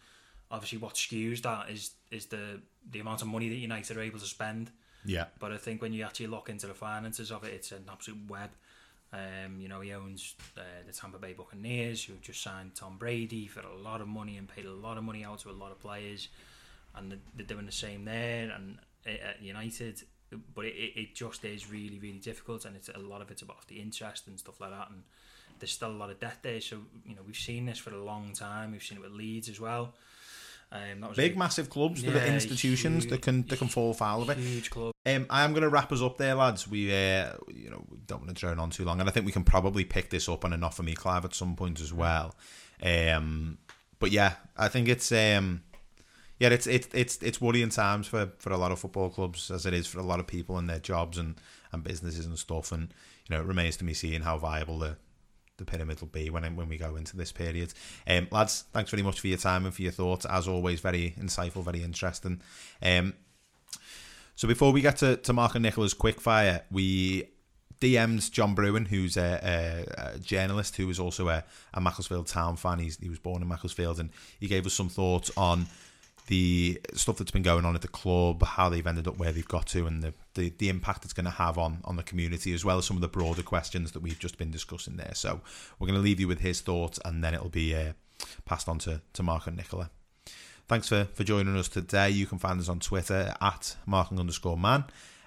[0.51, 2.61] obviously what skews that is is the
[2.91, 4.71] the amount of money that United are able to spend.
[5.05, 5.27] Yeah.
[5.39, 8.21] But I think when you actually look into the finances of it, it's an absolute
[8.29, 8.51] web.
[9.13, 13.47] Um, you know, he owns uh, the Tampa Bay Buccaneers, who just signed Tom Brady
[13.47, 15.71] for a lot of money and paid a lot of money out to a lot
[15.71, 16.29] of players,
[16.97, 20.03] and they're- doing the same there and at United.
[20.55, 23.69] But it, it just is really, really difficult, and it's a lot of it's about
[23.69, 24.89] the interest and stuff like that.
[24.91, 25.03] And
[25.61, 26.61] there's still a lot of debt there.
[26.61, 28.73] So you know, we've seen this for a long time.
[28.73, 29.95] We've seen it with Leeds as well.
[30.73, 34.31] Um, that was Big, massive clubs Yeah, institutions that can that can fall foul of
[34.31, 34.39] it.
[34.39, 34.93] huge club.
[35.07, 36.67] Um, I am going to wrap us up there, lads.
[36.67, 39.27] We, uh, you know, we don't want to drone on too long, and I think
[39.27, 41.93] we can probably pick this up on enough for me, Clive, at some point as
[41.93, 42.35] well.
[42.83, 43.59] Um,
[44.01, 45.63] but yeah, I think it's um,
[46.45, 49.65] yeah, it's it's it's it's worrying times for, for a lot of football clubs, as
[49.65, 51.37] it is for a lot of people and their jobs and,
[51.73, 52.71] and businesses and stuff.
[52.71, 52.93] And
[53.27, 54.99] you know, it remains to be seen how viable the
[55.57, 57.73] the pyramid will be when when we go into this period.
[58.07, 60.27] Um, lads, thanks very much for your time and for your thoughts.
[60.27, 62.43] As always, very insightful, very interesting.
[62.83, 63.15] Um,
[64.37, 67.29] so before we get to, to Mark and Nicola's quickfire, we
[67.81, 72.57] DM'd John Brewin, who's a, a, a journalist who is also a, a Macclesfield Town
[72.57, 72.81] fan.
[72.81, 74.11] He's, he was born in Macclesfield, and
[74.41, 75.69] he gave us some thoughts on
[76.27, 79.47] the stuff that's been going on at the club, how they've ended up where they've
[79.47, 82.55] got to, and the, the, the impact it's going to have on, on the community,
[82.55, 85.13] as well as some of the broader questions that we've just been discussing there.
[85.15, 85.41] So
[85.79, 87.93] we're going to leave you with his thoughts, and then it'll be uh,
[88.45, 89.91] passed on to, to Mark and Nicola.
[90.67, 92.09] Thanks for, for joining us today.
[92.09, 94.85] You can find us on Twitter at marking underscore man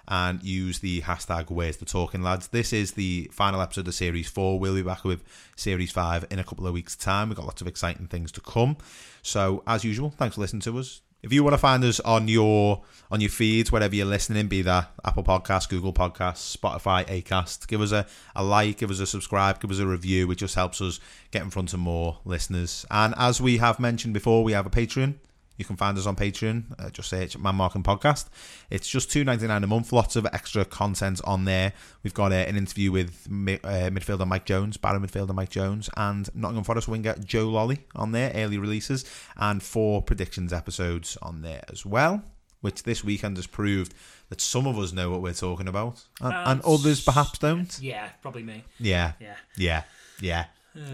[0.08, 2.48] and use the hashtag where's the talking lads.
[2.48, 4.58] This is the final episode of series four.
[4.58, 5.22] We'll be back with
[5.54, 7.28] series five in a couple of weeks' time.
[7.28, 8.78] We've got lots of exciting things to come.
[9.22, 11.02] So as usual, thanks for listening to us.
[11.20, 14.62] If you want to find us on your on your feeds, wherever you're listening, be
[14.62, 18.06] that Apple Podcasts, Google Podcasts, Spotify, Acast, give us a,
[18.36, 20.30] a like, give us a subscribe, give us a review.
[20.30, 21.00] It just helps us
[21.32, 22.86] get in front of more listeners.
[22.90, 25.14] And as we have mentioned before, we have a Patreon.
[25.58, 26.62] You can find us on Patreon.
[26.78, 28.28] Uh, just search Man Marking Podcast.
[28.70, 29.92] It's just two ninety nine a month.
[29.92, 31.72] Lots of extra content on there.
[32.02, 35.90] We've got uh, an interview with mi- uh, midfielder Mike Jones, Barrow midfielder Mike Jones,
[35.96, 38.32] and Nottingham Forest winger Joe Lolley on there.
[38.34, 39.04] Early releases
[39.36, 42.22] and four predictions episodes on there as well.
[42.60, 43.94] Which this weekend has proved
[44.30, 47.78] that some of us know what we're talking about, and, and others perhaps don't.
[47.80, 48.64] Yeah, probably me.
[48.80, 49.36] Yeah, Yeah.
[49.56, 49.82] yeah,
[50.20, 50.44] yeah.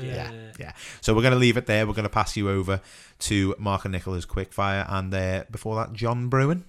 [0.03, 0.73] Yeah, yeah.
[1.01, 1.87] So we're going to leave it there.
[1.87, 2.81] We're going to pass you over
[3.21, 6.65] to Mark and Nicola's quickfire, and uh, before that, John Brewin.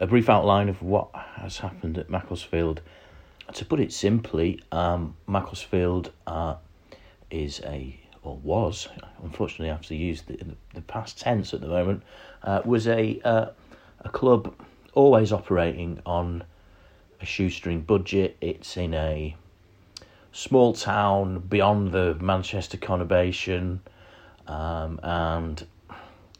[0.00, 2.80] a brief outline of what has happened at Macclesfield.
[3.52, 6.56] To put it simply, um, Macclesfield uh,
[7.30, 8.88] is a, or was,
[9.22, 10.38] unfortunately, I have to use the,
[10.74, 12.02] the past tense at the moment,
[12.42, 13.46] uh, was a uh,
[14.00, 14.54] a club
[14.94, 16.42] always operating on
[17.20, 18.36] a shoestring budget.
[18.40, 19.36] It's in a
[20.36, 23.80] small town beyond the Manchester conurbation,
[24.46, 25.66] um, and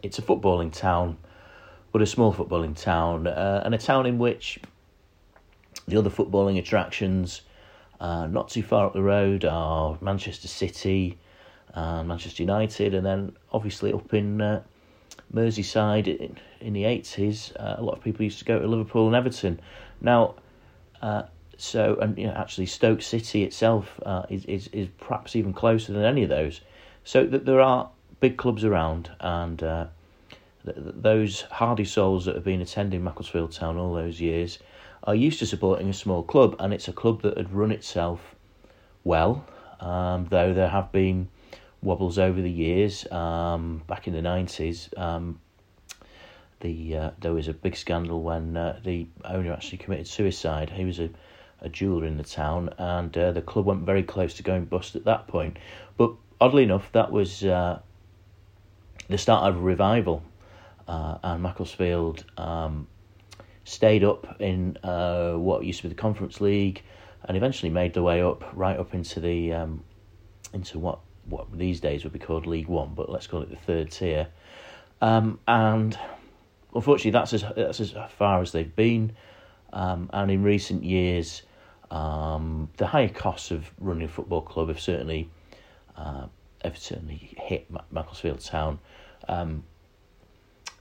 [0.02, 1.16] it's a footballing town
[1.96, 4.58] but a small footballing town, uh, and a town in which
[5.88, 7.40] the other footballing attractions,
[8.00, 11.16] uh, not too far up the road, are Manchester City
[11.72, 14.62] and Manchester United, and then obviously up in uh,
[15.32, 19.06] Merseyside in, in the 80s, uh, a lot of people used to go to Liverpool
[19.06, 19.58] and Everton.
[20.02, 20.34] Now,
[21.00, 21.22] uh,
[21.58, 25.92] so, and you know, actually, Stoke City itself uh, is, is, is perhaps even closer
[25.92, 26.60] than any of those.
[27.04, 29.86] So, that there are big clubs around, and uh,
[30.64, 34.58] th- th- those hardy souls that have been attending Macclesfield Town all those years
[35.04, 38.34] are used to supporting a small club, and it's a club that had run itself
[39.04, 39.46] well,
[39.80, 41.28] um, though there have been
[41.82, 43.10] wobbles over the years.
[43.12, 45.40] Um, back in the nineties, um,
[46.60, 50.70] the uh, there was a big scandal when uh, the owner actually committed suicide.
[50.70, 51.10] He was a,
[51.66, 54.96] a jeweler in the town, and uh, the club went very close to going bust
[54.96, 55.58] at that point.
[55.96, 57.80] But oddly enough, that was uh,
[59.08, 60.22] the start of a revival,
[60.88, 62.86] uh, and Macclesfield um,
[63.64, 66.82] stayed up in uh, what used to be the Conference League,
[67.24, 69.84] and eventually made their way up right up into the um,
[70.52, 73.56] into what what these days would be called League One, but let's call it the
[73.56, 74.28] third tier.
[75.00, 75.98] Um, and
[76.74, 79.16] unfortunately, that's as that's as far as they've been.
[79.72, 81.42] Um, and in recent years,
[81.90, 85.30] um, the higher costs of running a football club have certainly
[85.96, 86.26] uh,
[86.62, 88.78] have certainly hit Macclesfield Town.
[89.28, 89.64] Um,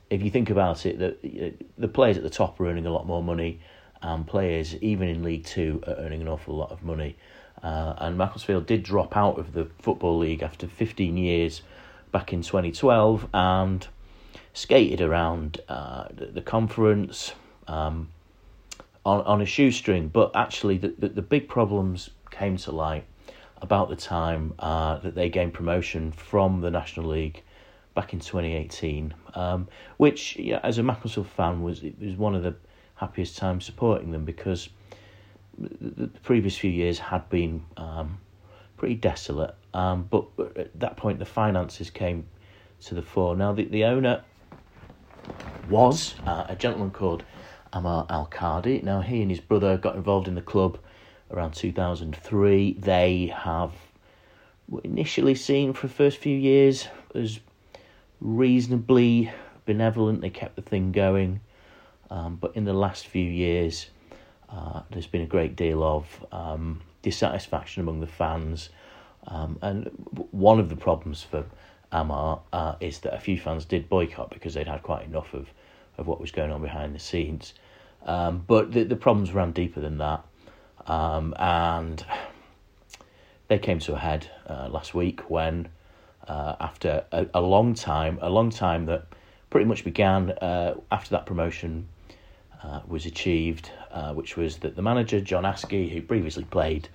[0.09, 3.05] if you think about it, the the players at the top are earning a lot
[3.05, 3.59] more money,
[4.01, 7.15] and players even in League Two are earning an awful lot of money.
[7.63, 11.61] Uh, and Macclesfield did drop out of the Football League after 15 years
[12.11, 13.87] back in 2012 and
[14.53, 17.33] skated around uh, the, the, conference
[17.67, 18.09] um,
[19.05, 20.09] on, on a shoestring.
[20.09, 23.05] But actually, the, the, the, big problems came to light
[23.61, 27.43] about the time uh, that they gained promotion from the National League
[27.93, 29.67] back in 2018, um,
[29.97, 32.55] which, yeah, as a Macclesfield fan, was, it was one of the
[32.95, 34.69] happiest times supporting them because
[35.57, 38.17] the previous few years had been um,
[38.77, 39.55] pretty desolate.
[39.73, 40.25] Um, but
[40.57, 42.25] at that point, the finances came
[42.81, 43.35] to the fore.
[43.35, 44.23] Now, the, the owner
[45.69, 47.23] was uh, a gentleman called
[47.75, 48.81] Amar Alkadhi.
[48.81, 50.79] Now, he and his brother got involved in the club
[51.29, 52.73] around 2003.
[52.79, 53.73] They have
[54.83, 57.39] initially seen for the first few years as
[58.21, 59.31] reasonably
[59.65, 60.21] benevolent.
[60.21, 61.41] They kept the thing going.
[62.09, 63.87] Um, but in the last few years,
[64.49, 68.69] uh, there's been a great deal of um, dissatisfaction among the fans,
[69.27, 69.85] um, and
[70.31, 71.45] one of the problems for
[71.91, 75.47] Amar uh, is that a few fans did boycott because they'd had quite enough of,
[75.97, 77.53] of what was going on behind the scenes.
[78.05, 80.23] Um, but the, the problems ran deeper than that,
[80.87, 82.05] um, and
[83.47, 85.69] they came to a head uh, last week when,
[86.27, 89.07] uh, after a, a long time, a long time that
[89.49, 91.87] pretty much began uh, after that promotion
[92.63, 96.89] uh, was achieved, uh, which was that the manager, John Askey, who previously played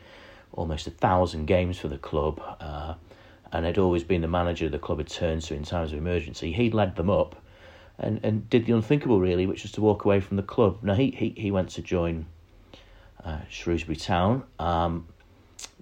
[0.52, 2.94] almost a thousand games for the club uh,
[3.52, 6.52] and had always been the manager the club had turned to in times of emergency,
[6.52, 7.36] he led them up
[8.00, 10.78] and, and did the unthinkable, really, which was to walk away from the club.
[10.82, 12.26] Now, he, he, he went to join
[13.24, 14.42] uh, Shrewsbury Town.
[14.58, 15.06] Um,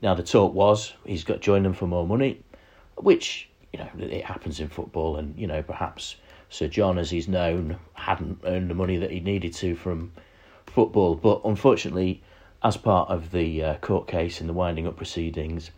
[0.03, 2.43] now, the talk was he's got to join them for more money,
[2.97, 6.16] which, you know, it happens in football and, you know, perhaps
[6.51, 10.12] Sir John, as he's known, hadn't earned the money that he needed to from
[10.66, 11.15] football.
[11.15, 12.23] But unfortunately,
[12.62, 15.70] as part of the uh, court case and the winding up proceedings,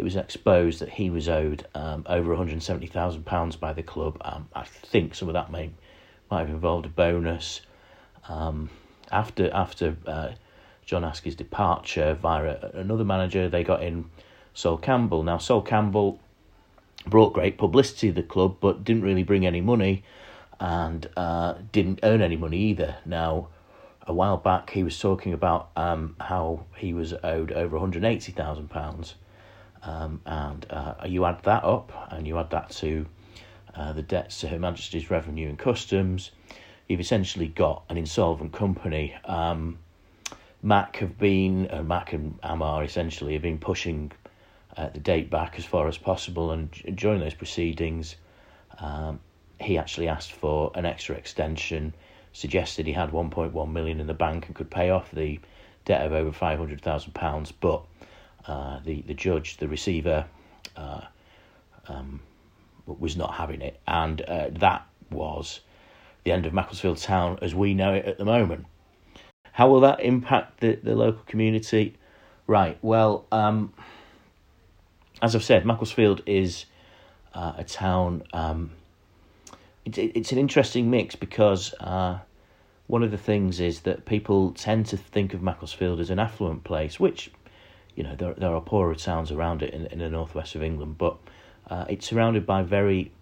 [0.00, 4.16] it was exposed that he was owed um, over £170,000 by the club.
[4.22, 5.72] Um, I think some of that may
[6.30, 7.60] might have involved a bonus.
[8.26, 8.70] Um,
[9.12, 10.30] after after uh,
[10.86, 14.06] John Askey's departure via another manager, they got in
[14.54, 15.22] Sol Campbell.
[15.22, 16.18] Now, Sol Campbell
[17.06, 20.02] brought great publicity to the club, but didn't really bring any money
[20.58, 22.96] and uh, didn't earn any money either.
[23.04, 23.48] Now,
[24.06, 29.14] a while back, he was talking about um, how he was owed over £180,000.
[29.82, 33.06] Um, and uh, you add that up and you add that to
[33.74, 36.32] uh, the debts to Her Majesty's Revenue and Customs,
[36.88, 39.14] you've essentially got an insolvent company.
[39.24, 39.78] Um,
[40.62, 44.12] Mac have been, uh, Mac and Amar essentially have been pushing
[44.76, 46.50] uh, the date back as far as possible.
[46.52, 48.16] And during those proceedings,
[48.78, 49.20] um,
[49.60, 51.94] he actually asked for an extra extension,
[52.32, 55.40] suggested he had 1.1 million in the bank and could pay off the
[55.84, 57.82] debt of over 500,000 pounds, but
[58.46, 60.26] uh, the the judge, the receiver,
[60.76, 61.02] uh,
[61.88, 62.20] um,
[62.86, 65.60] was not having it, and uh, that was
[66.24, 68.66] the end of Macclesfield Town as we know it at the moment.
[69.52, 71.96] How will that impact the, the local community?
[72.46, 72.78] Right.
[72.82, 73.72] Well, um,
[75.22, 76.66] as I've said, Macclesfield is
[77.34, 78.22] uh, a town.
[78.32, 78.70] Um,
[79.84, 82.18] it, it's an interesting mix because uh,
[82.86, 86.64] one of the things is that people tend to think of Macclesfield as an affluent
[86.64, 87.30] place, which
[87.94, 90.98] you know there there are poorer towns around it in, in the northwest of England,
[90.98, 91.16] but
[91.68, 93.12] uh, it's surrounded by very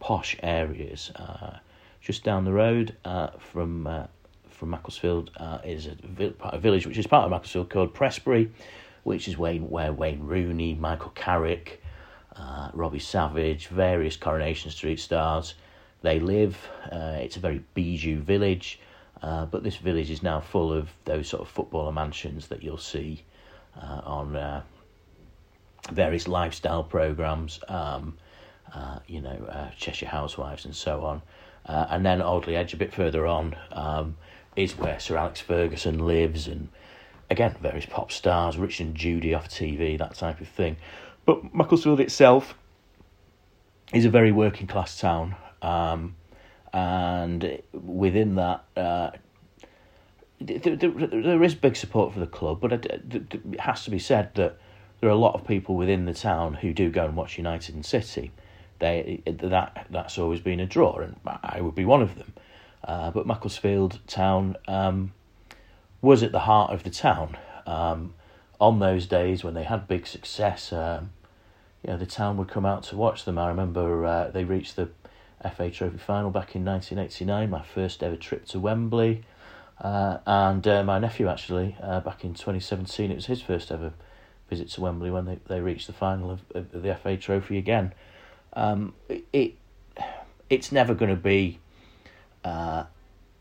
[0.00, 1.10] posh areas.
[1.16, 1.58] Uh,
[2.00, 4.06] just down the road uh, from uh,
[4.48, 5.30] from Macclesfield
[5.64, 8.50] is a, a village which is part of Macclesfield called Prestbury,
[9.02, 11.82] which is Wayne, where Wayne Rooney, Michael Carrick,
[12.36, 15.54] uh, Robbie Savage, various Coronation Street stars,
[16.02, 16.56] they live.
[16.90, 18.80] Uh, it's a very bijou village,
[19.22, 22.78] uh, but this village is now full of those sort of footballer mansions that you'll
[22.78, 23.22] see
[23.80, 24.62] uh, on uh,
[25.92, 28.16] various lifestyle programs, um,
[28.74, 31.22] uh, you know, uh, Cheshire Housewives and so on.
[31.66, 34.16] Uh, and then Alderley Edge, a bit further on, um,
[34.54, 36.68] is where Sir Alex Ferguson lives, and
[37.28, 40.76] again, various pop stars, Richard and Judy off TV, that type of thing.
[41.24, 42.54] But Macclesfield itself
[43.92, 46.14] is a very working class town, um,
[46.72, 49.10] and within that, uh,
[50.40, 53.98] there, there, there is big support for the club, but it, it has to be
[53.98, 54.58] said that
[55.00, 57.74] there are a lot of people within the town who do go and watch United
[57.74, 58.32] and City.
[58.78, 62.34] They that that's always been a draw, and I would be one of them.
[62.84, 65.12] Uh, but Macclesfield town um,
[66.02, 67.36] was at the heart of the town
[67.66, 68.14] um,
[68.60, 70.72] on those days when they had big success.
[70.72, 71.10] Um,
[71.82, 73.38] you know, the town would come out to watch them.
[73.38, 74.90] I remember uh, they reached the
[75.54, 79.24] FA Trophy final back in 1989, my first ever trip to Wembley.
[79.80, 83.92] Uh, and uh, my nephew actually, uh, back in 2017, it was his first ever
[84.48, 87.92] visit to Wembley when they, they reached the final of, of the FA Trophy again.
[88.54, 88.94] Um,
[89.32, 89.56] it
[90.48, 91.58] it's never going to be.
[92.44, 92.84] Uh,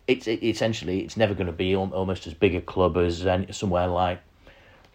[0.07, 3.52] it's it, essentially it's never going to be almost as big a club as any,
[3.52, 4.20] somewhere like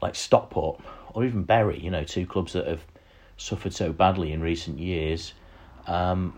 [0.03, 0.81] like Stockport
[1.15, 1.79] or even Bury.
[1.81, 2.85] You know, two clubs that have
[3.37, 5.33] suffered so badly in recent years,
[5.87, 6.35] um,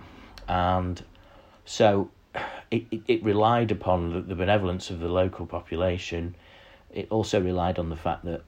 [0.49, 1.03] and
[1.65, 2.11] so
[2.71, 6.35] it, it, relied upon the, the benevolence of the local population.
[6.93, 8.43] It also relied on the fact that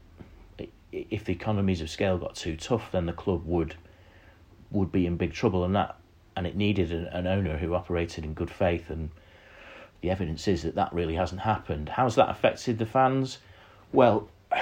[0.92, 3.74] if the economies of scale got too tough, then the club would
[4.70, 5.96] would be in big trouble, and that
[6.36, 8.90] and it needed an, an owner who operated in good faith.
[8.90, 9.10] And
[10.00, 11.88] the evidence is that that really hasn't happened.
[11.88, 13.38] How's that affected the fans?
[13.92, 14.28] Well,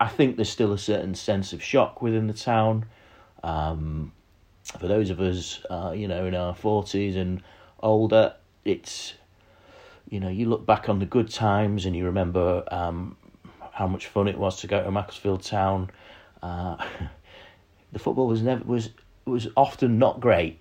[0.00, 2.86] I think there's still a certain sense of shock within the town.
[3.44, 4.12] Um,
[4.78, 7.42] for those of us, uh, you know, in our forties and
[7.80, 9.14] older, it's
[10.12, 13.16] you know, you look back on the good times and you remember um,
[13.72, 15.90] how much fun it was to go to Macclesfield Town.
[16.42, 16.76] Uh,
[17.92, 18.90] the football was never was
[19.24, 20.58] was often not great,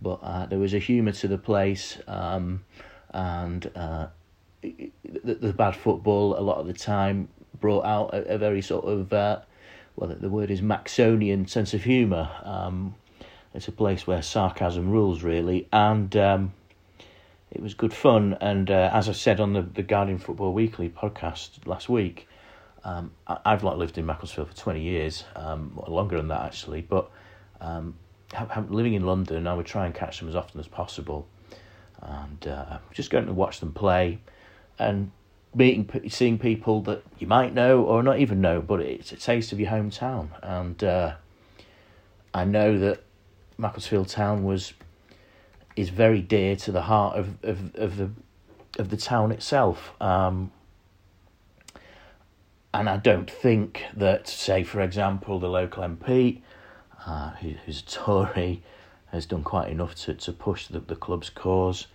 [0.00, 2.62] but uh, there was a humour to the place, um,
[3.10, 4.06] and uh,
[4.62, 7.28] the, the, bad football a lot of the time
[7.60, 9.40] brought out a, a very sort of uh,
[9.96, 12.30] well, the word is Maxonian sense of humour.
[12.44, 12.94] Um,
[13.52, 16.52] it's a place where sarcasm rules really, and um,
[17.52, 18.36] it was good fun.
[18.40, 22.26] And uh, as I said on the the Guardian Football Weekly podcast last week,
[22.84, 26.80] um, I, have not lived in Macclesfield for twenty years, um, longer than that actually.
[26.80, 27.10] But
[27.60, 27.94] um,
[28.68, 31.28] living in London, I would try and catch them as often as possible,
[32.00, 34.18] and uh, just going to watch them play,
[34.78, 35.10] and
[35.54, 39.52] meeting, seeing people that you might know or not even know, but it's a taste
[39.52, 40.28] of your hometown.
[40.42, 41.14] And uh,
[42.32, 43.02] I know that
[43.58, 44.72] Macclesfield Town was
[45.76, 48.10] is very dear to the heart of, of, of the
[48.78, 49.92] of the town itself.
[50.00, 50.50] Um,
[52.74, 56.40] and I don't think that, say, for example, the local MP,
[57.06, 58.62] uh, who, who's a Tory,
[59.10, 61.86] has done quite enough to, to push the, the club's cause.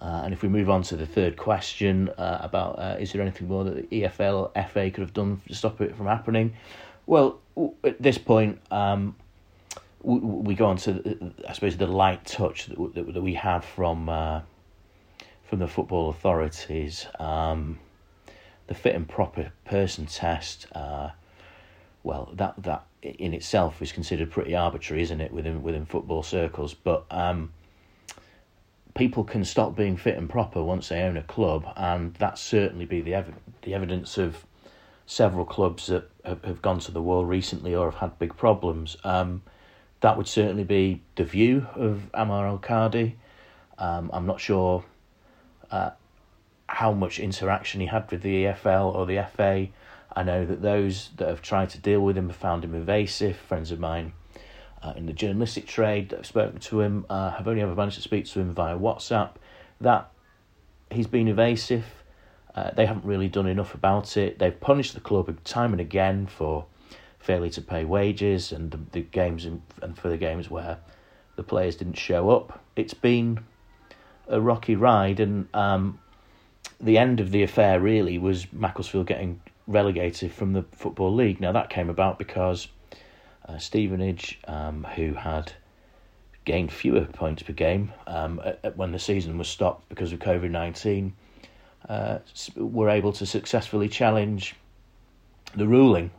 [0.00, 3.22] Uh, and if we move on to the third question uh, about uh, is there
[3.22, 6.54] anything more that the EFL, FA could have done to stop it from happening?
[7.06, 7.38] Well,
[7.84, 9.14] at this point, um,
[10.06, 14.08] we, we go on to, I suppose, the light touch that, that, we have from
[14.08, 14.40] uh,
[15.42, 17.06] from the football authorities.
[17.18, 17.80] Um,
[18.68, 21.10] the fit and proper person test, uh,
[22.04, 26.72] well, that that in itself is considered pretty arbitrary, isn't it, within within football circles?
[26.72, 27.52] But um,
[28.94, 32.84] people can stop being fit and proper once they own a club, and that's certainly
[32.84, 34.46] be the ev- the evidence of
[35.04, 38.96] several clubs that have, have gone to the wall recently or have had big problems.
[39.02, 39.42] Um,
[40.00, 43.14] that would certainly be the view of Amar Alkadhi.
[43.78, 44.84] Um, I'm not sure
[45.70, 45.90] uh,
[46.68, 49.68] how much interaction he had with the EFL or the FA.
[50.14, 53.36] I know that those that have tried to deal with him have found him evasive.
[53.36, 54.12] Friends of mine
[54.82, 57.96] uh, in the journalistic trade that have spoken to him uh, have only ever managed
[57.96, 59.32] to speak to him via WhatsApp.
[59.80, 60.10] That
[60.90, 61.84] he's been evasive.
[62.54, 64.38] Uh, they haven't really done enough about it.
[64.38, 66.64] They've punished the club time and again for
[67.26, 70.78] failure to pay wages and the, the games in, and for the games where
[71.34, 72.62] the players didn't show up.
[72.76, 73.40] It's been
[74.28, 75.98] a rocky ride, and um,
[76.80, 81.40] the end of the affair really was Macclesfield getting relegated from the Football League.
[81.40, 82.68] Now that came about because
[83.48, 85.52] uh, Stevenage, um, who had
[86.44, 90.20] gained fewer points per game um, at, at when the season was stopped because of
[90.20, 91.12] COVID 19,
[91.88, 92.18] uh,
[92.56, 94.54] were able to successfully challenge
[95.56, 96.10] the ruling.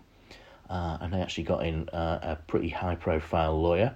[0.69, 3.95] Uh, and they actually got in uh, a pretty high profile lawyer,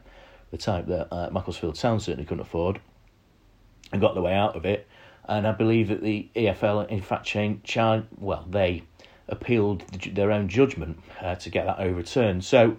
[0.51, 2.79] the type that uh, Macclesfield Town certainly couldn't afford,
[3.91, 4.87] and got the way out of it
[5.25, 7.77] and I believe that the EFL, in fact, changed.
[8.17, 8.83] well, they
[9.27, 9.81] appealed
[10.13, 12.43] their own judgment uh, to get that overturned.
[12.43, 12.77] So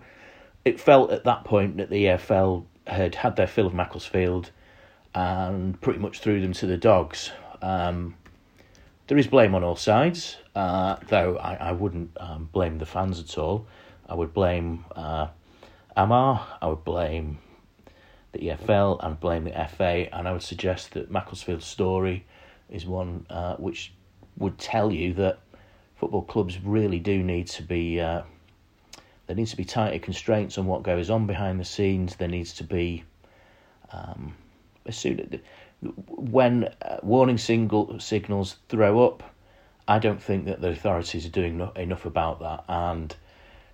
[0.65, 4.51] it felt at that point that the EFL had had their fill of Macclesfield
[5.15, 7.31] and pretty much threw them to the dogs.
[7.63, 8.17] Um,
[9.13, 13.21] there is blame on all sides, uh, though I, I wouldn't um, blame the fans
[13.21, 13.67] at all.
[14.09, 15.27] I would blame uh,
[15.95, 17.37] Amar, I would blame
[18.33, 22.25] the EFL, and blame the FA, and I would suggest that Macclesfield's story
[22.71, 23.93] is one uh, which
[24.39, 25.41] would tell you that
[25.97, 28.01] football clubs really do need to be.
[28.01, 28.23] Uh,
[29.27, 32.17] there needs to be tighter constraints on what goes on behind the scenes.
[32.17, 33.05] There needs to be,
[33.93, 34.35] um,
[34.87, 35.21] as soon
[35.83, 39.23] when uh, warning single signals throw up,
[39.89, 42.65] I don't think that the authorities are doing no, enough about that.
[42.69, 43.15] And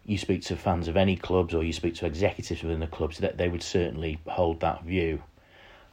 [0.04, 3.18] you speak to fans of any clubs or you speak to executives within the clubs,
[3.18, 5.22] that they would certainly hold that view.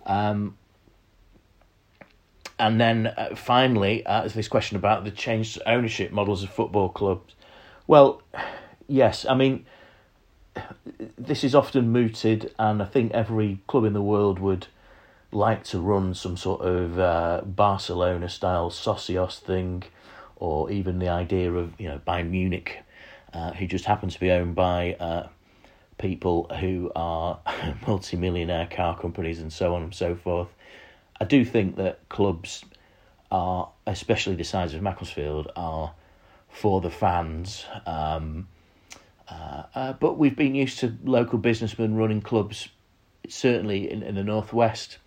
[0.05, 0.57] Um,
[2.57, 7.35] and then uh, finally, uh, this question about the changed ownership models of football clubs.
[7.87, 8.21] Well,
[8.87, 9.65] yes, I mean,
[11.17, 14.67] this is often mooted, and I think every club in the world would
[15.35, 19.83] like to run some sort of uh, Barcelona style socios thing,
[20.37, 22.79] or even the idea of you know Bayern Munich,
[23.33, 25.27] uh, who just happens to be owned by uh,
[25.97, 27.39] people who are
[27.87, 30.49] multi-millionaire car companies and so on and so forth.
[31.19, 32.65] I do think that clubs
[33.31, 35.93] are, especially the size of Macclesfield, are
[36.49, 37.65] for the fans.
[37.85, 38.47] Um,
[39.29, 42.69] uh, uh, but we've been used to local businessmen running clubs,
[43.27, 44.99] certainly in, in the northwest,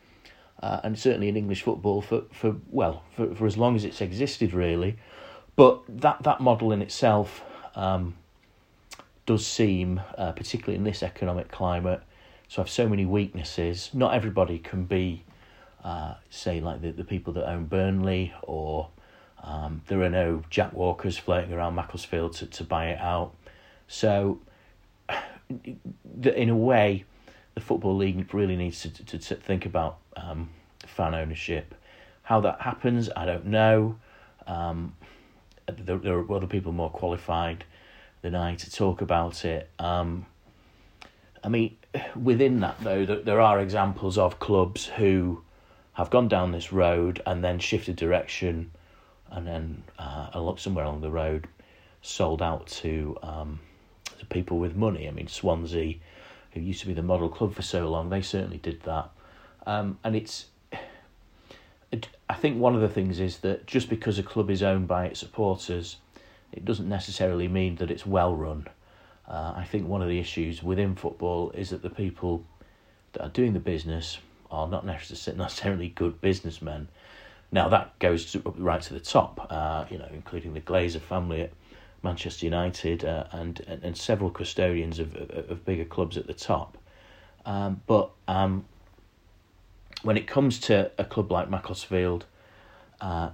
[0.62, 4.00] uh, and certainly in English football for, for well for, for as long as it's
[4.00, 4.96] existed really.
[5.56, 7.42] But that that model in itself
[7.74, 8.14] um,
[9.26, 12.00] does seem, uh, particularly in this economic climate,
[12.50, 13.90] to have so many weaknesses.
[13.92, 15.24] Not everybody can be,
[15.84, 18.88] uh, say, like the, the people that own Burnley, or
[19.44, 23.34] um, there are no Jack Walkers floating around Macclesfield to, to buy it out.
[23.86, 24.40] So,
[26.22, 27.04] in a way,
[27.54, 30.50] the Football League really needs to, to, to think about um,
[30.86, 31.74] fan ownership.
[32.22, 33.96] How that happens, I don't know.
[34.46, 34.94] Um,
[35.66, 37.64] there, there, are other people more qualified
[38.22, 39.70] than I to talk about it.
[39.78, 40.26] Um,
[41.42, 41.76] I mean,
[42.20, 45.42] within that, though, there are examples of clubs who
[45.94, 48.70] have gone down this road and then shifted direction
[49.30, 51.46] and then uh, somewhere along the road
[52.02, 53.60] sold out to um,
[54.18, 55.08] to people with money.
[55.08, 55.96] I mean, Swansea,
[56.52, 59.10] who used to be the model club for so long, they certainly did that.
[59.68, 60.46] Um, and it's,
[61.92, 64.88] it, I think one of the things is that just because a club is owned
[64.88, 65.98] by its supporters,
[66.52, 68.66] it doesn't necessarily mean that it's well run.
[69.28, 72.46] Uh, I think one of the issues within football is that the people
[73.12, 74.16] that are doing the business
[74.50, 76.88] are not necessarily good businessmen.
[77.52, 81.42] Now that goes to, right to the top, uh, you know, including the Glazer family
[81.42, 81.50] at
[82.02, 86.32] Manchester United, uh, and, and, and several custodians of, of, of bigger clubs at the
[86.32, 86.78] top.
[87.44, 88.64] Um, but um,
[90.02, 92.24] when it comes to a club like Macclesfield,
[93.00, 93.30] uh,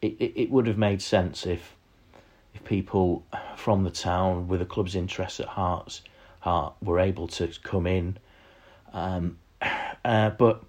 [0.00, 1.74] it, it, it would have made sense if
[2.54, 3.24] if people
[3.56, 6.02] from the town with the club's interests at heart
[6.82, 8.16] were able to come in.
[8.92, 9.38] Um,
[10.04, 10.62] uh, but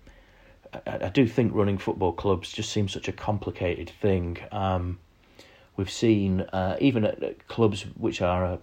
[0.74, 4.38] I, I, do think running football clubs just seems such a complicated thing.
[4.52, 5.00] Um,
[5.78, 8.60] we've seen uh, even at, at, clubs which are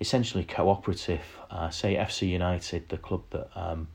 [0.00, 3.88] essentially cooperative, uh, say FC United, the club that um,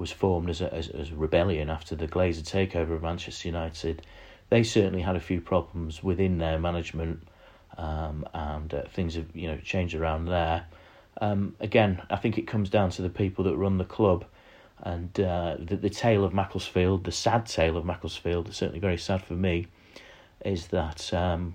[0.00, 4.00] was formed as a, as, as rebellion after the Glazer takeover of Manchester United.
[4.48, 7.28] They certainly had a few problems within their management,
[7.76, 10.64] um, and uh, things have you know changed around there.
[11.20, 14.24] Um, again, I think it comes down to the people that run the club,
[14.78, 19.22] and uh, the the tale of Macclesfield, the sad tale of Macclesfield, certainly very sad
[19.22, 19.66] for me,
[20.44, 21.54] is that um,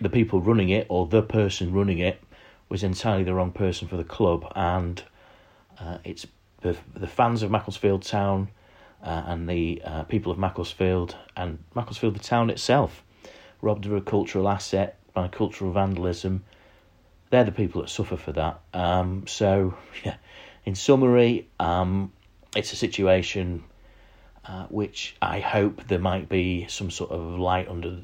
[0.00, 2.20] the people running it or the person running it
[2.68, 5.04] was entirely the wrong person for the club, and
[5.78, 6.26] uh, it's
[6.72, 8.48] the the fans of Macclesfield Town
[9.02, 13.02] uh, and the uh, people of Macclesfield and Macclesfield the town itself,
[13.62, 16.44] robbed of a cultural asset by cultural vandalism.
[17.30, 18.60] They're the people that suffer for that.
[18.72, 19.74] Um, so,
[20.04, 20.16] yeah,
[20.64, 22.12] in summary, um,
[22.54, 23.64] it's a situation
[24.44, 28.02] uh, which I hope there might be some sort of light under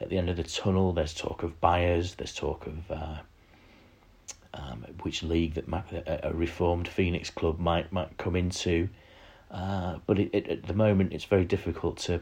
[0.00, 0.92] at the end of the tunnel.
[0.92, 2.14] There's talk of buyers.
[2.14, 3.18] There's talk of uh,
[4.54, 5.66] um, which league that
[6.24, 8.88] a reformed Phoenix club might might come into.
[9.50, 12.20] Uh, but it, it, at the moment, it's very difficult to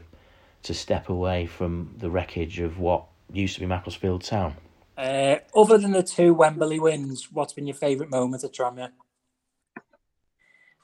[0.63, 4.55] to step away from the wreckage of what used to be Macclesfield Town.
[4.97, 8.91] Uh, other than the two Wembley wins, what's been your favourite moment at Tranmere?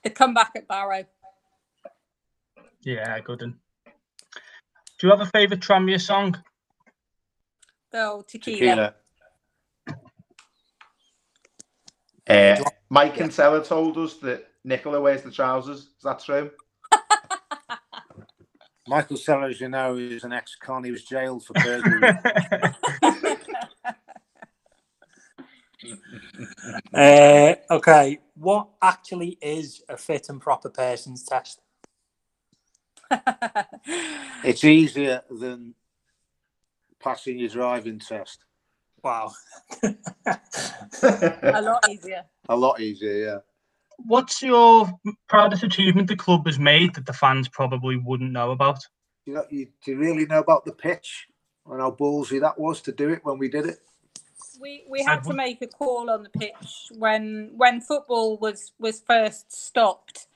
[0.03, 1.05] The comeback at Barrow.
[2.81, 3.41] Yeah, good.
[3.41, 3.59] one.
[4.99, 6.41] Do you have a favourite Tranmere song?
[7.93, 8.57] Oh, tequila.
[8.57, 8.95] Tequila.
[12.29, 15.79] Uh, Mike Kinsella told us that Nicola wears the trousers.
[15.79, 16.51] Is that true?
[18.87, 20.83] Michael Sellers, you know, is an ex-con.
[20.83, 22.17] He was jailed for burglary.
[26.93, 31.61] Uh, okay, what actually is a fit and proper person's test?
[34.43, 35.73] it's easier than
[36.99, 38.45] passing your driving test.
[39.03, 39.31] Wow.
[39.83, 42.23] A lot easier.
[42.47, 43.37] A lot easier, yeah.
[43.97, 44.89] What's your
[45.27, 48.79] proudest achievement the club has made that the fans probably wouldn't know about?
[49.25, 51.27] You know, you, do you really know about the pitch
[51.65, 53.79] and how ballsy that was to do it when we did it?
[54.59, 59.01] we we had to make a call on the pitch when when football was was
[59.01, 60.27] first stopped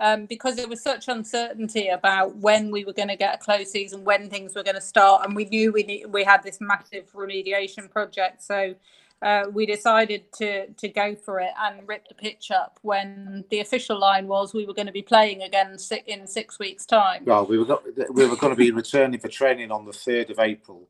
[0.00, 3.70] um, because there was such uncertainty about when we were going to get a close
[3.70, 6.58] season, when things were going to start, and we knew we need, we had this
[6.60, 8.42] massive remediation project.
[8.42, 8.74] So
[9.22, 13.60] uh, we decided to to go for it and rip the pitch up when the
[13.60, 17.24] official line was we were going to be playing again in six weeks' time.
[17.26, 20.30] Well, we were got, we were going to be returning for training on the third
[20.30, 20.88] of April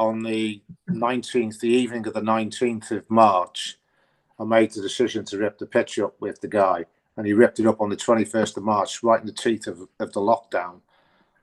[0.00, 3.78] on the 19th, the evening of the 19th of March,
[4.38, 6.86] I made the decision to rip the pitch up with the guy.
[7.20, 9.86] And he ripped it up on the 21st of March, right in the teeth of,
[9.98, 10.80] of the lockdown.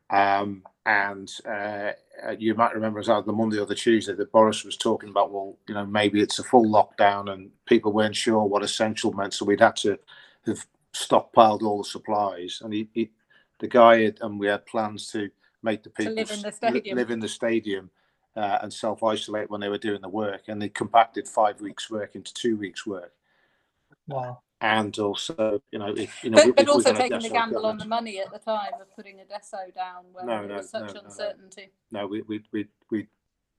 [0.09, 1.91] Um, and uh,
[2.35, 5.55] you might remember as the Monday or the Tuesday that Boris was talking about, well,
[5.67, 9.35] you know, maybe it's a full lockdown and people weren't sure what essential meant.
[9.35, 9.99] So we'd had to
[10.47, 12.59] have stockpiled all the supplies.
[12.63, 13.11] And he, he
[13.59, 15.29] the guy had, and we had plans to
[15.61, 16.97] make the people live in the stadium.
[16.97, 17.91] Live in the stadium
[18.35, 21.87] uh, and self isolate when they were doing the work, and they compacted five weeks'
[21.91, 23.13] work into two weeks' work.
[24.07, 24.39] Wow.
[24.59, 27.85] And also, you know, if you know, but, but also taking the gamble on the
[27.85, 30.95] money at the time of putting a Desso down where no, there no, was such
[30.95, 31.69] no, uncertainty.
[31.91, 33.07] No, we we we we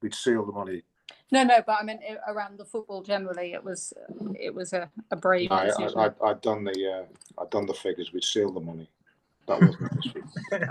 [0.02, 0.82] we'd seal the money.
[1.30, 3.92] No, no, but I mean around the football generally, it was
[4.34, 5.52] it was a, a brave.
[5.52, 8.12] I, I, I, I'd done the uh, I'd done the figures.
[8.12, 8.88] We'd seal the money.
[9.46, 9.92] That wasn't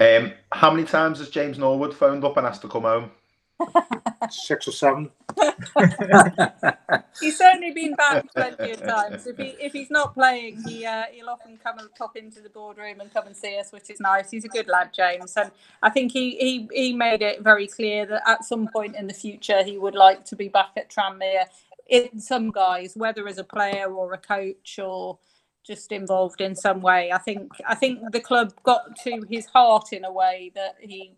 [0.00, 3.10] Um, how many times has James Norwood phoned up and asked to come home?
[4.30, 5.10] Six or seven.
[7.20, 9.26] he's certainly been back plenty of times.
[9.26, 12.50] If he if he's not playing, he uh, he'll often come and pop into the
[12.50, 14.30] boardroom and come and see us, which is nice.
[14.30, 15.50] He's a good lad, James, and
[15.82, 19.14] I think he he he made it very clear that at some point in the
[19.14, 21.44] future he would like to be back at Tranmere.
[21.88, 25.18] In some guys, whether as a player or a coach or
[25.68, 27.12] just involved in some way.
[27.12, 31.12] I think I think the club got to his heart in a way that he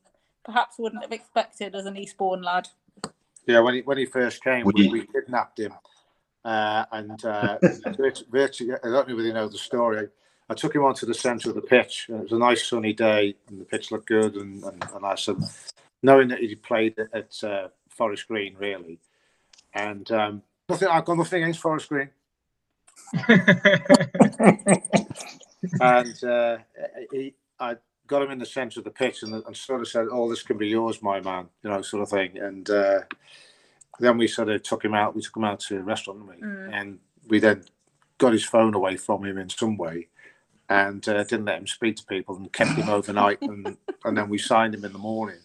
[0.44, 2.68] perhaps wouldn't have expected as an Eastbourne lad.
[3.46, 5.72] Yeah, when he when he first came, we, we kidnapped him,
[6.44, 7.58] uh, and uh,
[8.28, 10.08] virtually, I don't know whether you know the story.
[10.50, 12.06] I took him onto the centre of the pitch.
[12.08, 14.34] And it was a nice sunny day, and the pitch looked good.
[14.34, 15.36] And, and, and I said,
[16.02, 18.98] knowing that he played at uh, Forest Green, really,
[19.74, 20.88] and um, nothing.
[20.88, 22.10] I've got nothing against Forest Green.
[25.80, 26.58] and uh,
[27.12, 27.76] he, I
[28.11, 30.43] got him in the centre of the pitch and, and, sort of said, "Oh, this
[30.43, 32.37] can be yours, my man," you know, sort of thing.
[32.39, 33.03] And uh,
[34.01, 35.15] then we sort of took him out.
[35.15, 36.35] We took him out to a restaurant, we?
[36.35, 36.74] Mm.
[36.74, 37.62] and we then
[38.19, 40.09] got his phone away from him in some way,
[40.69, 44.28] and uh, didn't let him speak to people, and kept him overnight, and and then
[44.28, 45.39] we signed him in the morning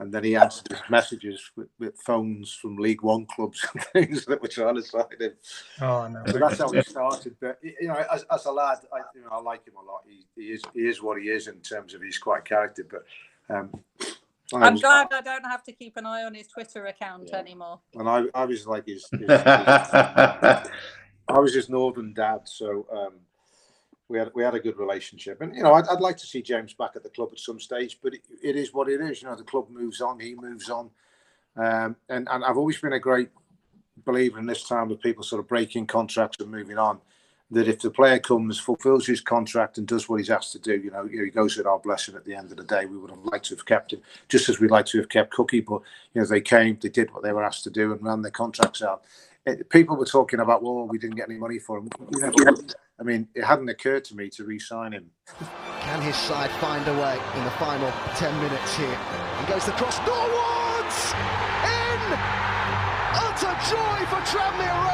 [0.00, 4.24] and then he answered his messages with, with, phones from League One clubs and things
[4.26, 5.32] that were trying to sign him.
[5.80, 6.22] Oh no!
[6.26, 7.36] So that's how he started.
[7.40, 10.02] But you know, as, as a lad, I, you know, I like him a lot.
[10.06, 12.86] He, he is he is what he is in terms of he's quite a character.
[12.88, 13.04] But
[13.54, 13.70] um,
[14.54, 17.38] I'm was, glad I don't have to keep an eye on his Twitter account yeah.
[17.38, 17.80] anymore.
[17.94, 20.62] And I, I was like his, his, his I
[21.28, 22.86] was his northern dad, so.
[22.92, 23.14] Um,
[24.08, 26.42] we had we had a good relationship, and you know I'd, I'd like to see
[26.42, 29.22] James back at the club at some stage, but it, it is what it is.
[29.22, 30.90] You know the club moves on, he moves on,
[31.56, 33.28] um, and and I've always been a great
[34.04, 37.00] believer in this time of people sort of breaking contracts and moving on.
[37.50, 40.76] That if the player comes, fulfills his contract, and does what he's asked to do,
[40.76, 42.84] you know, he goes with our blessing at the end of the day.
[42.84, 45.32] We would have liked to have kept him, just as we'd like to have kept
[45.32, 45.80] Cookie, but
[46.12, 48.30] you know they came, they did what they were asked to do, and ran their
[48.30, 49.02] contracts out.
[49.46, 51.88] It, people were talking about, well, we didn't get any money for him.
[52.12, 52.56] You know,
[53.00, 55.10] I mean, it hadn't occurred to me to re-sign him.
[55.80, 58.98] Can his side find a way in the final 10 minutes here?
[59.40, 61.14] He goes the cross, Norwoods!
[61.62, 62.02] In!
[63.14, 64.87] Utter joy for Tranmere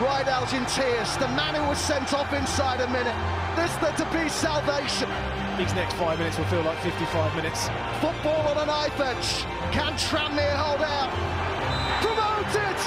[0.00, 1.16] right out in tears.
[1.16, 3.14] The man who was sent off inside a minute.
[3.56, 5.10] This the to be salvation.
[5.58, 7.68] These next five minutes will feel like 55 minutes.
[8.00, 9.42] Football on an knife edge.
[9.74, 11.10] Can Tranmere hold out?
[11.98, 12.78] Promoted!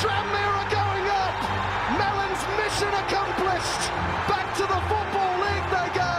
[0.00, 1.36] Tranmere are going up!
[2.00, 3.82] Mellon's mission accomplished!
[4.24, 6.14] Back to the Football League they go!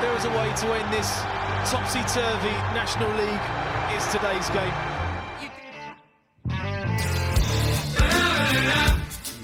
[0.00, 1.20] There is a way to end this
[1.68, 3.44] topsy-turvy National League.
[3.92, 4.90] It's today's game.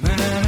[0.02, 0.45] Man,